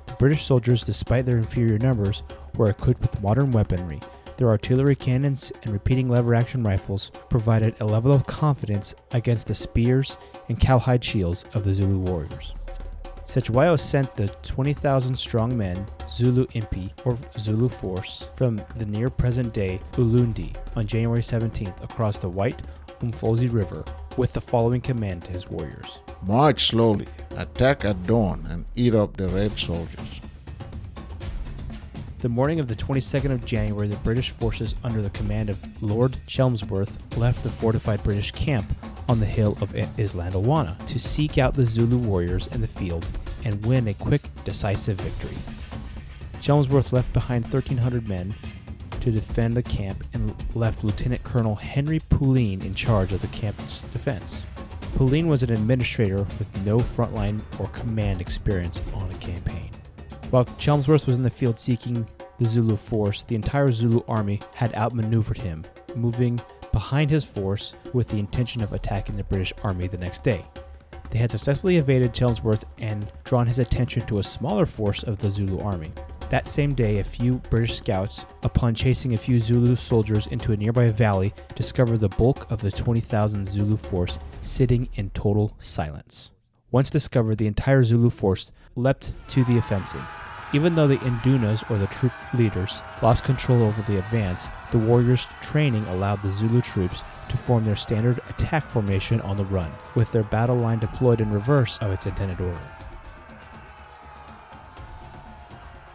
The 0.06 0.14
British 0.14 0.44
soldiers, 0.44 0.82
despite 0.82 1.26
their 1.26 1.36
inferior 1.36 1.78
numbers, 1.78 2.22
were 2.56 2.70
equipped 2.70 3.02
with 3.02 3.22
modern 3.22 3.50
weaponry. 3.50 4.00
Their 4.36 4.48
artillery 4.48 4.96
cannons 4.96 5.50
and 5.62 5.72
repeating 5.72 6.08
lever 6.08 6.34
action 6.34 6.62
rifles 6.62 7.10
provided 7.30 7.74
a 7.80 7.86
level 7.86 8.12
of 8.12 8.26
confidence 8.26 8.94
against 9.12 9.46
the 9.46 9.54
spears 9.54 10.16
and 10.48 10.60
cowhide 10.60 11.02
shields 11.04 11.44
of 11.54 11.64
the 11.64 11.74
Zulu 11.74 11.98
warriors. 11.98 12.54
Cetshwayo 13.26 13.76
sent 13.76 14.14
the 14.14 14.28
20,000 14.44 15.16
strong 15.16 15.58
men, 15.58 15.84
Zulu 16.08 16.46
Impi, 16.54 16.92
or 17.04 17.18
Zulu 17.36 17.68
Force, 17.68 18.28
from 18.36 18.60
the 18.76 18.86
near 18.86 19.10
present 19.10 19.52
day 19.52 19.80
Ulundi 19.94 20.54
on 20.76 20.86
January 20.86 21.22
17th 21.22 21.82
across 21.82 22.18
the 22.18 22.28
White 22.28 22.62
Umfozi 23.00 23.52
River 23.52 23.84
with 24.16 24.32
the 24.32 24.40
following 24.40 24.80
command 24.80 25.24
to 25.24 25.32
his 25.32 25.50
warriors. 25.50 25.98
March 26.22 26.66
slowly, 26.66 27.08
attack 27.36 27.84
at 27.84 28.06
dawn, 28.06 28.46
and 28.48 28.64
eat 28.76 28.94
up 28.94 29.16
the 29.16 29.28
red 29.28 29.58
soldiers. 29.58 30.20
The 32.20 32.28
morning 32.28 32.60
of 32.60 32.68
the 32.68 32.76
22nd 32.76 33.32
of 33.32 33.44
January, 33.44 33.88
the 33.88 33.96
British 33.96 34.30
forces 34.30 34.76
under 34.84 35.02
the 35.02 35.10
command 35.10 35.48
of 35.48 35.82
Lord 35.82 36.12
Chelmsworth 36.28 37.18
left 37.18 37.42
the 37.42 37.50
fortified 37.50 38.02
British 38.04 38.30
camp 38.30 38.72
on 39.08 39.20
the 39.20 39.26
hill 39.26 39.56
of 39.60 39.72
Isandlwana 39.72 40.84
to 40.86 40.98
seek 40.98 41.38
out 41.38 41.54
the 41.54 41.64
Zulu 41.64 41.98
warriors 41.98 42.46
in 42.48 42.60
the 42.60 42.66
field 42.66 43.08
and 43.44 43.64
win 43.64 43.88
a 43.88 43.94
quick, 43.94 44.28
decisive 44.44 45.00
victory. 45.00 45.36
Chelmsworth 46.40 46.92
left 46.92 47.12
behind 47.12 47.44
1,300 47.44 48.08
men 48.08 48.34
to 49.00 49.10
defend 49.10 49.56
the 49.56 49.62
camp 49.62 50.04
and 50.12 50.34
left 50.54 50.82
Lieutenant 50.82 51.22
Colonel 51.22 51.54
Henry 51.54 52.00
Pulleine 52.08 52.62
in 52.62 52.74
charge 52.74 53.12
of 53.12 53.20
the 53.20 53.28
camp's 53.28 53.80
defense. 53.82 54.42
Pulleine 54.96 55.28
was 55.28 55.42
an 55.42 55.52
administrator 55.52 56.26
with 56.38 56.48
no 56.64 56.78
frontline 56.78 57.40
or 57.58 57.68
command 57.68 58.20
experience 58.20 58.82
on 58.94 59.10
a 59.10 59.14
campaign. 59.18 59.70
While 60.30 60.44
Chelmsworth 60.44 61.06
was 61.06 61.16
in 61.16 61.22
the 61.22 61.30
field 61.30 61.60
seeking 61.60 62.08
the 62.38 62.46
Zulu 62.46 62.76
force, 62.76 63.22
the 63.22 63.34
entire 63.34 63.70
Zulu 63.70 64.02
army 64.08 64.40
had 64.54 64.74
outmaneuvered 64.74 65.38
him, 65.38 65.64
moving 65.94 66.40
behind 66.76 67.08
his 67.08 67.24
force 67.24 67.74
with 67.94 68.06
the 68.06 68.18
intention 68.18 68.62
of 68.62 68.74
attacking 68.74 69.16
the 69.16 69.24
British 69.24 69.50
army 69.62 69.86
the 69.86 69.96
next 69.96 70.22
day. 70.22 70.44
They 71.08 71.18
had 71.18 71.30
successfully 71.30 71.78
evaded 71.78 72.12
Chelmsford 72.12 72.64
and 72.76 73.10
drawn 73.24 73.46
his 73.46 73.58
attention 73.58 74.04
to 74.04 74.18
a 74.18 74.22
smaller 74.22 74.66
force 74.66 75.02
of 75.02 75.16
the 75.16 75.30
Zulu 75.30 75.58
army. 75.60 75.90
That 76.28 76.50
same 76.50 76.74
day, 76.74 76.98
a 76.98 77.04
few 77.04 77.36
British 77.48 77.76
scouts, 77.76 78.26
upon 78.42 78.74
chasing 78.74 79.14
a 79.14 79.16
few 79.16 79.40
Zulu 79.40 79.74
soldiers 79.74 80.26
into 80.26 80.52
a 80.52 80.56
nearby 80.58 80.90
valley, 80.90 81.32
discovered 81.54 82.00
the 82.00 82.10
bulk 82.10 82.46
of 82.50 82.60
the 82.60 82.70
20,000 82.70 83.48
Zulu 83.48 83.78
force 83.78 84.18
sitting 84.42 84.90
in 84.96 85.08
total 85.10 85.54
silence. 85.58 86.30
Once 86.70 86.90
discovered, 86.90 87.38
the 87.38 87.46
entire 87.46 87.84
Zulu 87.84 88.10
force 88.10 88.52
leapt 88.74 89.14
to 89.28 89.44
the 89.44 89.56
offensive. 89.56 90.04
Even 90.52 90.76
though 90.76 90.86
the 90.86 90.98
Indunas, 90.98 91.68
or 91.68 91.76
the 91.76 91.88
troop 91.88 92.12
leaders, 92.32 92.80
lost 93.02 93.24
control 93.24 93.62
over 93.62 93.82
the 93.82 93.98
advance, 93.98 94.48
the 94.70 94.78
warriors' 94.78 95.28
training 95.42 95.84
allowed 95.86 96.22
the 96.22 96.30
Zulu 96.30 96.60
troops 96.60 97.02
to 97.28 97.36
form 97.36 97.64
their 97.64 97.76
standard 97.76 98.20
attack 98.28 98.64
formation 98.64 99.20
on 99.22 99.36
the 99.36 99.44
run, 99.44 99.72
with 99.96 100.12
their 100.12 100.22
battle 100.22 100.56
line 100.56 100.78
deployed 100.78 101.20
in 101.20 101.32
reverse 101.32 101.78
of 101.78 101.90
its 101.90 102.06
intended 102.06 102.40
order. 102.40 102.60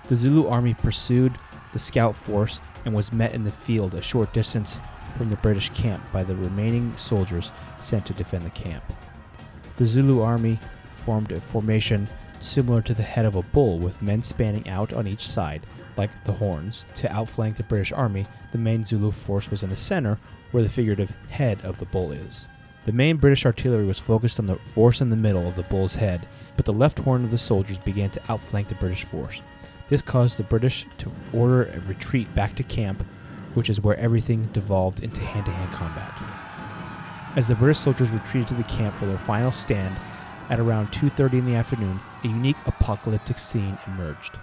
The 0.10 0.18
Zulu 0.18 0.48
army 0.48 0.74
pursued 0.74 1.38
the 1.72 1.80
scout 1.80 2.18
force 2.18 2.60
and 2.84 2.94
was 2.94 3.14
met 3.14 3.34
in 3.34 3.44
the 3.44 3.52
field 3.52 3.94
a 3.94 4.02
short 4.02 4.34
distance 4.34 4.80
from 5.16 5.30
the 5.30 5.38
British 5.38 5.70
camp 5.70 6.04
by 6.12 6.24
the 6.24 6.36
remaining 6.36 6.96
soldiers 6.98 7.54
sent 7.80 8.06
to 8.08 8.14
defend 8.14 8.46
the 8.46 8.50
camp. 8.50 8.84
The 9.78 9.86
Zulu 9.86 10.22
army 10.22 10.60
formed 10.90 11.32
a 11.32 11.40
formation 11.40 12.10
similar 12.44 12.82
to 12.82 12.94
the 12.94 13.04
head 13.04 13.26
of 13.26 13.36
a 13.36 13.42
bull, 13.42 13.80
with 13.80 14.02
men 14.02 14.22
spanning 14.22 14.68
out 14.70 14.94
on 14.94 15.08
each 15.08 15.28
side, 15.28 15.66
like 15.98 16.24
the 16.24 16.32
horns. 16.32 16.86
To 16.96 17.12
outflank 17.12 17.58
the 17.58 17.64
British 17.64 17.92
army, 17.92 18.26
the 18.52 18.58
main 18.58 18.86
Zulu 18.86 19.12
force 19.12 19.50
was 19.50 19.64
in 19.64 19.70
the 19.70 19.76
center, 19.76 20.18
where 20.52 20.64
the 20.64 20.70
figurative 20.70 21.14
head 21.30 21.62
of 21.64 21.78
the 21.78 21.86
bull 21.86 22.12
is. 22.12 22.48
The 22.86 22.92
main 22.92 23.18
British 23.18 23.46
artillery 23.46 23.86
was 23.86 24.00
focused 24.00 24.40
on 24.40 24.48
the 24.48 24.56
force 24.56 25.02
in 25.02 25.10
the 25.10 25.16
middle 25.16 25.48
of 25.48 25.56
the 25.56 25.64
bull's 25.64 25.96
head, 25.96 26.28
but 26.58 26.66
the 26.66 26.74
left 26.74 27.00
horn 27.00 27.24
of 27.24 27.32
the 27.32 27.38
soldiers 27.38 27.78
began 27.78 28.10
to 28.12 28.22
outflank 28.32 28.68
the 28.68 28.76
British 28.76 29.04
force. 29.04 29.42
This 29.90 30.02
caused 30.02 30.38
the 30.38 30.44
British 30.44 30.88
to 30.98 31.12
order 31.32 31.66
a 31.66 31.80
retreat 31.82 32.34
back 32.34 32.56
to 32.56 32.64
camp, 32.64 33.06
which 33.54 33.70
is 33.70 33.82
where 33.82 33.98
everything 33.98 34.46
devolved 34.48 35.02
into 35.02 35.22
hand 35.22 35.46
to 35.46 35.52
hand 35.52 35.72
combat. 35.74 36.14
As 37.36 37.48
the 37.48 37.56
British 37.56 37.80
soldiers 37.80 38.10
retreated 38.10 38.48
to 38.50 38.56
the 38.56 38.64
camp 38.64 38.96
for 38.96 39.06
their 39.06 39.18
final 39.18 39.52
stand, 39.52 39.96
at 40.50 40.60
around 40.60 40.92
2:30 40.92 41.38
in 41.38 41.46
the 41.46 41.56
afternoon, 41.56 42.00
a 42.24 42.28
unique 42.28 42.58
apocalyptic 42.66 43.38
scene 43.38 43.78
emerged. 43.88 44.38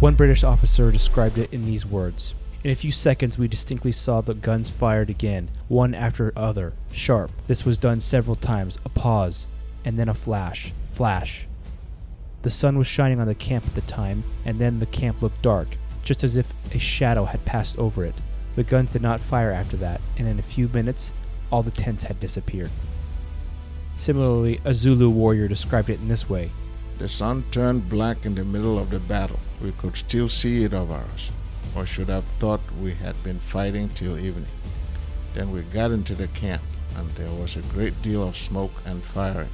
One 0.00 0.14
British 0.14 0.42
officer 0.42 0.90
described 0.90 1.38
it 1.38 1.52
in 1.52 1.64
these 1.64 1.86
words: 1.86 2.34
"In 2.64 2.70
a 2.70 2.74
few 2.74 2.92
seconds, 2.92 3.38
we 3.38 3.48
distinctly 3.48 3.92
saw 3.92 4.20
the 4.20 4.34
guns 4.34 4.68
fired 4.68 5.10
again, 5.10 5.48
one 5.68 5.94
after 5.94 6.32
other, 6.36 6.72
sharp. 6.92 7.30
This 7.46 7.64
was 7.64 7.78
done 7.78 8.00
several 8.00 8.36
times. 8.36 8.78
A 8.84 8.88
pause, 8.88 9.48
and 9.84 9.98
then 9.98 10.08
a 10.08 10.14
flash, 10.14 10.72
flash. 10.90 11.46
The 12.42 12.50
sun 12.50 12.78
was 12.78 12.88
shining 12.88 13.20
on 13.20 13.28
the 13.28 13.34
camp 13.34 13.64
at 13.66 13.74
the 13.74 13.80
time, 13.82 14.24
and 14.44 14.58
then 14.58 14.80
the 14.80 14.86
camp 14.86 15.22
looked 15.22 15.42
dark, 15.42 15.68
just 16.02 16.24
as 16.24 16.36
if 16.36 16.52
a 16.74 16.78
shadow 16.78 17.24
had 17.24 17.44
passed 17.44 17.78
over 17.78 18.04
it. 18.04 18.14
The 18.56 18.64
guns 18.64 18.92
did 18.92 19.02
not 19.02 19.20
fire 19.20 19.52
after 19.52 19.76
that, 19.78 20.00
and 20.18 20.26
in 20.26 20.38
a 20.38 20.42
few 20.42 20.68
minutes, 20.68 21.12
all 21.50 21.62
the 21.62 21.70
tents 21.70 22.04
had 22.04 22.18
disappeared." 22.18 22.70
Similarly, 23.96 24.60
a 24.64 24.74
Zulu 24.74 25.10
warrior 25.10 25.48
described 25.48 25.90
it 25.90 26.00
in 26.00 26.08
this 26.08 26.28
way 26.28 26.50
The 26.98 27.08
sun 27.08 27.44
turned 27.50 27.88
black 27.88 28.26
in 28.26 28.34
the 28.34 28.44
middle 28.44 28.78
of 28.78 28.90
the 28.90 28.98
battle. 28.98 29.38
We 29.62 29.72
could 29.72 29.96
still 29.96 30.28
see 30.28 30.64
it 30.64 30.74
over 30.74 30.94
us, 31.14 31.30
or 31.74 31.86
should 31.86 32.08
have 32.08 32.24
thought 32.24 32.60
we 32.80 32.94
had 32.94 33.22
been 33.22 33.38
fighting 33.38 33.88
till 33.90 34.18
evening. 34.18 34.46
Then 35.34 35.50
we 35.50 35.62
got 35.62 35.90
into 35.90 36.14
the 36.14 36.28
camp, 36.28 36.62
and 36.96 37.08
there 37.10 37.32
was 37.32 37.56
a 37.56 37.72
great 37.74 38.00
deal 38.02 38.26
of 38.26 38.36
smoke 38.36 38.82
and 38.84 39.02
firing. 39.02 39.48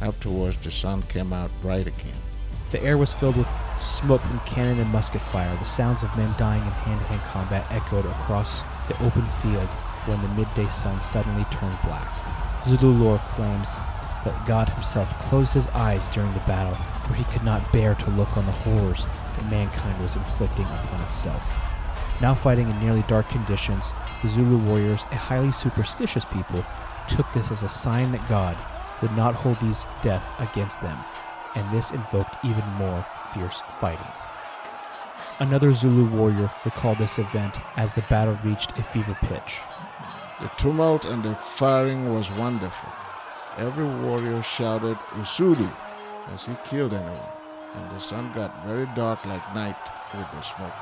Afterwards, 0.00 0.56
the 0.58 0.70
sun 0.70 1.02
came 1.02 1.32
out 1.32 1.50
bright 1.62 1.86
again. 1.86 2.20
The 2.70 2.82
air 2.82 2.98
was 2.98 3.12
filled 3.12 3.36
with 3.36 3.48
smoke 3.80 4.20
from 4.22 4.40
cannon 4.40 4.80
and 4.80 4.90
musket 4.90 5.22
fire. 5.22 5.54
The 5.56 5.64
sounds 5.64 6.02
of 6.02 6.16
men 6.16 6.34
dying 6.38 6.62
in 6.62 6.70
hand 6.70 7.00
to 7.00 7.06
hand 7.06 7.22
combat 7.22 7.66
echoed 7.70 8.06
across 8.06 8.60
the 8.88 8.94
open 9.04 9.22
field 9.42 9.68
when 10.06 10.20
the 10.22 10.28
midday 10.28 10.66
sun 10.66 11.00
suddenly 11.00 11.44
turned 11.50 11.78
black. 11.84 12.08
Zulu 12.66 12.92
lore 12.92 13.18
claims 13.30 13.74
that 14.24 14.46
God 14.46 14.70
himself 14.70 15.12
closed 15.28 15.52
his 15.52 15.68
eyes 15.68 16.08
during 16.08 16.32
the 16.32 16.40
battle, 16.40 16.74
for 17.06 17.12
he 17.12 17.24
could 17.24 17.44
not 17.44 17.72
bear 17.72 17.94
to 17.94 18.10
look 18.10 18.36
on 18.38 18.46
the 18.46 18.52
horrors 18.52 19.04
that 19.36 19.50
mankind 19.50 20.00
was 20.00 20.16
inflicting 20.16 20.64
upon 20.64 21.02
itself. 21.02 21.42
Now 22.22 22.34
fighting 22.34 22.70
in 22.70 22.80
nearly 22.80 23.02
dark 23.02 23.28
conditions, 23.28 23.92
the 24.22 24.28
Zulu 24.28 24.56
warriors, 24.66 25.02
a 25.10 25.16
highly 25.16 25.52
superstitious 25.52 26.24
people, 26.24 26.64
took 27.06 27.30
this 27.34 27.50
as 27.50 27.62
a 27.62 27.68
sign 27.68 28.12
that 28.12 28.26
God 28.28 28.56
would 29.02 29.12
not 29.12 29.34
hold 29.34 29.60
these 29.60 29.86
deaths 30.00 30.32
against 30.38 30.80
them, 30.80 30.98
and 31.54 31.70
this 31.70 31.90
invoked 31.90 32.42
even 32.44 32.64
more 32.78 33.04
fierce 33.34 33.62
fighting. 33.78 34.06
Another 35.38 35.72
Zulu 35.72 36.08
warrior 36.16 36.50
recalled 36.64 36.96
this 36.96 37.18
event 37.18 37.58
as 37.76 37.92
the 37.92 38.02
battle 38.02 38.38
reached 38.42 38.78
a 38.78 38.82
fever 38.82 39.18
pitch. 39.20 39.60
The 40.40 40.50
tumult 40.56 41.04
and 41.04 41.22
the 41.22 41.34
firing 41.36 42.12
was 42.12 42.30
wonderful. 42.32 42.90
Every 43.56 43.84
warrior 43.84 44.42
shouted 44.42 44.98
Usudu 45.16 45.70
as 46.32 46.44
he 46.44 46.56
killed 46.64 46.92
anyone, 46.92 47.28
and 47.74 47.90
the 47.90 48.00
sun 48.00 48.32
got 48.32 48.66
very 48.66 48.86
dark 48.96 49.24
like 49.26 49.54
night 49.54 49.76
with 50.12 50.30
the 50.32 50.40
smoke. 50.40 50.72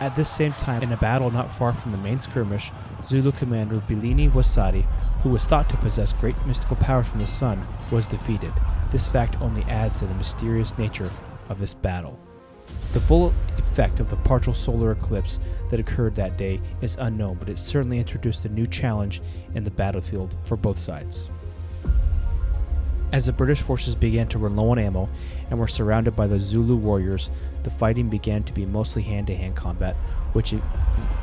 At 0.00 0.16
this 0.16 0.28
same 0.28 0.52
time, 0.52 0.82
in 0.82 0.92
a 0.92 0.96
battle 0.98 1.30
not 1.30 1.50
far 1.50 1.72
from 1.72 1.92
the 1.92 1.98
main 1.98 2.18
skirmish, 2.18 2.72
Zulu 3.02 3.32
commander 3.32 3.76
Bilini 3.76 4.30
Wasadi, 4.30 4.84
who 5.22 5.30
was 5.30 5.46
thought 5.46 5.70
to 5.70 5.76
possess 5.78 6.12
great 6.12 6.36
mystical 6.46 6.76
powers 6.76 7.08
from 7.08 7.20
the 7.20 7.26
sun, 7.26 7.66
was 7.90 8.06
defeated. 8.06 8.52
This 8.90 9.08
fact 9.08 9.40
only 9.40 9.62
adds 9.62 10.00
to 10.00 10.06
the 10.06 10.14
mysterious 10.14 10.76
nature 10.76 11.10
of 11.48 11.58
this 11.58 11.72
battle. 11.74 12.18
The 12.94 13.00
full 13.00 13.34
effect 13.58 13.98
of 13.98 14.08
the 14.08 14.16
partial 14.16 14.54
solar 14.54 14.92
eclipse 14.92 15.40
that 15.68 15.80
occurred 15.80 16.14
that 16.14 16.38
day 16.38 16.60
is 16.80 16.96
unknown, 17.00 17.38
but 17.40 17.48
it 17.48 17.58
certainly 17.58 17.98
introduced 17.98 18.44
a 18.44 18.48
new 18.48 18.68
challenge 18.68 19.20
in 19.52 19.64
the 19.64 19.72
battlefield 19.72 20.36
for 20.44 20.56
both 20.56 20.78
sides. 20.78 21.28
As 23.10 23.26
the 23.26 23.32
British 23.32 23.62
forces 23.62 23.96
began 23.96 24.28
to 24.28 24.38
run 24.38 24.54
low 24.54 24.70
on 24.70 24.78
ammo 24.78 25.08
and 25.50 25.58
were 25.58 25.66
surrounded 25.66 26.14
by 26.14 26.28
the 26.28 26.38
Zulu 26.38 26.76
warriors, 26.76 27.30
the 27.64 27.70
fighting 27.70 28.08
began 28.08 28.44
to 28.44 28.52
be 28.52 28.64
mostly 28.64 29.02
hand 29.02 29.26
to 29.26 29.34
hand 29.34 29.56
combat, 29.56 29.96
which 30.32 30.54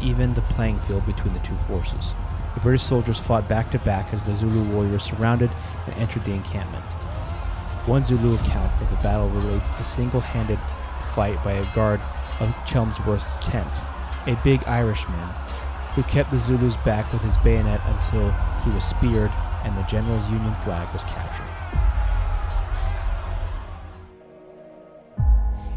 evened 0.01 0.35
the 0.35 0.41
playing 0.41 0.79
field 0.81 1.05
between 1.05 1.33
the 1.33 1.39
two 1.39 1.55
forces. 1.55 2.13
The 2.53 2.59
British 2.59 2.83
soldiers 2.83 3.17
fought 3.17 3.47
back 3.47 3.71
to 3.71 3.79
back 3.79 4.13
as 4.13 4.25
the 4.25 4.35
Zulu 4.35 4.69
warriors 4.73 5.03
surrounded 5.03 5.49
and 5.85 5.95
entered 5.95 6.25
the 6.25 6.33
encampment. 6.33 6.83
One 7.85 8.03
Zulu 8.03 8.35
account 8.35 8.71
of 8.81 8.89
the 8.89 8.97
battle 8.97 9.29
relates 9.29 9.69
a 9.79 9.85
single 9.85 10.19
handed 10.19 10.59
fight 11.13 11.43
by 11.43 11.53
a 11.53 11.75
guard 11.75 12.01
of 12.39 12.49
Chelmsworth's 12.65 13.33
tent, 13.45 13.69
a 14.27 14.39
big 14.43 14.63
Irishman 14.65 15.29
who 15.95 16.03
kept 16.03 16.31
the 16.31 16.37
Zulus 16.37 16.77
back 16.77 17.11
with 17.11 17.21
his 17.21 17.37
bayonet 17.37 17.81
until 17.85 18.31
he 18.63 18.71
was 18.71 18.83
speared 18.83 19.31
and 19.63 19.77
the 19.77 19.83
general's 19.83 20.29
Union 20.29 20.55
flag 20.55 20.91
was 20.93 21.03
captured. 21.03 21.45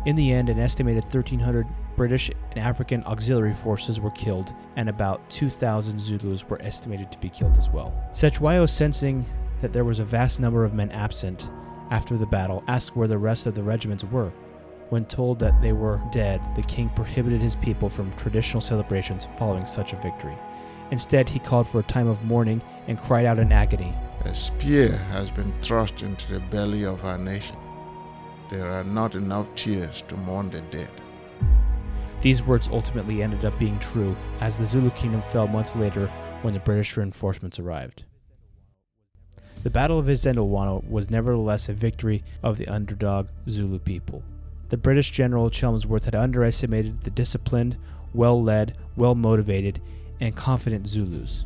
In 0.06 0.16
the 0.16 0.32
end, 0.32 0.50
an 0.50 0.58
estimated 0.58 1.04
1,300 1.04 1.66
British 1.96 2.30
and 2.50 2.58
African 2.58 3.02
auxiliary 3.04 3.54
forces 3.54 4.00
were 4.00 4.10
killed, 4.10 4.52
and 4.76 4.88
about 4.88 5.28
2,000 5.30 5.98
Zulus 5.98 6.48
were 6.48 6.60
estimated 6.60 7.10
to 7.10 7.18
be 7.18 7.30
killed 7.30 7.56
as 7.56 7.70
well. 7.70 7.94
Cetshwayo, 8.12 8.68
sensing 8.68 9.24
that 9.62 9.72
there 9.72 9.84
was 9.84 10.00
a 10.00 10.04
vast 10.04 10.40
number 10.40 10.64
of 10.64 10.74
men 10.74 10.90
absent 10.90 11.48
after 11.90 12.18
the 12.18 12.26
battle, 12.26 12.62
asked 12.66 12.96
where 12.96 13.08
the 13.08 13.16
rest 13.16 13.46
of 13.46 13.54
the 13.54 13.62
regiments 13.62 14.04
were. 14.04 14.30
When 14.90 15.04
told 15.06 15.38
that 15.38 15.60
they 15.62 15.72
were 15.72 16.00
dead, 16.12 16.40
the 16.54 16.62
king 16.62 16.88
prohibited 16.90 17.40
his 17.40 17.56
people 17.56 17.88
from 17.88 18.12
traditional 18.12 18.60
celebrations 18.60 19.26
following 19.38 19.66
such 19.66 19.92
a 19.92 19.96
victory. 19.96 20.36
Instead, 20.90 21.28
he 21.28 21.38
called 21.38 21.66
for 21.66 21.80
a 21.80 21.84
time 21.84 22.06
of 22.06 22.22
mourning 22.24 22.60
and 22.86 22.98
cried 22.98 23.24
out 23.26 23.38
in 23.38 23.50
agony 23.50 23.94
A 24.24 24.34
spear 24.34 24.96
has 25.10 25.30
been 25.30 25.52
thrust 25.62 26.02
into 26.02 26.32
the 26.32 26.40
belly 26.40 26.84
of 26.84 27.04
our 27.04 27.18
nation. 27.18 27.56
There 28.50 28.70
are 28.70 28.84
not 28.84 29.14
enough 29.14 29.46
tears 29.56 30.04
to 30.08 30.16
mourn 30.16 30.50
the 30.50 30.60
dead. 30.62 30.90
These 32.20 32.42
words 32.42 32.68
ultimately 32.70 33.22
ended 33.22 33.44
up 33.44 33.58
being 33.58 33.78
true, 33.78 34.16
as 34.40 34.56
the 34.56 34.64
Zulu 34.64 34.90
kingdom 34.90 35.22
fell 35.22 35.46
months 35.46 35.74
later 35.76 36.06
when 36.42 36.54
the 36.54 36.60
British 36.60 36.96
reinforcements 36.96 37.58
arrived. 37.58 38.04
The 39.62 39.70
Battle 39.70 39.98
of 39.98 40.06
Isandlwana 40.06 40.88
was 40.88 41.10
nevertheless 41.10 41.68
a 41.68 41.72
victory 41.72 42.22
of 42.42 42.58
the 42.58 42.68
underdog 42.68 43.28
Zulu 43.48 43.78
people. 43.78 44.22
The 44.70 44.76
British 44.76 45.10
General 45.10 45.50
Chelmsworth 45.50 46.04
had 46.04 46.14
underestimated 46.14 47.02
the 47.02 47.10
disciplined, 47.10 47.76
well 48.12 48.42
led, 48.42 48.76
well 48.96 49.14
motivated, 49.14 49.80
and 50.20 50.34
confident 50.34 50.86
Zulus. 50.86 51.44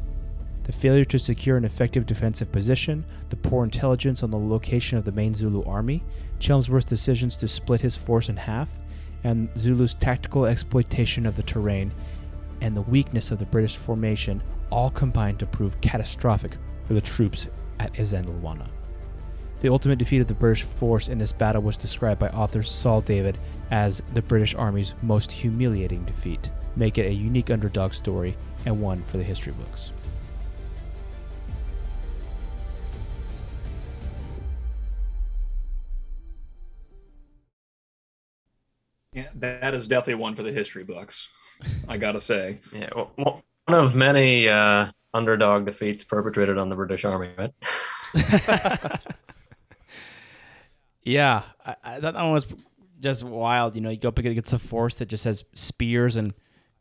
The 0.64 0.72
failure 0.72 1.04
to 1.06 1.18
secure 1.18 1.56
an 1.56 1.64
effective 1.64 2.06
defensive 2.06 2.52
position, 2.52 3.04
the 3.30 3.36
poor 3.36 3.64
intelligence 3.64 4.22
on 4.22 4.30
the 4.30 4.38
location 4.38 4.98
of 4.98 5.04
the 5.04 5.12
main 5.12 5.34
Zulu 5.34 5.64
army, 5.64 6.04
Chelmsworth's 6.38 6.84
decisions 6.84 7.36
to 7.38 7.48
split 7.48 7.80
his 7.80 7.96
force 7.96 8.28
in 8.28 8.36
half, 8.36 8.68
and 9.24 9.48
Zulu's 9.58 9.94
tactical 9.94 10.44
exploitation 10.44 11.26
of 11.26 11.36
the 11.36 11.42
terrain, 11.42 11.92
and 12.60 12.76
the 12.76 12.82
weakness 12.82 13.30
of 13.30 13.38
the 13.38 13.46
British 13.46 13.76
formation 13.76 14.42
all 14.70 14.90
combined 14.90 15.38
to 15.38 15.46
prove 15.46 15.80
catastrophic 15.80 16.56
for 16.84 16.94
the 16.94 17.00
troops 17.00 17.48
at 17.80 17.92
Isandlwana. 17.94 18.68
The 19.60 19.68
ultimate 19.68 19.98
defeat 19.98 20.20
of 20.20 20.28
the 20.28 20.34
British 20.34 20.62
force 20.62 21.08
in 21.08 21.18
this 21.18 21.32
battle 21.32 21.62
was 21.62 21.76
described 21.76 22.20
by 22.20 22.28
author 22.28 22.62
Saul 22.62 23.00
David 23.00 23.38
as 23.72 24.02
the 24.14 24.22
British 24.22 24.54
Army's 24.54 24.94
most 25.02 25.32
humiliating 25.32 26.04
defeat, 26.04 26.50
make 26.76 26.96
it 26.96 27.06
a 27.06 27.12
unique 27.12 27.50
underdog 27.50 27.92
story 27.92 28.36
and 28.66 28.80
one 28.80 29.02
for 29.02 29.16
the 29.16 29.24
history 29.24 29.52
books. 29.52 29.92
Yeah, 39.12 39.26
that 39.34 39.74
is 39.74 39.88
definitely 39.88 40.22
one 40.22 40.36
for 40.36 40.44
the 40.44 40.52
history 40.52 40.84
books. 40.84 41.28
I 41.88 41.96
gotta 41.96 42.20
say. 42.20 42.60
Yeah, 42.72 42.90
well, 42.94 43.10
well, 43.18 43.42
one 43.64 43.76
of 43.76 43.96
many 43.96 44.48
uh, 44.48 44.86
underdog 45.12 45.66
defeats 45.66 46.04
perpetrated 46.04 46.56
on 46.58 46.68
the 46.68 46.76
British 46.76 47.04
Army, 47.04 47.30
right? 47.36 47.52
Yeah, 51.08 51.42
I, 51.64 51.76
I, 51.84 52.00
that 52.00 52.14
one 52.14 52.32
was 52.32 52.46
just 53.00 53.24
wild. 53.24 53.74
You 53.74 53.80
know, 53.80 53.90
you 53.90 53.96
go 53.98 54.08
up 54.08 54.18
against 54.18 54.52
a 54.52 54.58
force 54.58 54.96
that 54.96 55.06
just 55.08 55.24
has 55.24 55.44
spears 55.54 56.16
and 56.16 56.34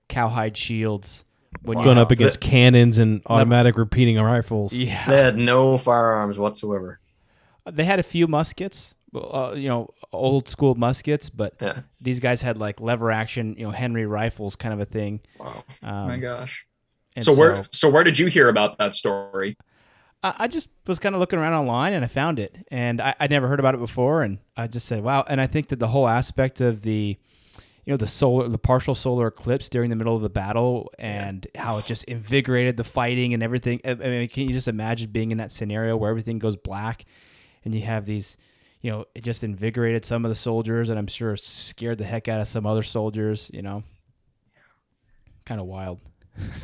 cowhide 0.09 0.57
shields. 0.57 1.23
When 1.61 1.77
Going 1.81 1.97
you, 1.97 2.03
up 2.03 2.11
against 2.11 2.39
cannons 2.39 2.97
and 2.97 3.21
automatic 3.25 3.77
repeating 3.77 4.17
rifles. 4.19 4.73
yeah, 4.73 5.09
They 5.09 5.17
had 5.17 5.37
no 5.37 5.77
firearms 5.77 6.37
whatsoever. 6.37 6.99
they 7.65 7.83
had 7.85 7.99
a 7.99 8.03
few 8.03 8.27
muskets, 8.27 8.95
uh, 9.15 9.53
you 9.55 9.67
know, 9.67 9.89
old 10.11 10.47
school 10.49 10.75
muskets, 10.75 11.29
but 11.29 11.55
Yeah. 11.61 11.79
these 11.99 12.19
guys 12.19 12.41
had 12.41 12.57
like 12.57 12.79
lever 12.79 13.11
action, 13.11 13.55
you 13.57 13.63
know, 13.65 13.71
Henry 13.71 14.05
rifles 14.05 14.55
kind 14.55 14.73
of 14.73 14.79
a 14.79 14.85
thing. 14.85 15.21
Wow. 15.39 15.63
Um, 15.81 16.07
My 16.07 16.17
gosh. 16.17 16.65
and 17.15 17.23
So 17.25 17.33
where 17.33 17.65
so 17.71 17.89
where 17.89 18.03
did 18.03 18.19
you 18.19 18.27
hear 18.27 18.49
about 18.49 18.77
that 18.77 18.93
story? 18.93 19.57
I, 20.23 20.47
just 20.47 20.69
was 20.87 20.99
kind 20.99 21.15
of 21.15 21.19
looking 21.19 21.39
around 21.39 21.53
online 21.53 21.93
and 21.93 22.03
I 22.03 22.07
found 22.07 22.39
it, 22.39 22.65
and 22.69 22.99
I, 22.99 23.15
I'd 23.19 23.29
never 23.29 23.47
heard 23.47 23.59
about 23.59 23.75
it 23.75 23.79
before, 23.79 24.23
and 24.23 24.39
I 24.55 24.67
just 24.67 24.87
said, 24.87 25.03
wow. 25.03 25.23
And 25.27 25.39
I 25.39 25.47
think 25.47 25.67
that 25.69 25.79
the 25.79 25.87
whole 25.87 26.07
aspect 26.07 26.59
of 26.59 26.81
the, 26.81 27.17
you 27.85 27.93
know, 27.93 27.97
the 27.97 28.07
solar, 28.07 28.49
the 28.49 28.57
partial 28.57 28.95
solar 28.95 29.27
eclipse 29.27 29.69
during 29.69 29.89
the 29.89 29.95
middle 29.95 30.15
of 30.15 30.21
the 30.21 30.29
battle, 30.29 30.91
and 30.97 31.45
how 31.55 31.77
it 31.77 31.85
just 31.85 32.03
invigorated 32.05 32.77
the 32.77 32.83
fighting 32.83 33.33
and 33.33 33.43
everything. 33.43 33.79
I 33.85 33.93
mean, 33.93 34.27
can 34.27 34.47
you 34.47 34.53
just 34.53 34.67
imagine 34.67 35.11
being 35.11 35.31
in 35.31 35.37
that 35.37 35.51
scenario 35.51 35.95
where 35.95 36.09
everything 36.09 36.39
goes 36.39 36.55
black, 36.55 37.05
and 37.63 37.73
you 37.73 37.81
have 37.83 38.05
these. 38.05 38.37
You 38.79 38.91
know, 38.91 39.05
it 39.15 39.23
just 39.23 39.43
invigorated 39.43 40.05
some 40.05 40.23
of 40.23 40.29
the 40.29 40.35
soldiers, 40.35 40.89
and 40.89 40.99
I'm 40.99 41.07
sure 41.07 41.35
scared 41.35 41.97
the 41.97 42.05
heck 42.05 42.27
out 42.27 42.39
of 42.39 42.47
some 42.47 42.65
other 42.65 42.83
soldiers. 42.83 43.49
You 43.53 43.61
know, 43.61 43.83
kind 45.45 45.59
of 45.59 45.67
wild. 45.67 45.99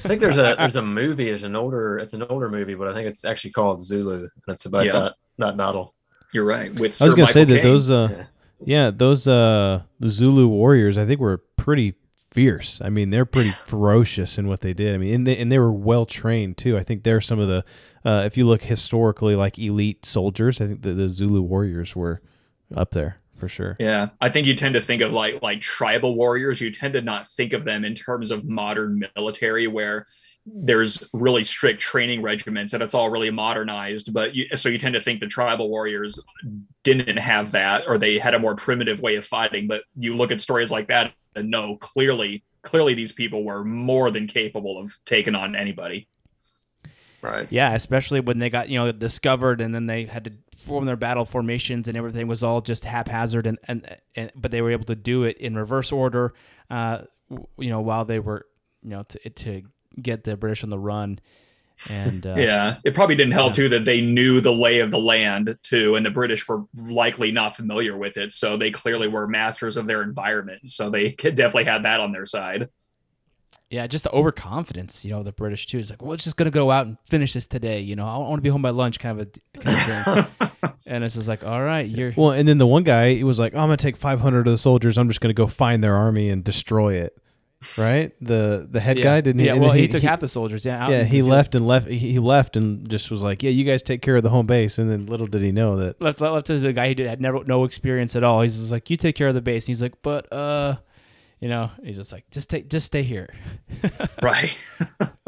I 0.04 0.08
think 0.08 0.22
there's 0.22 0.38
a 0.38 0.56
there's 0.60 0.76
a 0.76 0.82
movie. 0.82 1.30
It's 1.30 1.44
an 1.44 1.56
older 1.56 1.98
it's 1.98 2.14
an 2.14 2.24
older 2.24 2.50
movie, 2.50 2.76
but 2.76 2.88
I 2.88 2.94
think 2.94 3.08
it's 3.08 3.26
actually 3.26 3.52
called 3.52 3.82
Zulu, 3.82 4.22
and 4.24 4.30
it's 4.48 4.66
about 4.66 4.86
Yeah. 4.86 4.92
that 4.94 5.14
that 5.40 5.58
battle. 5.58 5.94
You're 6.34 6.46
right. 6.46 6.74
With 6.74 7.02
I 7.02 7.06
was 7.06 7.14
gonna 7.14 7.28
say 7.28 7.42
Michael 7.46 7.56
that 7.56 7.64
those 7.64 7.92
uh 7.92 8.08
Yeah. 8.12 8.26
yeah, 8.86 8.92
those 8.92 9.28
uh 9.28 9.84
the 10.00 10.10
Zulu 10.10 10.48
warriors 10.48 10.98
I 10.98 11.06
think 11.06 11.20
were 11.20 11.44
pretty 11.58 11.96
fierce. 12.32 12.82
I 12.84 12.90
mean, 12.90 13.12
they're 13.12 13.26
pretty 13.26 13.52
ferocious 13.66 14.38
in 14.38 14.48
what 14.48 14.62
they 14.62 14.74
did. 14.74 14.94
I 14.96 14.98
mean, 14.98 15.14
and 15.14 15.28
they 15.28 15.38
and 15.38 15.52
they 15.52 15.60
were 15.60 15.72
well 15.74 16.06
trained 16.06 16.58
too. 16.58 16.78
I 16.78 16.84
think 16.84 17.04
they're 17.04 17.22
some 17.22 17.40
of 17.40 17.48
the 17.48 17.64
uh 18.06 18.24
if 18.26 18.38
you 18.38 18.46
look 18.48 18.64
historically 18.64 19.36
like 19.36 19.58
elite 19.60 20.06
soldiers, 20.06 20.60
I 20.62 20.68
think 20.68 20.82
the, 20.82 20.94
the 20.94 21.10
Zulu 21.10 21.42
warriors 21.42 21.96
were 21.96 22.22
up 22.76 22.92
there 22.92 23.18
for 23.44 23.50
sure. 23.50 23.76
Yeah, 23.78 24.10
I 24.22 24.30
think 24.30 24.48
you 24.48 24.56
tend 24.56 24.76
to 24.76 24.82
think 24.82 25.02
of 25.02 25.12
like 25.12 25.42
like 25.42 25.60
tribal 25.60 26.16
warriors. 26.16 26.62
You 26.62 26.72
tend 26.72 26.94
to 26.94 27.02
not 27.02 27.28
think 27.28 27.52
of 27.52 27.66
them 27.66 27.84
in 27.84 27.94
terms 27.94 28.32
of 28.32 28.48
modern 28.48 29.06
military, 29.18 29.68
where 29.68 30.08
there's 30.46 31.08
really 31.14 31.44
strict 31.44 31.82
training 31.82 32.22
regiments 32.22 32.74
and 32.74 32.84
it's 32.84 32.94
all 32.94 33.10
really 33.10 33.32
modernized. 33.32 34.14
But 34.14 34.34
you, 34.34 34.48
so 34.56 34.70
you 34.70 34.78
tend 34.78 34.96
to 34.96 35.02
think 35.02 35.20
the 35.20 35.28
tribal 35.28 35.70
warriors 35.70 36.18
didn't 36.84 37.18
have 37.18 37.52
that, 37.52 37.84
or 37.86 37.98
they 37.98 38.18
had 38.18 38.34
a 38.34 38.40
more 38.40 38.56
primitive 38.56 39.02
way 39.02 39.16
of 39.16 39.26
fighting. 39.26 39.68
But 39.68 39.84
you 39.98 40.16
look 40.16 40.32
at 40.32 40.40
stories 40.40 40.72
like 40.72 40.88
that 40.88 41.12
and 41.36 41.52
know 41.52 41.76
clearly, 41.76 42.46
clearly 42.62 42.94
these 42.94 43.12
people 43.12 43.44
were 43.44 43.66
more 43.66 44.10
than 44.10 44.28
capable 44.28 44.80
of 44.80 44.98
taking 45.06 45.36
on 45.36 45.54
anybody. 45.54 46.08
Right. 47.22 47.48
Yeah, 47.50 47.74
especially 47.74 48.22
when 48.22 48.40
they 48.40 48.50
got 48.50 48.70
you 48.70 48.80
know 48.80 48.92
discovered, 48.94 49.60
and 49.60 49.76
then 49.76 49.88
they 49.88 50.06
had 50.06 50.24
to 50.24 50.34
form 50.64 50.86
their 50.86 50.96
battle 50.98 51.26
formations, 51.26 51.88
and 51.88 51.98
everything 51.98 52.28
was 52.28 52.44
all 52.44 52.62
just 52.62 52.86
haphazard, 52.86 53.46
and 53.48 53.60
and, 53.68 53.86
and 54.16 54.32
but 54.36 54.52
they 54.52 54.62
were 54.62 54.72
able 54.72 54.86
to 54.86 54.96
do 54.96 55.24
it 55.24 55.38
in 55.38 55.56
reverse 55.56 55.92
order. 55.92 56.34
Uh, 56.70 57.00
you 57.58 57.70
know, 57.70 57.82
while 57.82 58.06
they 58.06 58.20
were 58.20 58.46
you 58.82 58.90
know 58.90 59.04
to 59.04 59.30
to 59.30 59.64
get 60.02 60.24
the 60.24 60.38
British 60.38 60.64
on 60.64 60.70
the 60.70 60.80
run, 60.80 61.20
and 61.86 62.26
uh, 62.26 62.36
Yeah, 62.38 62.78
it 62.84 62.96
probably 62.96 63.16
didn't 63.16 63.34
help 63.34 63.50
Yeah. 63.50 63.54
too 63.54 63.70
that 63.70 63.86
they 63.86 64.02
knew 64.02 64.42
the 64.42 64.52
lay 64.54 64.80
of 64.80 64.92
the 64.92 65.00
land 65.00 65.58
too, 65.64 65.96
and 65.96 66.06
the 66.06 66.12
British 66.12 66.48
were 66.48 66.64
likely 66.76 67.32
not 67.32 67.56
familiar 67.56 67.98
with 67.98 68.18
it. 68.18 68.32
So 68.34 68.58
they 68.58 68.72
clearly 68.72 69.08
were 69.08 69.28
masters 69.28 69.78
of 69.78 69.88
their 69.88 70.02
environment. 70.02 70.70
So 70.70 70.90
they 70.90 71.12
could 71.12 71.36
definitely 71.38 71.66
had 71.66 71.84
that 71.84 72.00
on 72.00 72.12
their 72.12 72.26
side. 72.26 72.70
Yeah, 73.70 73.88
just 73.88 74.04
the 74.04 74.12
overconfidence. 74.12 75.04
You 75.04 75.12
know, 75.12 75.24
the 75.24 75.32
British 75.32 75.68
too. 75.68 75.80
It's 75.80 75.90
like, 75.90 76.02
well, 76.02 76.14
it's 76.14 76.24
just 76.24 76.38
gonna 76.38 76.52
go 76.52 76.72
out 76.72 76.88
and 76.88 76.98
finish 77.10 77.34
this 77.34 77.48
today. 77.48 77.80
You 77.80 77.96
know, 77.96 78.08
I 78.08 78.18
want 78.18 78.38
to 78.38 78.42
be 78.42 78.50
home 78.50 78.62
by 78.62 78.70
lunch, 78.70 79.00
kind 79.00 79.20
of 79.20 79.28
a 79.28 79.60
kind 79.60 79.76
of 80.16 80.28
thing. 80.38 80.72
and 80.88 81.04
it's 81.04 81.16
just 81.16 81.28
like, 81.28 81.44
all 81.44 81.62
right, 81.62 81.88
you're 81.88 82.14
Well, 82.16 82.32
and 82.32 82.48
then 82.48 82.58
the 82.58 82.68
one 82.68 82.84
guy 82.84 83.16
he 83.16 83.24
was 83.24 83.40
like, 83.40 83.54
oh, 83.54 83.60
"I'm 83.60 83.68
gonna 83.68 83.78
take 83.78 83.98
500 83.98 84.48
of 84.48 84.52
the 84.52 84.58
soldiers. 84.58 84.98
I'm 84.98 85.08
just 85.08 85.22
gonna 85.22 85.34
go 85.34 85.48
find 85.48 85.84
their 85.84 85.96
army 85.96 86.30
and 86.30 86.44
destroy 86.44 86.96
it." 86.96 87.18
Right? 87.78 88.12
The 88.22 88.68
the 88.70 88.80
head 88.80 88.98
yeah. 88.98 89.04
guy 89.04 89.22
didn't. 89.22 89.40
he? 89.40 89.46
Yeah, 89.46 89.54
and 89.54 89.62
well, 89.62 89.72
then 89.72 89.80
he, 89.80 89.88
took 89.88 90.04
half 90.04 90.20
the 90.20 90.28
soldiers. 90.28 90.66
Yeah, 90.66 90.84
out 90.84 90.92
Yeah, 90.92 91.04
he 91.04 91.04
the 91.04 91.18
field. 91.18 91.30
left 91.30 91.56
and 91.56 91.68
left. 91.68 91.88
He 91.88 91.98
he 91.98 92.20
left 92.20 92.58
and 92.58 92.90
just 92.90 93.10
was 93.10 93.24
like, 93.24 93.42
"Yeah, 93.42 93.52
you 93.52 93.64
guys 93.64 93.82
take 93.82 94.02
care 94.02 94.18
of 94.18 94.24
the 94.24 94.30
home 94.30 94.46
base." 94.46 94.78
And 94.78 94.90
then 94.90 95.06
little 95.06 95.28
did 95.28 95.42
he 95.42 95.52
know 95.52 95.78
that. 95.78 96.02
left 96.02 96.20
left, 96.20 96.34
left 96.34 96.48
to 96.48 96.60
the 96.60 96.74
guy 96.74 96.90
who 96.90 96.96
did, 96.96 97.08
had 97.08 97.22
never 97.22 97.44
no 97.46 97.64
experience 97.64 98.16
at 98.16 98.24
all. 98.24 98.42
He's 98.42 98.60
just 98.60 98.72
like, 98.72 98.90
you 98.90 98.98
take 98.98 99.16
care 99.16 99.30
of 99.30 99.34
the 99.34 99.42
base. 99.42 99.64
And 99.64 99.70
he's 99.70 99.82
like, 99.82 100.02
but 100.02 100.32
uh, 100.32 100.78
you 101.44 101.50
know, 101.50 101.70
he's 101.84 101.98
just 101.98 102.14
like, 102.14 102.24
just 102.32 102.50
take, 102.50 102.70
just 102.70 102.86
stay 102.86 103.04
here. 103.04 103.28
Right. 104.22 104.56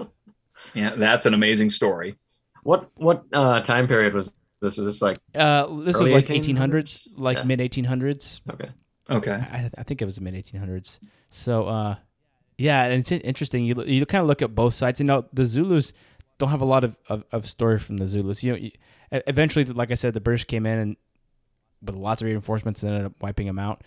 yeah, 0.73 0.91
that's 0.95 1.25
an 1.25 1.33
amazing 1.33 1.69
story. 1.69 2.15
What 2.63 2.89
what 2.95 3.25
uh, 3.33 3.59
time 3.59 3.85
period 3.85 4.13
was 4.13 4.33
this? 4.61 4.77
Was 4.77 4.85
this 4.85 5.01
like 5.01 5.17
Uh, 5.35 5.67
this 5.83 5.99
was 5.99 6.13
like 6.13 6.27
1800s? 6.27 6.55
1800s, 6.55 7.07
like 7.17 7.37
Yeah. 7.39 7.43
mid 7.43 7.59
1800s. 7.59 8.39
okay? 8.49 8.69
Okay. 9.09 9.33
I, 9.33 9.69
I 9.77 9.83
think 9.83 10.01
it 10.01 10.05
was 10.05 10.15
the 10.15 10.21
mid 10.21 10.35
1800s. 10.35 10.99
So, 11.31 11.67
uh, 11.67 11.95
yeah, 12.57 12.83
and 12.85 13.01
it's 13.01 13.11
interesting. 13.11 13.65
You 13.65 13.83
you 13.83 14.05
kind 14.05 14.21
of 14.21 14.27
look 14.27 14.41
at 14.41 14.55
both 14.55 14.73
sides. 14.73 15.01
You 15.01 15.05
know, 15.05 15.25
the 15.33 15.43
Zulus 15.43 15.91
don't 16.37 16.49
have 16.49 16.61
a 16.61 16.65
lot 16.65 16.85
of, 16.85 16.97
of, 17.09 17.25
of 17.33 17.45
story 17.45 17.77
from 17.77 17.97
the 17.97 18.07
Zulus. 18.07 18.41
You 18.41 18.51
know, 18.53 18.57
you, 18.57 18.71
eventually, 19.11 19.65
like 19.65 19.91
I 19.91 19.95
said, 19.95 20.13
the 20.13 20.21
British 20.21 20.45
came 20.45 20.65
in 20.65 20.79
and 20.79 20.95
with 21.81 21.95
lots 21.95 22.21
of 22.21 22.27
reinforcements 22.27 22.83
and 22.83 22.91
ended 22.93 23.05
up 23.07 23.13
wiping 23.21 23.47
them 23.47 23.59
out, 23.59 23.83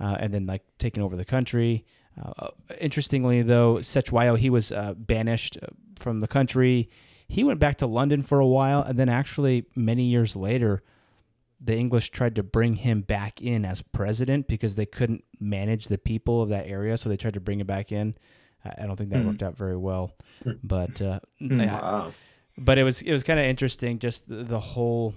uh, 0.00 0.16
and 0.20 0.32
then 0.32 0.46
like 0.46 0.62
taking 0.78 1.02
over 1.02 1.16
the 1.16 1.24
country. 1.24 1.84
Uh, 2.20 2.48
interestingly, 2.80 3.42
though, 3.42 3.76
Cetshwayo 3.76 4.36
he 4.36 4.50
was 4.50 4.72
uh, 4.72 4.94
banished 4.94 5.56
uh, 5.62 5.66
from 5.98 6.20
the 6.20 6.28
country. 6.28 6.88
He 7.28 7.44
went 7.44 7.60
back 7.60 7.76
to 7.78 7.86
London 7.86 8.22
for 8.22 8.40
a 8.40 8.46
while, 8.46 8.82
and 8.82 8.98
then 8.98 9.08
actually 9.08 9.66
many 9.76 10.04
years 10.04 10.34
later, 10.34 10.82
the 11.60 11.76
English 11.76 12.10
tried 12.10 12.34
to 12.36 12.42
bring 12.42 12.76
him 12.76 13.02
back 13.02 13.42
in 13.42 13.64
as 13.64 13.82
president 13.82 14.48
because 14.48 14.76
they 14.76 14.86
couldn't 14.86 15.24
manage 15.40 15.86
the 15.88 15.98
people 15.98 16.42
of 16.42 16.48
that 16.48 16.66
area, 16.66 16.96
so 16.96 17.08
they 17.08 17.16
tried 17.16 17.34
to 17.34 17.40
bring 17.40 17.60
him 17.60 17.66
back 17.66 17.92
in. 17.92 18.14
I 18.64 18.82
I 18.82 18.86
don't 18.86 18.96
think 18.96 19.10
that 19.10 19.20
Mhm. 19.22 19.26
worked 19.26 19.42
out 19.42 19.56
very 19.56 19.76
well, 19.76 20.16
but 20.64 21.00
uh, 21.02 21.20
Mm. 21.40 21.60
yeah, 21.64 21.80
Wow. 21.80 22.12
but 22.56 22.78
it 22.78 22.84
was 22.84 23.02
it 23.02 23.12
was 23.12 23.22
kind 23.22 23.38
of 23.38 23.44
interesting, 23.46 23.98
just 23.98 24.28
the, 24.28 24.42
the 24.44 24.60
whole, 24.60 25.14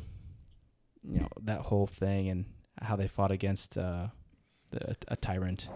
you 1.03 1.19
know, 1.19 1.29
that 1.43 1.61
whole 1.61 1.87
thing 1.87 2.29
and 2.29 2.45
how 2.81 2.95
they 2.95 3.07
fought 3.07 3.31
against 3.31 3.77
uh, 3.77 4.07
the, 4.71 4.95
a 5.07 5.15
tyrant. 5.15 5.69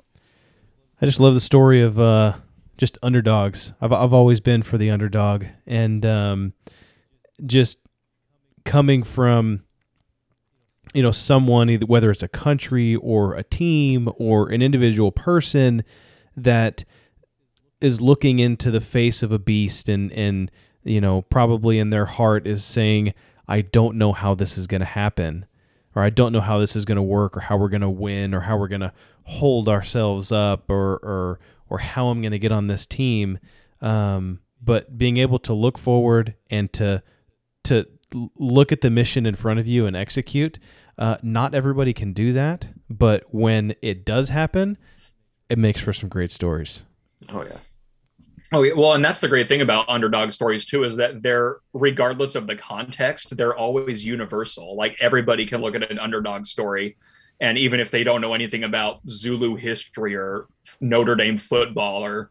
I 1.02 1.06
just 1.06 1.20
love 1.20 1.34
the 1.34 1.42
story 1.42 1.82
of 1.82 2.00
uh, 2.00 2.38
just 2.78 2.98
underdogs. 3.04 3.74
I've 3.82 3.92
I've 3.92 4.14
always 4.14 4.40
been 4.40 4.62
for 4.62 4.78
the 4.78 4.90
underdog, 4.90 5.46
and 5.66 6.06
um, 6.06 6.54
just 7.46 7.80
coming 8.64 9.04
from 9.04 9.62
you 10.94 11.04
know 11.04 11.12
someone 11.12 11.70
either 11.70 11.86
whether 11.86 12.10
it's 12.10 12.24
a 12.24 12.28
country 12.28 12.96
or 12.96 13.36
a 13.36 13.44
team 13.44 14.10
or 14.18 14.50
an 14.50 14.62
individual 14.62 15.12
person 15.12 15.84
that 16.36 16.84
is 17.82 18.02
looking 18.02 18.40
into 18.40 18.72
the 18.72 18.82
face 18.82 19.22
of 19.22 19.32
a 19.32 19.40
beast 19.40 19.90
and 19.90 20.12
and 20.14 20.50
you 20.84 21.02
know 21.02 21.22
probably 21.24 21.80
in 21.80 21.90
their 21.90 22.06
heart 22.06 22.48
is 22.48 22.64
saying 22.64 23.14
I 23.48 23.62
don't 23.62 23.98
know 23.98 24.14
how 24.14 24.34
this 24.34 24.58
is 24.58 24.68
going 24.68 24.82
to 24.82 24.86
happen 24.86 25.46
or 25.96 26.04
I 26.04 26.10
don't 26.10 26.32
know 26.34 26.42
how 26.42 26.60
this 26.60 26.76
is 26.76 26.86
going 26.86 26.98
to 26.98 27.02
work 27.02 27.38
or 27.38 27.40
how 27.42 27.58
we're 27.58 27.70
going 27.70 27.82
to 27.82 27.90
win 27.90 28.34
or 28.34 28.42
how 28.42 28.58
we're 28.58 28.68
going 28.68 28.82
to 28.82 28.94
hold 29.24 29.70
ourselves 29.70 30.32
up 30.32 30.70
or 30.70 30.98
or 30.98 31.40
or 31.70 31.80
how 31.80 32.10
I'm 32.10 32.22
going 32.22 32.32
to 32.32 32.40
get 32.40 32.52
on 32.52 32.68
this 32.68 32.86
team 32.86 33.40
um, 33.82 34.40
but 34.62 34.98
being 34.98 35.18
able 35.18 35.40
to 35.40 35.54
look 35.54 35.78
forward 35.78 36.36
and 36.50 36.72
to 36.74 37.02
to 37.64 37.86
look 38.36 38.72
at 38.72 38.82
the 38.82 38.90
mission 38.90 39.26
in 39.26 39.36
front 39.36 39.60
of 39.60 39.68
you 39.68 39.86
and 39.86 39.96
execute 39.96 40.60
uh, 40.98 41.18
not 41.24 41.56
everybody 41.56 41.94
can 41.94 42.14
do 42.14 42.34
that 42.34 42.68
but 42.90 43.24
when 43.34 43.74
it 43.82 44.06
does 44.06 44.30
happen 44.30 44.78
it 45.50 45.58
makes 45.58 45.82
for 45.82 45.94
some 45.94 46.10
great 46.10 46.32
stories 46.32 46.84
Oh 47.30 47.44
yeah. 47.44 47.58
Oh, 48.52 48.62
yeah, 48.62 48.74
well, 48.76 48.94
and 48.94 49.04
that's 49.04 49.20
the 49.20 49.28
great 49.28 49.48
thing 49.48 49.62
about 49.62 49.90
underdog 49.90 50.32
stories 50.32 50.66
too 50.66 50.84
is 50.84 50.96
that 50.98 51.22
they're 51.24 51.58
regardless 51.74 52.36
of 52.36 52.48
the 52.48 52.56
context, 52.56 53.36
they're 53.36 53.56
always 53.56 54.06
universal. 54.06 54.76
Like 54.76 54.96
everybody 55.00 55.46
can 55.46 55.62
look 55.62 55.76
at 55.76 55.90
an 55.90 56.00
underdog 56.00 56.46
story 56.46 56.96
and 57.40 57.58
even 57.58 57.80
if 57.80 57.92
they 57.92 58.04
don't 58.04 58.22
know 58.22 58.34
anything 58.34 58.64
about 58.64 59.02
Zulu 59.10 59.56
history 59.56 60.16
or 60.16 60.48
Notre 60.80 61.16
Dame 61.16 61.38
football 61.38 62.04
or 62.04 62.30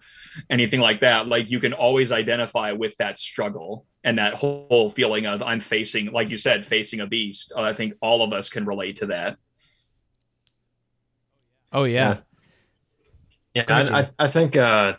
anything 0.49 0.81
like 0.81 1.01
that, 1.01 1.29
like 1.29 1.51
you 1.51 1.61
can 1.61 1.75
always 1.75 2.11
identify 2.11 2.73
with 2.73 2.97
that 2.97 3.19
struggle 3.19 3.87
and 4.03 4.19
that 4.19 4.35
whole 4.35 4.89
feeling 4.91 5.27
of 5.27 5.43
I'm 5.43 5.61
facing, 5.61 6.13
like 6.13 6.31
you 6.31 6.39
said, 6.39 6.65
facing 6.65 7.01
a 7.01 7.07
beast. 7.07 7.53
I 7.57 7.75
think 7.75 7.95
all 8.01 8.23
of 8.23 8.33
us 8.33 8.49
can 8.49 8.65
relate 8.65 8.97
to 8.97 9.07
that. 9.07 9.37
Oh 11.71 11.85
yeah. 11.85 12.19
Yeah, 13.55 13.65
I, 13.69 14.01
I, 14.01 14.11
I 14.19 14.29
think 14.29 14.57
uh, 14.57 14.97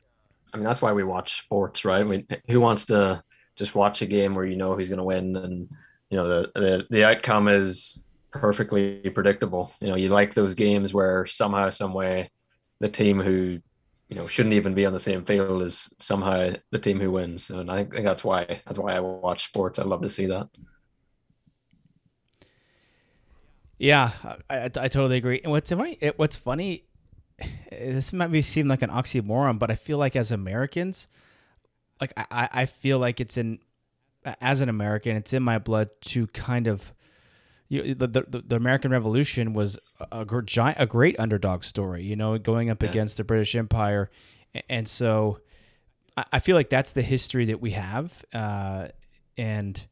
I 0.56 0.58
mean 0.58 0.64
that's 0.64 0.82
why 0.82 0.94
we 0.94 1.04
watch 1.04 1.40
sports, 1.40 1.84
right? 1.84 2.00
I 2.00 2.04
mean, 2.06 2.26
who 2.48 2.62
wants 2.62 2.86
to 2.86 3.22
just 3.58 3.76
watch 3.76 4.02
a 4.02 4.06
game 4.06 4.36
where 4.36 4.46
you 4.46 4.56
know 4.56 4.74
who's 4.74 4.88
going 4.88 5.00
to 5.00 5.04
win 5.04 5.36
and 5.36 5.70
you 6.10 6.16
know 6.16 6.30
the, 6.30 6.52
the 6.56 6.88
the 6.90 7.04
outcome 7.04 7.50
is 7.50 8.02
perfectly 8.32 9.02
predictable. 9.14 9.74
You 9.82 9.90
know, 9.90 9.96
you 9.96 10.08
like 10.08 10.34
those 10.34 10.56
games 10.56 10.94
where 10.94 11.26
somehow, 11.26 11.70
some 11.72 11.94
way, 11.94 12.32
the 12.80 12.88
team 12.88 13.20
who 13.20 13.60
you 14.08 14.16
know 14.16 14.28
shouldn't 14.28 14.54
even 14.54 14.74
be 14.74 14.86
on 14.86 14.94
the 14.94 15.00
same 15.00 15.26
field 15.26 15.62
is 15.62 15.94
somehow 16.00 16.54
the 16.72 16.80
team 16.80 17.02
who 17.02 17.12
wins, 17.12 17.50
and 17.50 17.70
I 17.70 17.84
think 17.84 18.06
that's 18.06 18.24
why 18.24 18.62
that's 18.66 18.80
why 18.80 18.96
I 18.96 19.02
watch 19.02 19.44
sports. 19.48 19.78
I 19.78 19.84
love 19.84 20.04
to 20.04 20.10
see 20.10 20.28
that. 20.28 20.48
Yeah, 23.78 24.12
I, 24.50 24.64
I, 24.64 24.70
totally 24.70 25.18
agree. 25.18 25.42
And 25.44 25.52
what's 25.52 25.70
funny, 25.70 25.98
what's 26.16 26.38
funny, 26.38 26.86
this 27.72 28.14
might 28.14 28.32
be 28.32 28.42
seem 28.42 28.68
like 28.68 28.82
an 28.82 28.90
oxymoron, 28.90 29.60
but 29.60 29.72
I 29.72 29.76
feel 29.76 29.98
like 29.98 30.16
as 30.16 30.32
Americans, 30.32 31.08
like 32.00 32.14
I, 32.18 32.50
I 32.52 32.66
feel 32.66 33.00
like 33.00 33.20
it's 33.20 33.38
in, 33.38 33.60
as 34.42 34.62
an 34.62 34.70
American, 34.70 35.16
it's 35.16 35.34
in 35.34 35.44
my 35.44 35.60
blood 35.60 35.90
to 36.02 36.28
kind 36.28 36.68
of, 36.68 36.94
you 37.68 37.96
the, 37.96 38.08
the, 38.08 38.44
the 38.46 38.56
American 38.56 38.92
Revolution 38.92 39.54
was 39.54 39.78
a, 40.12 40.22
a 40.22 40.42
giant, 40.44 40.80
a 40.80 40.86
great 40.86 41.20
underdog 41.20 41.64
story, 41.64 42.04
you 42.04 42.16
know, 42.16 42.38
going 42.38 42.70
up 42.70 42.84
against 42.84 43.18
the 43.18 43.24
British 43.24 43.56
Empire, 43.56 44.10
and 44.70 44.88
so 44.88 45.40
I, 46.16 46.24
I 46.34 46.40
feel 46.40 46.56
like 46.56 46.70
that's 46.70 46.92
the 46.92 47.02
history 47.02 47.46
that 47.46 47.60
we 47.60 47.72
have, 47.72 48.24
uh, 48.34 48.88
and 49.38 49.84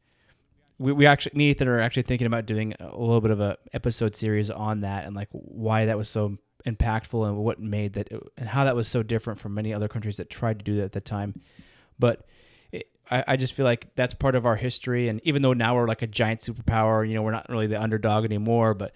we, 0.78 0.92
we 0.92 1.06
actually 1.06 1.32
me 1.36 1.48
and 1.48 1.56
Ethan 1.56 1.68
are 1.68 1.80
actually 1.80 2.02
thinking 2.02 2.26
about 2.26 2.46
doing 2.46 2.74
a 2.80 2.98
little 2.98 3.20
bit 3.20 3.30
of 3.30 3.40
a 3.40 3.58
episode 3.72 4.16
series 4.16 4.50
on 4.50 4.80
that 4.80 5.04
and 5.04 5.14
like 5.14 5.28
why 5.32 5.86
that 5.86 5.96
was 5.98 6.08
so 6.08 6.38
impactful 6.66 7.26
and 7.26 7.36
what 7.36 7.60
made 7.60 7.92
that 7.94 8.08
and 8.36 8.48
how 8.48 8.64
that 8.64 8.74
was 8.74 8.88
so 8.88 9.02
different 9.02 9.38
from 9.38 9.54
many 9.54 9.72
other 9.72 9.88
countries 9.88 10.16
that 10.16 10.30
tried 10.30 10.58
to 10.58 10.64
do 10.64 10.76
that 10.76 10.84
at 10.84 10.92
the 10.92 11.00
time. 11.00 11.40
But 11.98 12.26
it, 12.72 12.88
I, 13.10 13.24
I 13.28 13.36
just 13.36 13.52
feel 13.52 13.64
like 13.64 13.94
that's 13.94 14.14
part 14.14 14.34
of 14.34 14.46
our 14.46 14.56
history. 14.56 15.08
And 15.08 15.20
even 15.24 15.42
though 15.42 15.52
now 15.52 15.74
we're 15.74 15.86
like 15.86 16.02
a 16.02 16.06
giant 16.06 16.40
superpower, 16.40 17.06
you 17.06 17.14
know, 17.14 17.22
we're 17.22 17.32
not 17.32 17.48
really 17.48 17.66
the 17.66 17.80
underdog 17.80 18.24
anymore. 18.24 18.74
But 18.74 18.94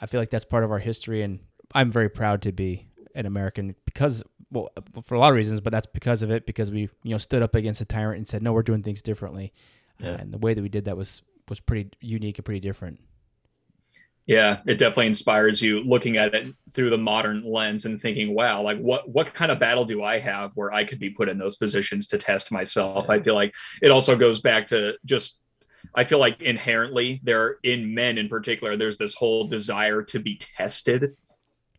I 0.00 0.06
feel 0.06 0.20
like 0.20 0.30
that's 0.30 0.44
part 0.44 0.64
of 0.64 0.70
our 0.70 0.78
history, 0.78 1.22
and 1.22 1.40
I'm 1.74 1.90
very 1.90 2.08
proud 2.08 2.42
to 2.42 2.52
be 2.52 2.86
an 3.14 3.26
American 3.26 3.74
because 3.84 4.22
well 4.50 4.70
for 5.02 5.14
a 5.14 5.18
lot 5.18 5.30
of 5.30 5.36
reasons, 5.36 5.60
but 5.60 5.70
that's 5.70 5.86
because 5.86 6.22
of 6.22 6.30
it 6.30 6.46
because 6.46 6.70
we 6.70 6.82
you 7.02 7.10
know 7.10 7.18
stood 7.18 7.42
up 7.42 7.54
against 7.54 7.80
a 7.80 7.84
tyrant 7.84 8.18
and 8.18 8.28
said 8.28 8.42
no, 8.42 8.52
we're 8.52 8.62
doing 8.62 8.82
things 8.82 9.02
differently. 9.02 9.52
Yeah. 9.98 10.10
And 10.10 10.32
the 10.32 10.38
way 10.38 10.54
that 10.54 10.62
we 10.62 10.68
did 10.68 10.86
that 10.86 10.96
was 10.96 11.22
was 11.48 11.60
pretty 11.60 11.90
unique 12.00 12.38
and 12.38 12.44
pretty 12.44 12.60
different. 12.60 13.00
Yeah, 14.26 14.60
it 14.66 14.78
definitely 14.78 15.08
inspires 15.08 15.60
you 15.60 15.82
looking 15.82 16.16
at 16.16 16.34
it 16.34 16.54
through 16.72 16.90
the 16.90 16.98
modern 16.98 17.42
lens 17.42 17.84
and 17.84 18.00
thinking, 18.00 18.34
wow, 18.34 18.62
like 18.62 18.78
what 18.78 19.08
what 19.08 19.34
kind 19.34 19.50
of 19.50 19.58
battle 19.58 19.84
do 19.84 20.04
I 20.04 20.18
have 20.18 20.52
where 20.54 20.72
I 20.72 20.84
could 20.84 21.00
be 21.00 21.10
put 21.10 21.28
in 21.28 21.38
those 21.38 21.56
positions 21.56 22.06
to 22.08 22.18
test 22.18 22.52
myself? 22.52 23.10
I 23.10 23.20
feel 23.20 23.34
like 23.34 23.54
it 23.82 23.90
also 23.90 24.16
goes 24.16 24.40
back 24.40 24.68
to 24.68 24.96
just 25.04 25.42
I 25.94 26.04
feel 26.04 26.20
like 26.20 26.42
inherently 26.42 27.20
there 27.24 27.56
in 27.62 27.94
men 27.94 28.18
in 28.18 28.28
particular, 28.28 28.76
there's 28.76 28.98
this 28.98 29.14
whole 29.14 29.48
desire 29.48 30.02
to 30.04 30.20
be 30.20 30.36
tested 30.36 31.16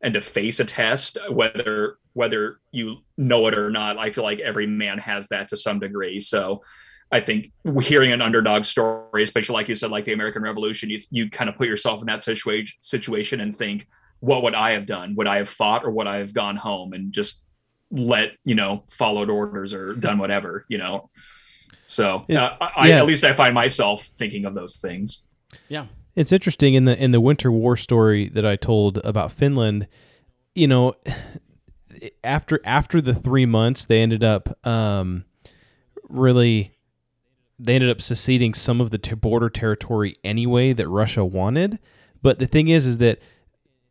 and 0.02 0.14
to 0.16 0.22
face 0.22 0.60
a 0.60 0.66
test, 0.66 1.18
whether 1.30 1.98
whether 2.14 2.60
you 2.72 2.98
know 3.18 3.48
it 3.48 3.58
or 3.58 3.70
not. 3.70 3.98
I 3.98 4.12
feel 4.12 4.24
like 4.24 4.40
every 4.40 4.68
man 4.68 4.98
has 4.98 5.30
that 5.30 5.50
to 5.50 5.58
some 5.58 5.80
degree. 5.80 6.20
So 6.20 6.64
I 7.12 7.20
think 7.20 7.52
hearing 7.82 8.12
an 8.12 8.22
underdog 8.22 8.64
story, 8.64 9.24
especially 9.24 9.54
like 9.54 9.68
you 9.68 9.76
said, 9.76 9.92
like 9.92 10.06
the 10.06 10.14
American 10.14 10.44
Revolution, 10.44 10.90
you 10.90 11.00
you 11.10 11.30
kind 11.30 11.50
of 11.50 11.58
put 11.58 11.68
yourself 11.68 12.02
in 12.02 12.08
that 12.08 12.24
situation 12.24 12.78
situation 12.82 13.42
and 13.42 13.54
think, 13.56 13.88
what 14.20 14.44
would 14.44 14.56
I 14.56 14.72
have 14.72 14.86
done? 14.86 15.16
Would 15.16 15.28
I 15.28 15.38
have 15.38 15.50
fought 15.50 15.84
or 15.84 15.92
would 15.92 16.08
I 16.08 16.20
have 16.20 16.34
gone 16.34 16.56
home 16.56 16.94
and 16.94 17.12
just 17.12 17.44
let 17.92 18.32
you 18.46 18.56
know 18.56 18.86
followed 18.90 19.30
orders 19.30 19.74
or 19.74 19.94
done 19.94 20.18
whatever 20.18 20.66
you 20.70 20.78
know? 20.78 21.10
So 21.86 22.26
uh, 22.30 22.56
I, 22.62 22.90
yeah. 22.90 23.00
at 23.00 23.06
least 23.06 23.26
I 23.26 23.34
find 23.34 23.54
myself 23.54 24.06
thinking 24.16 24.46
of 24.46 24.56
those 24.56 24.78
things. 24.78 25.24
Yeah. 25.68 25.88
It's 26.16 26.32
interesting 26.32 26.74
in 26.74 26.86
the 26.86 27.02
in 27.02 27.12
the 27.12 27.20
Winter 27.20 27.52
War 27.52 27.76
story 27.76 28.30
that 28.30 28.46
I 28.46 28.56
told 28.56 29.00
about 29.00 29.32
Finland. 29.32 29.88
You 30.56 30.68
know, 30.68 30.94
after 32.24 32.60
after 32.64 33.02
the 33.02 33.14
three 33.14 33.46
months, 33.46 33.86
they 33.86 34.02
ended 34.02 34.24
up 34.24 34.66
um, 34.66 35.26
really 36.10 36.74
they 37.64 37.76
ended 37.76 37.90
up 37.90 38.02
seceding 38.02 38.54
some 38.54 38.82
of 38.82 38.90
the 38.90 38.98
t- 38.98 39.14
border 39.16 39.50
territory 39.50 40.16
anyway 40.24 40.74
that 40.74 40.88
Russia 40.88 41.24
wanted. 41.24 41.80
But 42.22 42.40
the 42.40 42.48
thing 42.48 42.68
is, 42.68 42.88
is 42.88 42.98
that 42.98 43.20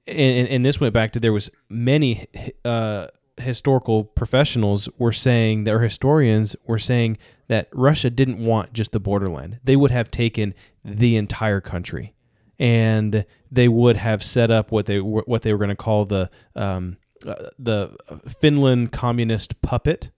and, 0.07 0.49
and 0.49 0.65
this 0.65 0.81
went 0.81 0.95
back 0.95 1.13
to 1.13 1.21
there 1.21 1.33
was 1.33 1.51
many 1.69 2.27
uh, 2.65 3.09
historical 3.37 4.05
professionals 4.05 4.89
were 4.99 5.13
saying 5.13 5.65
that 5.65 5.75
or 5.75 5.81
historians 5.81 6.57
were 6.67 6.79
saying 6.79 7.19
that 7.49 7.69
Russia 7.73 8.11
didn't 8.11 8.39
want 8.39 8.73
just 8.73 8.93
the 8.93 9.01
borderland. 9.01 9.61
They 9.65 9.77
would 9.77 9.91
have 9.91 10.11
taken 10.11 10.55
the 10.85 11.17
entire 11.17 11.61
country, 11.61 12.15
and 12.59 13.25
they 13.51 13.69
would 13.69 13.97
have 13.97 14.23
set 14.23 14.51
up 14.51 14.73
what 14.73 14.87
they 14.87 15.01
what 15.01 15.43
they 15.43 15.53
were 15.53 15.59
going 15.59 15.71
to 15.71 15.77
call 15.77 16.05
the 16.05 16.31
um, 16.57 16.97
uh, 17.27 17.35
the 17.59 17.97
Finland 18.41 18.93
communist 18.93 19.61
puppet, 19.63 20.11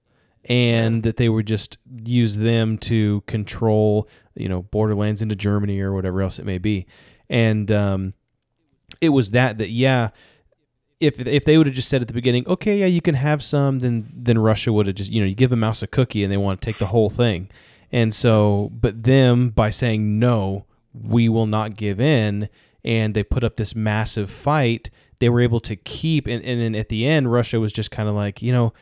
and 0.46 1.02
that 1.02 1.16
they 1.16 1.28
would 1.28 1.46
just 1.46 1.78
use 2.04 2.36
them 2.36 2.76
to 2.76 3.20
control 3.22 4.08
you 4.34 4.48
know 4.48 4.62
borderlands 4.62 5.22
into 5.22 5.36
Germany 5.36 5.80
or 5.80 5.92
whatever 5.92 6.22
else 6.22 6.38
it 6.38 6.46
may 6.46 6.58
be, 6.58 6.86
and 7.28 7.70
um, 7.70 8.14
it 9.00 9.10
was 9.10 9.30
that 9.32 9.58
that 9.58 9.70
yeah 9.70 10.10
if 11.02 11.18
if 11.26 11.44
they 11.44 11.58
would 11.58 11.66
have 11.66 11.74
just 11.74 11.88
said 11.88 12.00
at 12.00 12.08
the 12.08 12.14
beginning, 12.14 12.46
okay, 12.46 12.78
yeah, 12.78 12.86
you 12.86 13.02
can 13.02 13.16
have 13.16 13.42
some, 13.42 13.80
then 13.80 14.08
then 14.14 14.38
Russia 14.38 14.72
would 14.72 14.86
have 14.86 14.96
just 14.96 15.10
you 15.10 15.20
know 15.20 15.26
you 15.26 15.34
give 15.34 15.52
a 15.52 15.56
mouse 15.56 15.82
a 15.82 15.86
cookie 15.86 16.22
and 16.22 16.32
they 16.32 16.36
want 16.36 16.60
to 16.60 16.64
take 16.64 16.78
the 16.78 16.86
whole 16.86 17.10
thing, 17.10 17.50
and 17.90 18.14
so 18.14 18.70
but 18.72 19.02
them 19.02 19.50
by 19.50 19.68
saying 19.68 20.18
no, 20.18 20.64
we 20.94 21.28
will 21.28 21.46
not 21.46 21.76
give 21.76 22.00
in, 22.00 22.48
and 22.84 23.14
they 23.14 23.24
put 23.24 23.42
up 23.44 23.56
this 23.56 23.74
massive 23.74 24.30
fight. 24.30 24.90
They 25.18 25.28
were 25.28 25.40
able 25.40 25.60
to 25.60 25.76
keep, 25.76 26.26
and 26.26 26.42
and 26.44 26.60
then 26.60 26.74
at 26.76 26.88
the 26.88 27.04
end, 27.04 27.32
Russia 27.32 27.58
was 27.58 27.72
just 27.72 27.90
kind 27.90 28.08
of 28.08 28.14
like 28.14 28.40
you 28.40 28.52
know. 28.52 28.72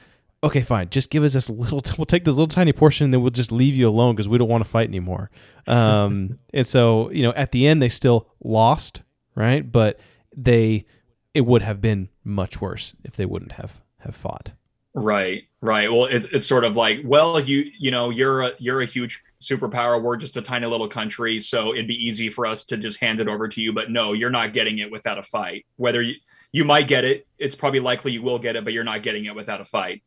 Okay, 0.43 0.63
fine. 0.63 0.89
Just 0.89 1.11
give 1.11 1.23
us 1.23 1.35
this 1.35 1.51
little. 1.51 1.81
T- 1.81 1.95
we'll 1.99 2.07
take 2.07 2.25
this 2.25 2.35
little 2.35 2.47
tiny 2.47 2.73
portion, 2.73 3.05
and 3.05 3.15
then 3.15 3.21
we'll 3.21 3.31
just 3.31 3.53
leave 3.53 3.75
you 3.75 3.89
alone 3.89 4.15
because 4.15 4.29
we 4.29 4.39
don't 4.39 4.49
want 4.49 4.65
to 4.65 4.71
fight 4.71 4.89
anymore. 4.89 5.31
Um, 5.67 6.39
and 6.55 6.67
so, 6.67 7.11
you 7.11 7.23
know, 7.23 7.33
at 7.33 7.53
the 7.53 7.67
end, 7.67 7.83
they 7.83 7.89
still 7.89 8.29
lost, 8.43 9.03
right? 9.35 9.71
But 9.71 10.01
they 10.35 10.87
it 11.35 11.43
would 11.43 11.63
have 11.63 11.81
been 11.81 12.09
much 12.25 12.61
worse 12.61 12.95
if 13.05 13.17
they 13.17 13.27
wouldn't 13.27 13.53
have 13.53 13.81
have 13.99 14.17
fought. 14.17 14.53
Right, 14.93 15.45
right. 15.61 15.91
Well, 15.91 16.07
it, 16.07 16.27
it's 16.33 16.49
sort 16.49 16.65
of 16.65 16.75
like, 16.75 17.03
well, 17.05 17.39
you 17.39 17.71
you 17.79 17.91
know, 17.91 18.11
you're 18.11 18.43
a 18.43 18.53
you're 18.59 18.81
a 18.81 18.87
huge 18.87 19.23
superpower. 19.41 20.03
We're 20.03 20.17
just 20.17 20.37
a 20.37 20.43
tiny 20.43 20.67
little 20.67 20.89
country, 20.89 21.39
so 21.41 21.73
it'd 21.73 21.87
be 21.87 21.95
easy 21.95 22.29
for 22.29 22.45
us 22.45 22.65
to 22.65 22.77
just 22.77 22.99
hand 22.99 23.21
it 23.21 23.29
over 23.29 23.47
to 23.47 23.61
you. 23.61 23.73
But 23.73 23.91
no, 23.91 24.15
you're 24.15 24.31
not 24.31 24.53
getting 24.53 24.79
it 24.79 24.91
without 24.91 25.19
a 25.19 25.23
fight. 25.23 25.65
Whether 25.77 26.03
you 26.03 26.15
you 26.51 26.65
might 26.65 26.89
get 26.89 27.05
it, 27.05 27.27
it's 27.39 27.55
probably 27.55 27.79
likely 27.79 28.11
you 28.11 28.23
will 28.23 28.39
get 28.39 28.57
it, 28.57 28.65
but 28.65 28.73
you're 28.73 28.83
not 28.83 29.05
getting 29.05 29.27
it 29.27 29.35
without 29.35 29.61
a 29.61 29.65
fight. 29.65 30.03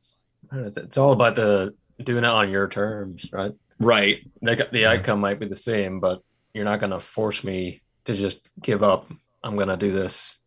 It's 0.54 0.98
all 0.98 1.12
about 1.12 1.36
the 1.36 1.74
doing 2.04 2.24
it 2.24 2.30
on 2.30 2.50
your 2.50 2.68
terms, 2.68 3.28
right? 3.32 3.54
Right. 3.80 4.20
The, 4.42 4.68
the 4.72 4.86
outcome 4.86 5.20
might 5.20 5.40
be 5.40 5.48
the 5.48 5.56
same, 5.56 6.00
but 6.00 6.22
you're 6.54 6.66
not 6.66 6.80
going 6.80 6.92
to 6.92 7.00
force 7.00 7.44
me 7.44 7.82
to 8.06 8.14
just 8.14 8.40
give 8.62 8.84
up. 8.84 9.12
I'm 9.44 9.56
going 9.56 9.68
to 9.70 9.78
do 9.78 9.92
this 9.92 10.40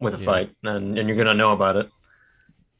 with 0.00 0.14
a 0.14 0.18
Yeah. 0.18 0.24
fight, 0.24 0.50
and, 0.64 0.98
and 0.98 1.08
you're 1.08 1.16
going 1.16 1.26
to 1.26 1.34
know 1.34 1.52
about 1.52 1.76
it. 1.76 1.88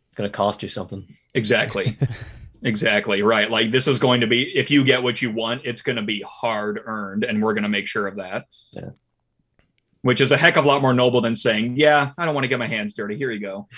It's 0.09 0.16
going 0.16 0.31
to 0.31 0.37
cost 0.37 0.62
you 0.62 0.69
something. 0.69 1.07
Exactly. 1.35 1.97
exactly. 2.62 3.23
Right. 3.23 3.51
Like 3.51 3.71
this 3.71 3.87
is 3.87 3.99
going 3.99 4.23
to 4.23 4.27
be 4.27 4.43
if 4.57 4.71
you 4.71 4.83
get 4.85 5.03
what 5.03 5.23
you 5.23 5.31
want, 5.31 5.62
it's 5.64 5.83
going 5.83 5.97
to 5.97 6.03
be 6.03 6.25
hard 6.27 6.81
earned 6.85 7.25
and 7.25 7.43
we're 7.43 7.55
going 7.55 7.62
to 7.62 7.69
make 7.69 7.87
sure 7.87 8.07
of 8.07 8.16
that. 8.16 8.47
Yeah. 8.73 8.90
Which 10.03 10.21
is 10.21 10.33
a 10.33 10.37
heck 10.37 10.57
of 10.57 10.64
a 10.64 10.69
lot 10.69 10.81
more 10.83 10.95
noble 10.95 11.21
than 11.21 11.37
saying, 11.37 11.77
"Yeah, 11.77 12.12
I 12.16 12.25
don't 12.25 12.35
want 12.35 12.45
to 12.45 12.49
get 12.49 12.59
my 12.59 12.66
hands 12.66 12.95
dirty. 12.95 13.16
Here 13.16 13.31
you 13.31 13.38
go." 13.40 13.69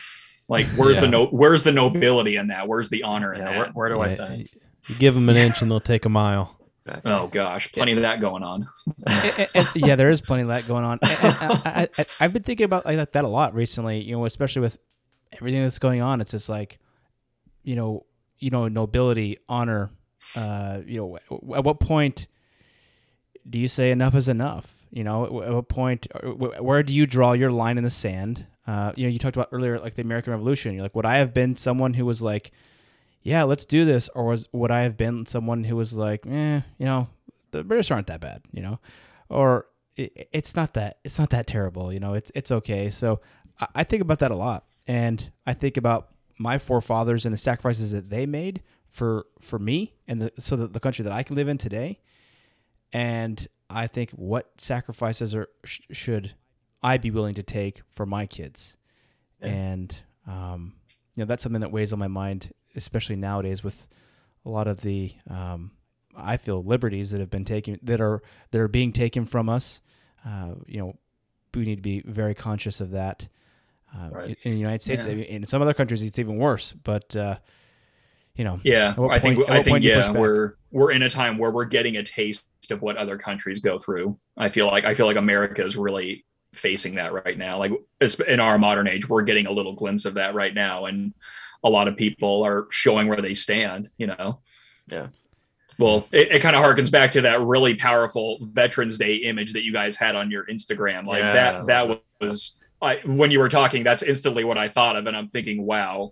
Like 0.52 0.66
where's 0.76 0.98
the 0.98 1.08
no 1.08 1.26
where's 1.26 1.62
the 1.64 1.72
nobility 1.72 2.36
in 2.36 2.48
that? 2.48 2.68
Where's 2.68 2.88
the 2.88 3.02
honor 3.02 3.32
in 3.34 3.40
Yeah, 3.40 3.46
that? 3.46 3.58
where, 3.58 3.68
where 3.70 3.88
do 3.88 4.00
I 4.00 4.08
Yeah, 4.08 4.14
sign? 4.14 4.48
You 4.88 4.94
give 4.96 5.14
them 5.14 5.28
an 5.28 5.36
inch 5.46 5.62
and 5.62 5.70
they'll 5.70 5.80
take 5.80 6.04
a 6.04 6.08
mile. 6.08 6.56
Exactly. 6.78 7.12
Oh 7.12 7.28
gosh, 7.28 7.70
plenty 7.72 7.92
of 7.92 8.02
that 8.02 8.20
going 8.20 8.42
on. 8.42 8.68
And- 9.06 9.48
and- 9.54 9.68
yeah, 9.76 9.94
there 9.96 10.10
is 10.10 10.20
plenty 10.20 10.42
of 10.42 10.48
that 10.48 10.66
going 10.66 10.84
on. 10.84 10.98
And- 11.02 11.10
and 11.22 11.34
I, 11.64 11.88
I, 11.96 12.06
I, 12.20 12.22
have 12.24 12.32
been 12.32 12.42
thinking 12.42 12.64
about 12.64 12.84
like 12.84 12.96
that, 12.96 13.12
that 13.12 13.24
a 13.24 13.28
lot 13.28 13.54
recently. 13.54 14.02
You 14.02 14.16
know, 14.16 14.24
especially 14.24 14.62
with 14.62 14.78
everything 15.32 15.62
that's 15.62 15.78
going 15.78 16.00
on. 16.00 16.20
It's 16.20 16.32
just 16.32 16.48
like, 16.48 16.78
you 17.62 17.76
know, 17.76 18.04
you 18.38 18.50
know, 18.50 18.68
nobility, 18.68 19.38
honor. 19.48 19.90
Uh, 20.36 20.80
you 20.86 20.98
know, 21.30 21.54
at 21.56 21.64
what 21.64 21.78
point 21.80 22.26
do 23.48 23.58
you 23.58 23.68
say 23.68 23.90
enough 23.90 24.14
is 24.14 24.28
enough? 24.28 24.81
You 24.92 25.04
know, 25.04 25.24
at 25.42 25.52
what 25.54 25.68
point, 25.68 26.06
uh, 26.14 26.28
where 26.28 26.82
do 26.82 26.92
you 26.92 27.06
draw 27.06 27.32
your 27.32 27.50
line 27.50 27.78
in 27.78 27.84
the 27.84 27.90
sand? 27.90 28.46
Uh, 28.66 28.92
you 28.94 29.06
know, 29.06 29.10
you 29.10 29.18
talked 29.18 29.36
about 29.36 29.48
earlier, 29.50 29.80
like 29.80 29.94
the 29.94 30.02
American 30.02 30.32
Revolution. 30.32 30.74
You're 30.74 30.82
like, 30.82 30.94
would 30.94 31.06
I 31.06 31.16
have 31.16 31.32
been 31.32 31.56
someone 31.56 31.94
who 31.94 32.04
was 32.04 32.20
like, 32.20 32.52
yeah, 33.22 33.42
let's 33.44 33.64
do 33.64 33.86
this, 33.86 34.10
or 34.14 34.26
was 34.26 34.48
would 34.52 34.70
I 34.70 34.82
have 34.82 34.98
been 34.98 35.24
someone 35.24 35.64
who 35.64 35.76
was 35.76 35.94
like, 35.94 36.26
eh, 36.26 36.60
you 36.76 36.84
know, 36.84 37.08
the 37.52 37.64
British 37.64 37.90
aren't 37.90 38.08
that 38.08 38.20
bad, 38.20 38.42
you 38.52 38.60
know, 38.60 38.80
or 39.30 39.66
it, 39.96 40.28
it's 40.32 40.54
not 40.54 40.74
that 40.74 40.98
it's 41.04 41.18
not 41.18 41.30
that 41.30 41.46
terrible, 41.46 41.92
you 41.92 42.00
know, 42.00 42.12
it's 42.14 42.30
it's 42.34 42.50
okay. 42.50 42.90
So 42.90 43.20
I, 43.60 43.66
I 43.76 43.84
think 43.84 44.02
about 44.02 44.18
that 44.18 44.30
a 44.30 44.36
lot, 44.36 44.66
and 44.86 45.30
I 45.46 45.54
think 45.54 45.76
about 45.76 46.08
my 46.38 46.58
forefathers 46.58 47.24
and 47.24 47.32
the 47.32 47.38
sacrifices 47.38 47.92
that 47.92 48.10
they 48.10 48.26
made 48.26 48.62
for 48.88 49.26
for 49.40 49.58
me 49.58 49.94
and 50.06 50.20
the, 50.22 50.32
so 50.38 50.56
that 50.56 50.72
the 50.74 50.80
country 50.80 51.02
that 51.02 51.12
I 51.12 51.22
can 51.22 51.36
live 51.36 51.48
in 51.48 51.58
today, 51.58 52.00
and 52.92 53.46
I 53.72 53.86
think 53.86 54.10
what 54.10 54.60
sacrifices 54.60 55.34
are 55.34 55.48
sh- 55.64 55.80
should 55.90 56.34
I 56.82 56.98
be 56.98 57.10
willing 57.10 57.34
to 57.36 57.42
take 57.42 57.82
for 57.90 58.06
my 58.06 58.26
kids, 58.26 58.76
and 59.40 59.96
um, 60.26 60.74
you 61.14 61.22
know 61.22 61.26
that's 61.26 61.42
something 61.42 61.60
that 61.60 61.72
weighs 61.72 61.92
on 61.92 61.98
my 61.98 62.08
mind, 62.08 62.52
especially 62.76 63.16
nowadays 63.16 63.62
with 63.64 63.88
a 64.44 64.50
lot 64.50 64.66
of 64.68 64.80
the 64.80 65.12
um, 65.30 65.70
I 66.16 66.36
feel 66.36 66.62
liberties 66.62 67.10
that 67.12 67.20
have 67.20 67.30
been 67.30 67.44
taken 67.44 67.78
that 67.82 68.00
are 68.00 68.22
that 68.50 68.60
are 68.60 68.68
being 68.68 68.92
taken 68.92 69.24
from 69.24 69.48
us. 69.48 69.80
Uh, 70.26 70.54
you 70.66 70.78
know, 70.80 70.96
we 71.54 71.64
need 71.64 71.76
to 71.76 71.82
be 71.82 72.02
very 72.04 72.34
conscious 72.34 72.80
of 72.80 72.90
that. 72.92 73.28
Uh, 73.94 74.08
Right. 74.10 74.38
In 74.42 74.52
the 74.52 74.58
United 74.58 74.82
States, 74.82 75.06
Yeah. 75.06 75.12
in 75.12 75.46
some 75.46 75.60
other 75.62 75.74
countries, 75.74 76.02
it's 76.02 76.18
even 76.18 76.36
worse. 76.36 76.72
But 76.72 77.14
uh, 77.14 77.38
you 78.34 78.44
know, 78.44 78.60
Yeah, 78.62 78.90
At 78.90 78.98
what 78.98 79.12
I 79.12 79.18
think 79.18 79.48
I 79.48 79.56
think 79.56 79.68
point 79.68 79.82
do 79.82 79.88
you 79.88 79.94
push 79.96 80.06
yeah, 80.06 80.12
we're 80.12 80.54
we're 80.70 80.92
in 80.92 81.02
a 81.02 81.10
time 81.10 81.38
where 81.38 81.50
we're 81.50 81.66
getting 81.66 81.96
a 81.96 82.02
taste 82.02 82.44
of 82.70 82.80
what 82.80 82.96
other 82.96 83.18
countries 83.18 83.60
go 83.60 83.78
through. 83.78 84.18
I 84.36 84.48
feel 84.48 84.66
like 84.66 84.84
I 84.84 84.94
feel 84.94 85.06
like 85.06 85.16
America 85.16 85.62
is 85.62 85.76
really 85.76 86.24
facing 86.54 86.94
that 86.94 87.12
right 87.12 87.36
now. 87.36 87.58
Like 87.58 87.72
in 88.26 88.40
our 88.40 88.58
modern 88.58 88.88
age, 88.88 89.08
we're 89.08 89.22
getting 89.22 89.46
a 89.46 89.52
little 89.52 89.74
glimpse 89.74 90.04
of 90.04 90.14
that 90.14 90.34
right 90.34 90.54
now, 90.54 90.86
and 90.86 91.12
a 91.64 91.70
lot 91.70 91.88
of 91.88 91.96
people 91.96 92.42
are 92.42 92.66
showing 92.70 93.08
where 93.08 93.20
they 93.20 93.34
stand. 93.34 93.90
You 93.98 94.08
know. 94.08 94.40
Yeah. 94.88 95.08
Well, 95.78 96.06
it, 96.12 96.32
it 96.32 96.42
kind 96.42 96.54
of 96.54 96.62
harkens 96.62 96.90
back 96.90 97.10
to 97.12 97.22
that 97.22 97.40
really 97.40 97.74
powerful 97.74 98.38
Veterans 98.40 98.98
Day 98.98 99.16
image 99.16 99.52
that 99.54 99.64
you 99.64 99.72
guys 99.72 99.96
had 99.96 100.16
on 100.16 100.30
your 100.30 100.44
Instagram. 100.46 101.06
Like 101.06 101.20
Yeah, 101.22 101.32
that—that 101.32 101.88
that. 101.88 102.02
was 102.20 102.60
I, 102.80 103.00
when 103.04 103.30
you 103.30 103.38
were 103.38 103.48
talking. 103.48 103.82
That's 103.82 104.02
instantly 104.02 104.44
what 104.44 104.58
I 104.58 104.68
thought 104.68 104.96
of, 104.96 105.06
and 105.06 105.16
I'm 105.16 105.28
thinking, 105.28 105.64
wow. 105.64 106.10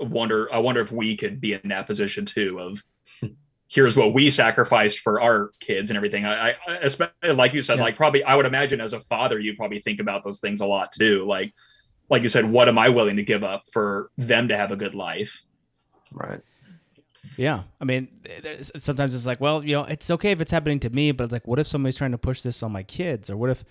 I 0.00 0.04
wonder. 0.04 0.52
I 0.52 0.58
wonder 0.58 0.80
if 0.80 0.92
we 0.92 1.16
could 1.16 1.40
be 1.40 1.54
in 1.54 1.68
that 1.70 1.86
position 1.86 2.24
too. 2.26 2.58
Of 2.58 2.82
here's 3.68 3.96
what 3.96 4.14
we 4.14 4.30
sacrificed 4.30 5.00
for 5.00 5.20
our 5.20 5.50
kids 5.60 5.90
and 5.90 5.96
everything. 5.96 6.24
I, 6.24 6.50
I 6.50 6.56
especially 6.82 7.32
like 7.34 7.52
you 7.52 7.62
said, 7.62 7.78
Yeah. 7.78 7.84
like 7.84 7.96
probably 7.96 8.22
I 8.24 8.36
would 8.36 8.46
imagine 8.46 8.80
as 8.80 8.92
a 8.92 9.00
father, 9.00 9.38
you 9.38 9.56
probably 9.56 9.80
think 9.80 10.00
about 10.00 10.22
those 10.24 10.38
things 10.40 10.60
a 10.60 10.66
lot 10.66 10.92
too. 10.92 11.26
Like, 11.26 11.52
like 12.08 12.22
you 12.22 12.28
said, 12.28 12.44
what 12.44 12.68
am 12.68 12.78
I 12.78 12.90
willing 12.90 13.16
to 13.16 13.24
give 13.24 13.42
up 13.42 13.64
for 13.72 14.10
them 14.16 14.48
to 14.48 14.56
have 14.56 14.70
a 14.70 14.76
good 14.76 14.94
life? 14.94 15.42
Right. 16.12 16.40
Yeah, 17.36 17.64
I 17.80 17.84
mean, 17.84 18.08
sometimes 18.78 19.14
it's 19.14 19.26
like, 19.26 19.42
well, 19.42 19.62
you 19.62 19.76
know, 19.76 19.84
it's 19.84 20.10
okay 20.10 20.30
if 20.30 20.40
it's 20.40 20.52
happening 20.52 20.80
to 20.80 20.88
me, 20.90 21.12
but 21.12 21.24
it's 21.24 21.32
like, 21.34 21.46
what 21.46 21.58
if 21.58 21.66
somebody's 21.66 21.96
trying 21.96 22.12
to 22.12 22.18
push 22.18 22.40
this 22.40 22.62
on 22.62 22.72
my 22.72 22.82
kids, 22.82 23.28
or 23.28 23.36
what 23.36 23.50
if, 23.50 23.62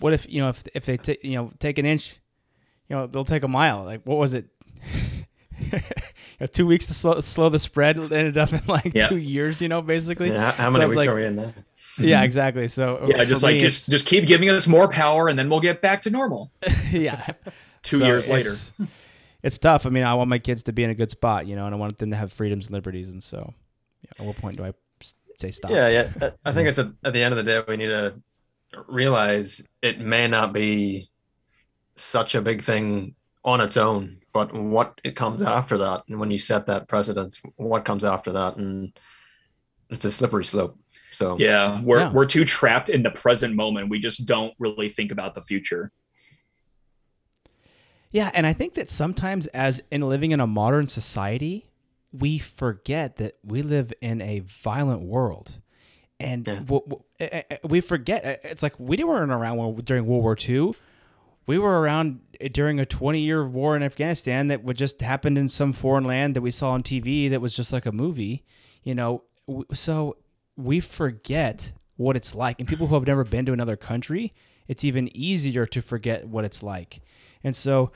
what 0.00 0.12
if 0.12 0.28
you 0.28 0.42
know, 0.42 0.50
if 0.50 0.62
if 0.74 0.84
they 0.84 0.98
ta- 0.98 1.14
you 1.22 1.36
know 1.36 1.50
take 1.58 1.78
an 1.78 1.86
inch, 1.86 2.18
you 2.88 2.96
know, 2.96 3.06
they'll 3.06 3.24
take 3.24 3.44
a 3.44 3.48
mile. 3.48 3.84
Like, 3.84 4.02
what 4.04 4.18
was 4.18 4.34
it? 4.34 4.46
two 6.52 6.66
weeks 6.66 6.86
to 6.86 6.94
slow, 6.94 7.20
slow 7.20 7.48
the 7.48 7.58
spread 7.58 7.96
ended 7.98 8.36
up 8.38 8.52
in 8.52 8.62
like 8.66 8.92
Yeah. 8.94 9.06
two 9.08 9.16
years. 9.16 9.60
You 9.60 9.68
know, 9.68 9.82
basically. 9.82 10.30
Yeah, 10.30 10.52
how 10.52 10.70
So 10.70 10.78
many 10.78 10.84
it's 10.84 10.90
weeks 10.90 10.98
like- 10.98 11.08
are 11.08 11.14
we 11.14 11.24
in 11.26 11.36
now? 11.36 11.54
Yeah, 12.00 12.22
exactly. 12.22 12.68
So 12.68 12.96
uh, 12.98 13.06
Yeah, 13.08 13.24
just 13.24 13.42
like 13.42 13.58
just 13.58 13.90
just 13.90 14.06
keep 14.06 14.26
giving 14.28 14.48
us 14.50 14.68
more 14.68 14.86
power, 14.88 15.26
and 15.28 15.36
then 15.36 15.50
we'll 15.50 15.58
get 15.60 15.82
back 15.82 16.02
to 16.02 16.10
normal. 16.10 16.52
yeah. 16.92 17.26
Two 17.82 17.98
So 17.98 18.06
years 18.06 18.28
later. 18.28 18.50
it's, 18.50 18.72
it's 19.42 19.58
tough. 19.58 19.84
I 19.84 19.90
mean, 19.90 20.04
I 20.04 20.14
want 20.14 20.30
my 20.30 20.38
kids 20.38 20.62
to 20.64 20.72
be 20.72 20.84
in 20.84 20.90
a 20.90 20.94
good 20.94 21.10
spot, 21.10 21.48
you 21.48 21.56
know, 21.56 21.66
and 21.66 21.74
I 21.74 21.78
want 21.78 21.98
them 21.98 22.10
to 22.12 22.16
have 22.16 22.32
freedoms 22.32 22.66
and 22.66 22.74
liberties, 22.74 23.10
and 23.10 23.20
so, 23.20 23.52
yeah, 24.02 24.10
at 24.20 24.26
what 24.26 24.36
point 24.36 24.56
do 24.58 24.64
I 24.64 24.72
say 25.40 25.50
stop? 25.50 25.72
Yeah, 25.72 25.88
yeah. 26.20 26.30
I- 26.44 26.52
think 26.52 26.68
it's 26.68 26.78
at, 26.78 26.86
at 27.04 27.12
the 27.14 27.22
end 27.22 27.34
of 27.36 27.36
the 27.36 27.42
day 27.42 27.62
we 27.66 27.76
need 27.76 27.86
to 27.88 28.14
realize 28.86 29.66
it 29.82 29.98
may 30.00 30.28
not 30.28 30.52
be 30.52 31.08
such 31.96 32.34
a 32.36 32.40
big 32.42 32.62
thing 32.62 33.14
on 33.44 33.60
its 33.60 33.76
own, 33.76 34.18
but 34.32 34.52
what 34.54 35.00
it 35.04 35.16
comes 35.16 35.42
after 35.42 35.78
that, 35.78 36.02
and 36.08 36.18
when 36.18 36.30
you 36.30 36.38
set 36.38 36.66
that 36.66 36.88
precedence, 36.88 37.40
what 37.56 37.84
comes 37.84 38.04
after 38.04 38.32
that, 38.32 38.56
and 38.56 38.92
it's 39.90 40.04
a 40.04 40.12
slippery 40.12 40.44
slope. 40.44 40.78
So 41.12 41.36
Yeah, 41.38 41.80
we're 41.80 42.00
Yeah. 42.00 42.12
we're 42.12 42.26
too 42.26 42.44
trapped 42.44 42.88
in 42.90 43.02
the 43.02 43.10
present 43.10 43.54
moment. 43.54 43.88
We 43.88 43.98
just 43.98 44.26
don't 44.26 44.52
really 44.58 44.88
think 44.88 45.10
about 45.12 45.34
the 45.34 45.40
future. 45.42 45.90
Yeah, 48.10 48.30
and 48.34 48.46
I 48.46 48.52
think 48.54 48.74
that 48.74 48.90
sometimes, 48.90 49.46
as 49.48 49.82
in 49.90 50.00
living 50.02 50.30
in 50.32 50.40
a 50.40 50.46
modern 50.46 50.88
society, 50.88 51.66
we 52.10 52.38
forget 52.38 53.16
that 53.16 53.36
we 53.44 53.60
live 53.62 53.92
in 54.00 54.22
a 54.22 54.40
violent 54.40 55.02
world, 55.02 55.58
and 56.18 56.46
Yeah. 56.46 56.54
w- 56.60 56.82
w- 56.86 57.04
eh, 57.20 57.42
eh, 57.50 57.56
we 57.64 57.80
forget. 57.82 58.24
eh, 58.24 58.36
It's 58.44 58.62
like 58.62 58.78
we 58.80 58.96
weren't 59.04 59.30
around 59.30 59.84
during 59.84 60.06
World 60.06 60.22
War 60.22 60.36
II. 60.36 60.74
We 61.48 61.58
were 61.58 61.80
around 61.80 62.20
eh, 62.40 62.48
during 62.52 62.78
a 62.78 62.86
twenty-year 62.86 63.48
war 63.48 63.74
in 63.74 63.82
Afghanistan 63.82 64.48
that 64.48 64.62
would 64.62 64.76
just 64.76 65.00
happened 65.00 65.38
in 65.38 65.48
some 65.48 65.72
foreign 65.72 66.04
land 66.04 66.36
that 66.36 66.42
we 66.42 66.50
saw 66.50 66.72
on 66.72 66.82
TV 66.82 67.28
that 67.30 67.40
was 67.40 67.56
just 67.56 67.72
like 67.72 67.86
a 67.86 67.90
movie, 67.90 68.44
you 68.84 68.94
know. 68.94 69.24
So 69.72 70.18
we 70.56 70.78
forget 70.78 71.72
what 71.96 72.16
it's 72.16 72.34
like, 72.34 72.60
and 72.60 72.68
people 72.68 72.88
who 72.88 72.94
have 72.94 73.06
never 73.06 73.24
been 73.24 73.46
to 73.46 73.54
another 73.54 73.76
country, 73.76 74.34
it's 74.68 74.84
even 74.84 75.08
easier 75.16 75.64
to 75.64 75.80
forget 75.80 76.28
what 76.28 76.44
it's 76.44 76.62
like. 76.62 77.00
And 77.42 77.56
so, 77.56 77.92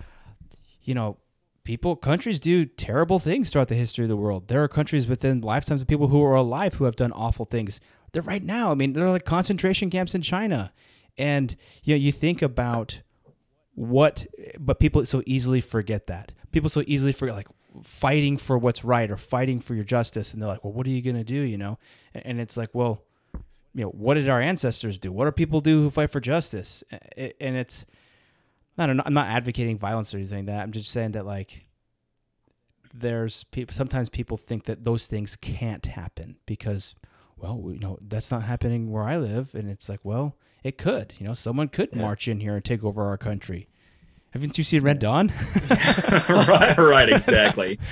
you 0.82 0.94
know, 0.94 1.18
people, 1.62 1.94
countries 1.94 2.40
do 2.40 2.64
terrible 2.64 3.18
things 3.18 3.50
throughout 3.50 3.68
the 3.68 3.74
history 3.74 4.06
of 4.06 4.08
the 4.08 4.16
world. 4.16 4.48
There 4.48 4.62
are 4.62 4.68
countries 4.68 5.06
within 5.06 5.42
lifetimes 5.42 5.82
of 5.82 5.88
people 5.88 6.08
who 6.08 6.24
are 6.24 6.34
alive 6.34 6.74
who 6.74 6.84
have 6.84 6.96
done 6.96 7.12
awful 7.12 7.44
things. 7.44 7.80
They're 8.12 8.22
right 8.22 8.42
now. 8.42 8.72
I 8.72 8.74
mean, 8.74 8.94
there 8.94 9.04
are 9.04 9.10
like 9.10 9.26
concentration 9.26 9.90
camps 9.90 10.14
in 10.14 10.22
China. 10.22 10.72
And, 11.18 11.54
you 11.84 11.94
know, 11.94 11.98
you 11.98 12.12
think 12.12 12.40
about 12.40 13.02
what, 13.74 14.26
but 14.58 14.78
people 14.78 15.04
so 15.06 15.22
easily 15.26 15.61
forget 15.61 16.06
that. 16.06 16.32
People 16.50 16.70
so 16.70 16.82
easily 16.87 17.12
forget, 17.12 17.35
like, 17.35 17.48
fighting 17.82 18.37
for 18.37 18.58
what's 18.58 18.85
right 18.85 19.11
or 19.11 19.16
fighting 19.16 19.58
for 19.58 19.74
your 19.74 19.85
justice. 19.85 20.35
And 20.35 20.42
they're 20.42 20.48
like, 20.48 20.62
well, 20.62 20.74
what 20.74 20.87
are 20.87 20.90
you 20.90 21.00
going 21.00 21.16
to 21.16 21.24
do, 21.24 21.40
you 21.40 21.56
know? 21.56 21.78
And 22.14 22.40
it's 22.40 22.56
like, 22.56 22.70
well, 22.74 23.02
you 23.74 23.85
know, 23.85 23.88
what 23.88 24.14
did 24.14 24.28
our 24.28 24.42
ancestors 24.42 24.98
do? 24.98 25.11
What 25.11 25.24
do 25.24 25.32
people 25.32 25.62
do 25.62 25.82
who 25.82 25.90
fight 25.90 26.11
for 26.11 26.20
justice? 26.20 26.85
And 27.16 27.56
it's, 27.56 27.87
I 28.76 28.87
don't 28.87 28.98
know. 28.98 29.02
I'm 29.06 29.14
not 29.14 29.28
advocating 29.28 29.78
violence 29.78 30.12
or 30.12 30.18
anything 30.18 30.44
like 30.44 30.54
that. 30.54 30.62
I'm 30.62 30.72
just 30.72 30.90
saying 30.90 31.12
that 31.12 31.24
like 31.24 31.66
there's 32.92 33.44
people. 33.44 33.74
Sometimes 33.74 34.11
people 34.11 34.37
think 34.37 34.64
that 34.64 34.85
those 34.85 35.06
things 35.06 35.37
can't 35.37 35.87
happen 35.87 36.37
because, 36.44 36.94
well, 37.37 37.62
you 37.66 37.78
know, 37.78 37.98
that's 38.02 38.30
not 38.30 38.42
happening 38.42 38.90
where 38.90 39.04
I 39.04 39.16
live, 39.16 39.54
and 39.54 39.70
it's 39.70 39.88
like, 39.88 40.00
well, 40.02 40.37
it 40.62 40.79
could. 40.79 41.12
You 41.18 41.27
know, 41.27 41.35
someone 41.35 41.68
could 41.68 41.90
Yeah. 41.92 42.03
march 42.03 42.29
in 42.29 42.40
here 42.40 42.55
and 42.55 42.64
take 42.64 42.85
over 42.85 43.05
our 43.07 43.18
country. 43.18 43.68
Haven't 44.31 44.57
you 44.57 44.64
seen 44.64 44.83
Red 44.83 44.98
Dawn? 44.98 45.33
right, 46.29 46.75
right, 46.79 47.09
exactly. 47.09 47.79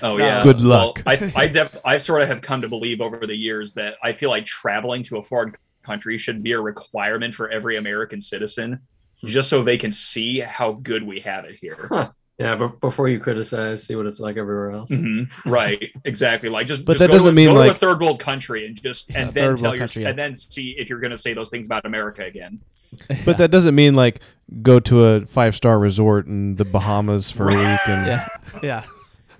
Oh 0.00 0.16
No. 0.16 0.24
yeah. 0.26 0.42
Good 0.44 0.60
Well, 0.60 0.68
luck. 0.68 1.02
I 1.06 1.32
I 1.34 1.48
def- 1.48 1.76
I 1.84 1.96
sort 1.96 2.22
of 2.22 2.28
have 2.28 2.40
come 2.40 2.60
to 2.60 2.68
believe 2.68 3.00
over 3.00 3.26
the 3.26 3.34
years 3.34 3.72
that 3.74 3.96
I 4.00 4.12
feel 4.12 4.30
like 4.30 4.44
traveling 4.44 5.02
to 5.04 5.16
a 5.16 5.22
foreign 5.24 5.54
country 5.82 6.18
should 6.18 6.40
be 6.40 6.52
a 6.52 6.60
requirement 6.60 7.34
for 7.34 7.48
every 7.48 7.76
American 7.78 8.20
citizen, 8.20 8.80
hmm. 9.20 9.26
just 9.26 9.48
so 9.48 9.62
they 9.64 9.76
can 9.78 9.90
see 9.90 10.38
how 10.38 10.72
good 10.72 11.02
we 11.02 11.18
have 11.20 11.46
it 11.46 11.56
here. 11.60 12.12
Yeah, 12.38 12.54
but 12.56 12.80
before 12.80 13.08
you 13.08 13.18
criticize, 13.18 13.82
see 13.84 13.96
what 13.96 14.06
it's 14.06 14.20
like 14.20 14.36
everywhere 14.36 14.70
else. 14.70 14.90
Mhm. 14.90 15.28
Right, 15.44 15.90
exactly. 16.04 16.48
Like 16.48 16.66
just, 16.66 16.84
But 16.84 16.92
just 16.92 17.00
that 17.00 17.06
go 17.08 17.12
to 17.14 17.18
doesn't 17.18 17.30
a- 17.32 17.34
mean 17.34 17.48
go 17.54 17.64
to 17.64 17.70
a 17.70 17.74
third 17.74 18.00
world 18.00 18.20
country 18.20 18.66
and 18.66 18.80
just 18.80 19.10
Yeah, 19.10 19.20
and 19.22 19.34
then 19.34 19.56
tell 19.56 19.64
world 19.64 19.74
your 19.74 19.78
country, 19.78 20.02
yeah. 20.04 20.08
and 20.10 20.18
then 20.18 20.36
see 20.36 20.70
if 20.78 20.88
you're 20.88 21.00
going 21.00 21.10
to 21.10 21.18
say 21.18 21.34
those 21.34 21.48
things 21.50 21.66
about 21.66 21.84
America 21.86 22.22
again. 22.24 22.60
But 23.24 23.38
that 23.38 23.50
doesn't 23.50 23.74
mean 23.74 23.94
like 23.94 24.20
go 24.62 24.80
to 24.80 25.04
a 25.06 25.26
five 25.26 25.54
star 25.54 25.78
resort 25.78 26.26
in 26.26 26.54
the 26.56 26.64
Bahamas 26.64 27.30
for 27.30 27.44
a 27.50 27.54
week 27.54 27.88
and 27.88 28.06
yeah, 28.06 28.28
yeah, 28.62 28.84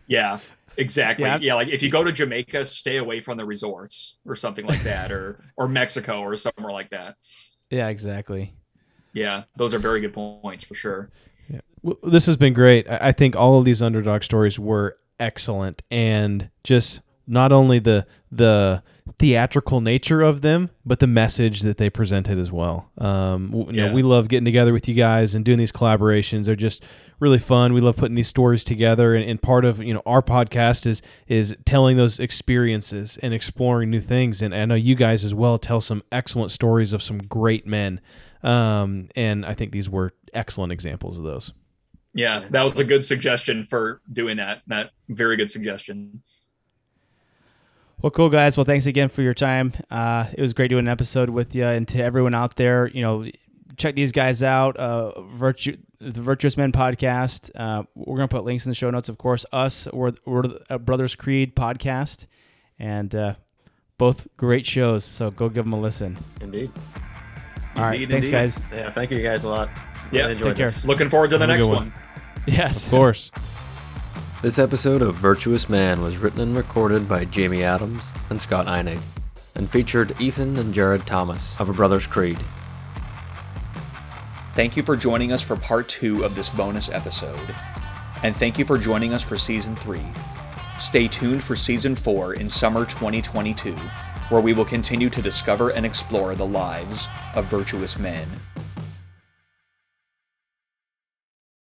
Yeah, 0.07 0.38
exactly. 0.76 1.24
Yeah. 1.24 1.38
Yeah. 1.40 1.55
like 1.55 1.68
if 1.68 1.82
you 1.82 1.90
go 1.90 2.05
to 2.05 2.12
Jamaica, 2.12 2.66
stay 2.66 2.96
away 2.99 3.20
from 3.20 3.38
the 3.38 3.44
resorts 3.46 4.16
or 4.26 4.34
something 4.36 4.66
like 4.66 4.82
that, 4.82 5.11
or 5.12 5.44
or 5.57 5.66
Mexico 5.68 6.20
or 6.20 6.36
somewhere 6.36 6.72
like 6.72 6.90
that. 6.90 7.14
yeah, 7.70 7.88
exactly. 7.88 8.53
Yeah, 9.14 9.44
those 9.57 9.72
are 9.72 9.78
very 9.78 10.01
good 10.03 10.12
points 10.12 10.62
for 10.64 10.74
sure. 10.74 11.11
Well, 11.83 11.97
this 12.03 12.26
has 12.26 12.37
been 12.37 12.55
great. 12.55 12.89
I 12.89 13.12
think 13.12 13.37
all 13.37 13.59
of 13.59 13.64
these 13.64 13.83
underdog 13.83 14.22
stories 14.22 14.59
were 14.59 14.97
excellent, 15.20 15.83
and 15.91 16.51
just 16.64 17.01
not 17.26 17.53
only 17.53 17.79
the 17.79 18.07
the 18.31 18.83
theatrical 19.18 19.81
nature 19.81 20.20
of 20.22 20.43
them, 20.43 20.70
but 20.85 20.99
the 21.01 21.07
message 21.07 21.62
that 21.62 21.79
they 21.79 21.89
presented 21.91 22.39
as 22.39 22.53
well. 22.53 22.91
Um, 22.99 23.51
you 23.53 23.66
Yeah. 23.72 23.87
know, 23.87 23.93
we 23.95 24.03
love 24.03 24.29
getting 24.29 24.45
together 24.45 24.72
with 24.72 24.87
you 24.87 24.95
guys 24.95 25.35
and 25.35 25.45
doing 25.45 25.57
these 25.59 25.72
collaborations. 25.72 26.45
They're 26.45 26.55
just 26.55 26.85
really 27.18 27.39
fun. 27.39 27.72
We 27.72 27.81
love 27.81 27.97
putting 27.97 28.14
these 28.16 28.29
stories 28.29 28.64
together, 28.64 29.14
and, 29.14 29.29
and 29.29 29.41
part 29.41 29.64
of 29.64 29.83
you 29.83 29.95
know 29.95 30.03
our 30.07 30.22
podcast 30.22 30.87
is 30.87 31.03
is 31.26 31.55
telling 31.64 31.97
those 31.97 32.20
experiences 32.20 33.18
and 33.22 33.33
exploring 33.35 33.91
new 33.91 34.01
things. 34.01 34.43
And 34.43 34.55
I 34.55 34.64
know 34.66 34.74
you 34.74 34.95
guys 34.95 35.24
as 35.24 35.35
well 35.35 35.59
tell 35.59 35.81
some 35.81 36.03
excellent 36.12 36.51
stories 36.51 36.93
of 36.93 37.03
some 37.03 37.18
great 37.18 37.66
men, 37.66 38.01
um, 38.43 39.09
and 39.16 39.45
I 39.47 39.55
think 39.55 39.72
these 39.72 39.89
were 39.91 40.12
excellent 40.35 40.72
examples 40.72 41.18
of 41.18 41.24
those. 41.24 41.53
Yeah, 42.18 42.40
that 42.50 42.64
was 42.64 42.80
a 42.80 42.84
good 42.84 43.04
suggestion 43.04 43.64
for 43.64 44.00
doing 44.12 44.38
that. 44.38 44.62
That 44.66 44.90
very 45.08 45.36
good 45.36 45.52
suggestion. 45.52 46.20
Well, 48.02 48.10
cool 48.10 48.28
guys. 48.28 48.56
Well, 48.56 48.64
thanks 48.64 48.86
again 48.86 49.08
for 49.08 49.22
your 49.22 49.34
time. 49.34 49.72
Uh, 49.88 50.26
it 50.36 50.42
was 50.42 50.52
great 50.52 50.66
doing 50.66 50.86
an 50.86 50.88
episode 50.88 51.30
with 51.30 51.54
you, 51.54 51.64
and 51.64 51.86
to 51.86 52.02
everyone 52.02 52.34
out 52.34 52.56
there, 52.56 52.88
you 52.88 53.02
know, 53.02 53.24
check 53.76 53.94
these 53.94 54.10
guys 54.10 54.42
out. 54.42 54.76
Uh, 54.76 55.20
Virtue, 55.30 55.76
the 56.00 56.20
Virtuous 56.20 56.56
Men 56.56 56.72
podcast. 56.72 57.52
Uh, 57.54 57.84
we're 57.94 58.16
gonna 58.16 58.26
put 58.26 58.42
links 58.42 58.66
in 58.66 58.70
the 58.70 58.74
show 58.74 58.90
notes, 58.90 59.08
of 59.08 59.16
course. 59.16 59.46
Us, 59.52 59.86
we're, 59.92 60.10
we're 60.26 60.42
the 60.42 60.80
Brothers 60.80 61.14
Creed 61.14 61.54
podcast, 61.54 62.26
and 62.80 63.14
uh, 63.14 63.34
both 63.96 64.26
great 64.36 64.66
shows. 64.66 65.04
So 65.04 65.30
go 65.30 65.48
give 65.48 65.66
them 65.66 65.72
a 65.72 65.78
listen. 65.78 66.18
Indeed. 66.40 66.72
All 67.76 67.84
right, 67.84 68.02
Indeed, 68.02 68.10
thanks, 68.10 68.26
indeed. 68.26 68.38
guys. 68.38 68.60
Yeah, 68.72 68.90
thank 68.90 69.12
you 69.12 69.22
guys 69.22 69.44
a 69.44 69.48
lot. 69.48 69.68
Yeah, 70.11 70.28
take 70.28 70.56
care. 70.56 70.66
this. 70.66 70.84
Looking 70.84 71.11
forward 71.11 71.30
to 71.30 71.38
the 71.38 71.46
next 71.46 71.66
one. 71.66 71.76
one. 71.76 71.92
Yes. 72.46 72.84
Of 72.84 72.90
course. 72.90 73.30
This 74.40 74.59
episode 74.59 75.02
of 75.02 75.16
Virtuous 75.16 75.68
Men 75.68 76.00
was 76.00 76.16
written 76.16 76.40
and 76.40 76.56
recorded 76.56 77.06
by 77.06 77.26
Jamie 77.26 77.62
Adams 77.62 78.12
and 78.30 78.40
Scott 78.40 78.66
Einig, 78.66 79.00
and 79.54 79.68
featured 79.68 80.18
Ethan 80.18 80.56
and 80.56 80.72
Jared 80.72 81.06
Thomas 81.06 81.61
of 81.61 81.68
A 81.68 81.74
Brothers 81.74 82.06
Creed. 82.06 82.38
Thank 84.54 84.76
you 84.76 84.82
for 84.82 84.96
joining 84.96 85.30
us 85.30 85.42
for 85.42 85.56
part 85.56 85.88
two 85.88 86.24
of 86.24 86.34
this 86.34 86.48
bonus 86.48 86.88
episode. 86.88 87.54
And 88.22 88.34
thank 88.34 88.59
you 88.59 88.64
for 88.64 88.78
joining 88.78 89.12
us 89.12 89.22
for 89.22 89.36
season 89.36 89.76
three. 89.76 90.06
Stay 90.78 91.06
tuned 91.06 91.42
for 91.42 91.54
season 91.54 91.94
four 91.94 92.34
in 92.34 92.48
summer 92.48 92.84
2022, 92.84 93.74
where 94.30 94.40
we 94.40 94.54
will 94.54 94.64
continue 94.64 95.11
to 95.11 95.20
discover 95.20 95.70
and 95.70 95.84
explore 95.84 96.34
the 96.34 96.46
lives 96.46 97.09
of 97.34 97.44
virtuous 97.46 97.98
men. 97.98 98.26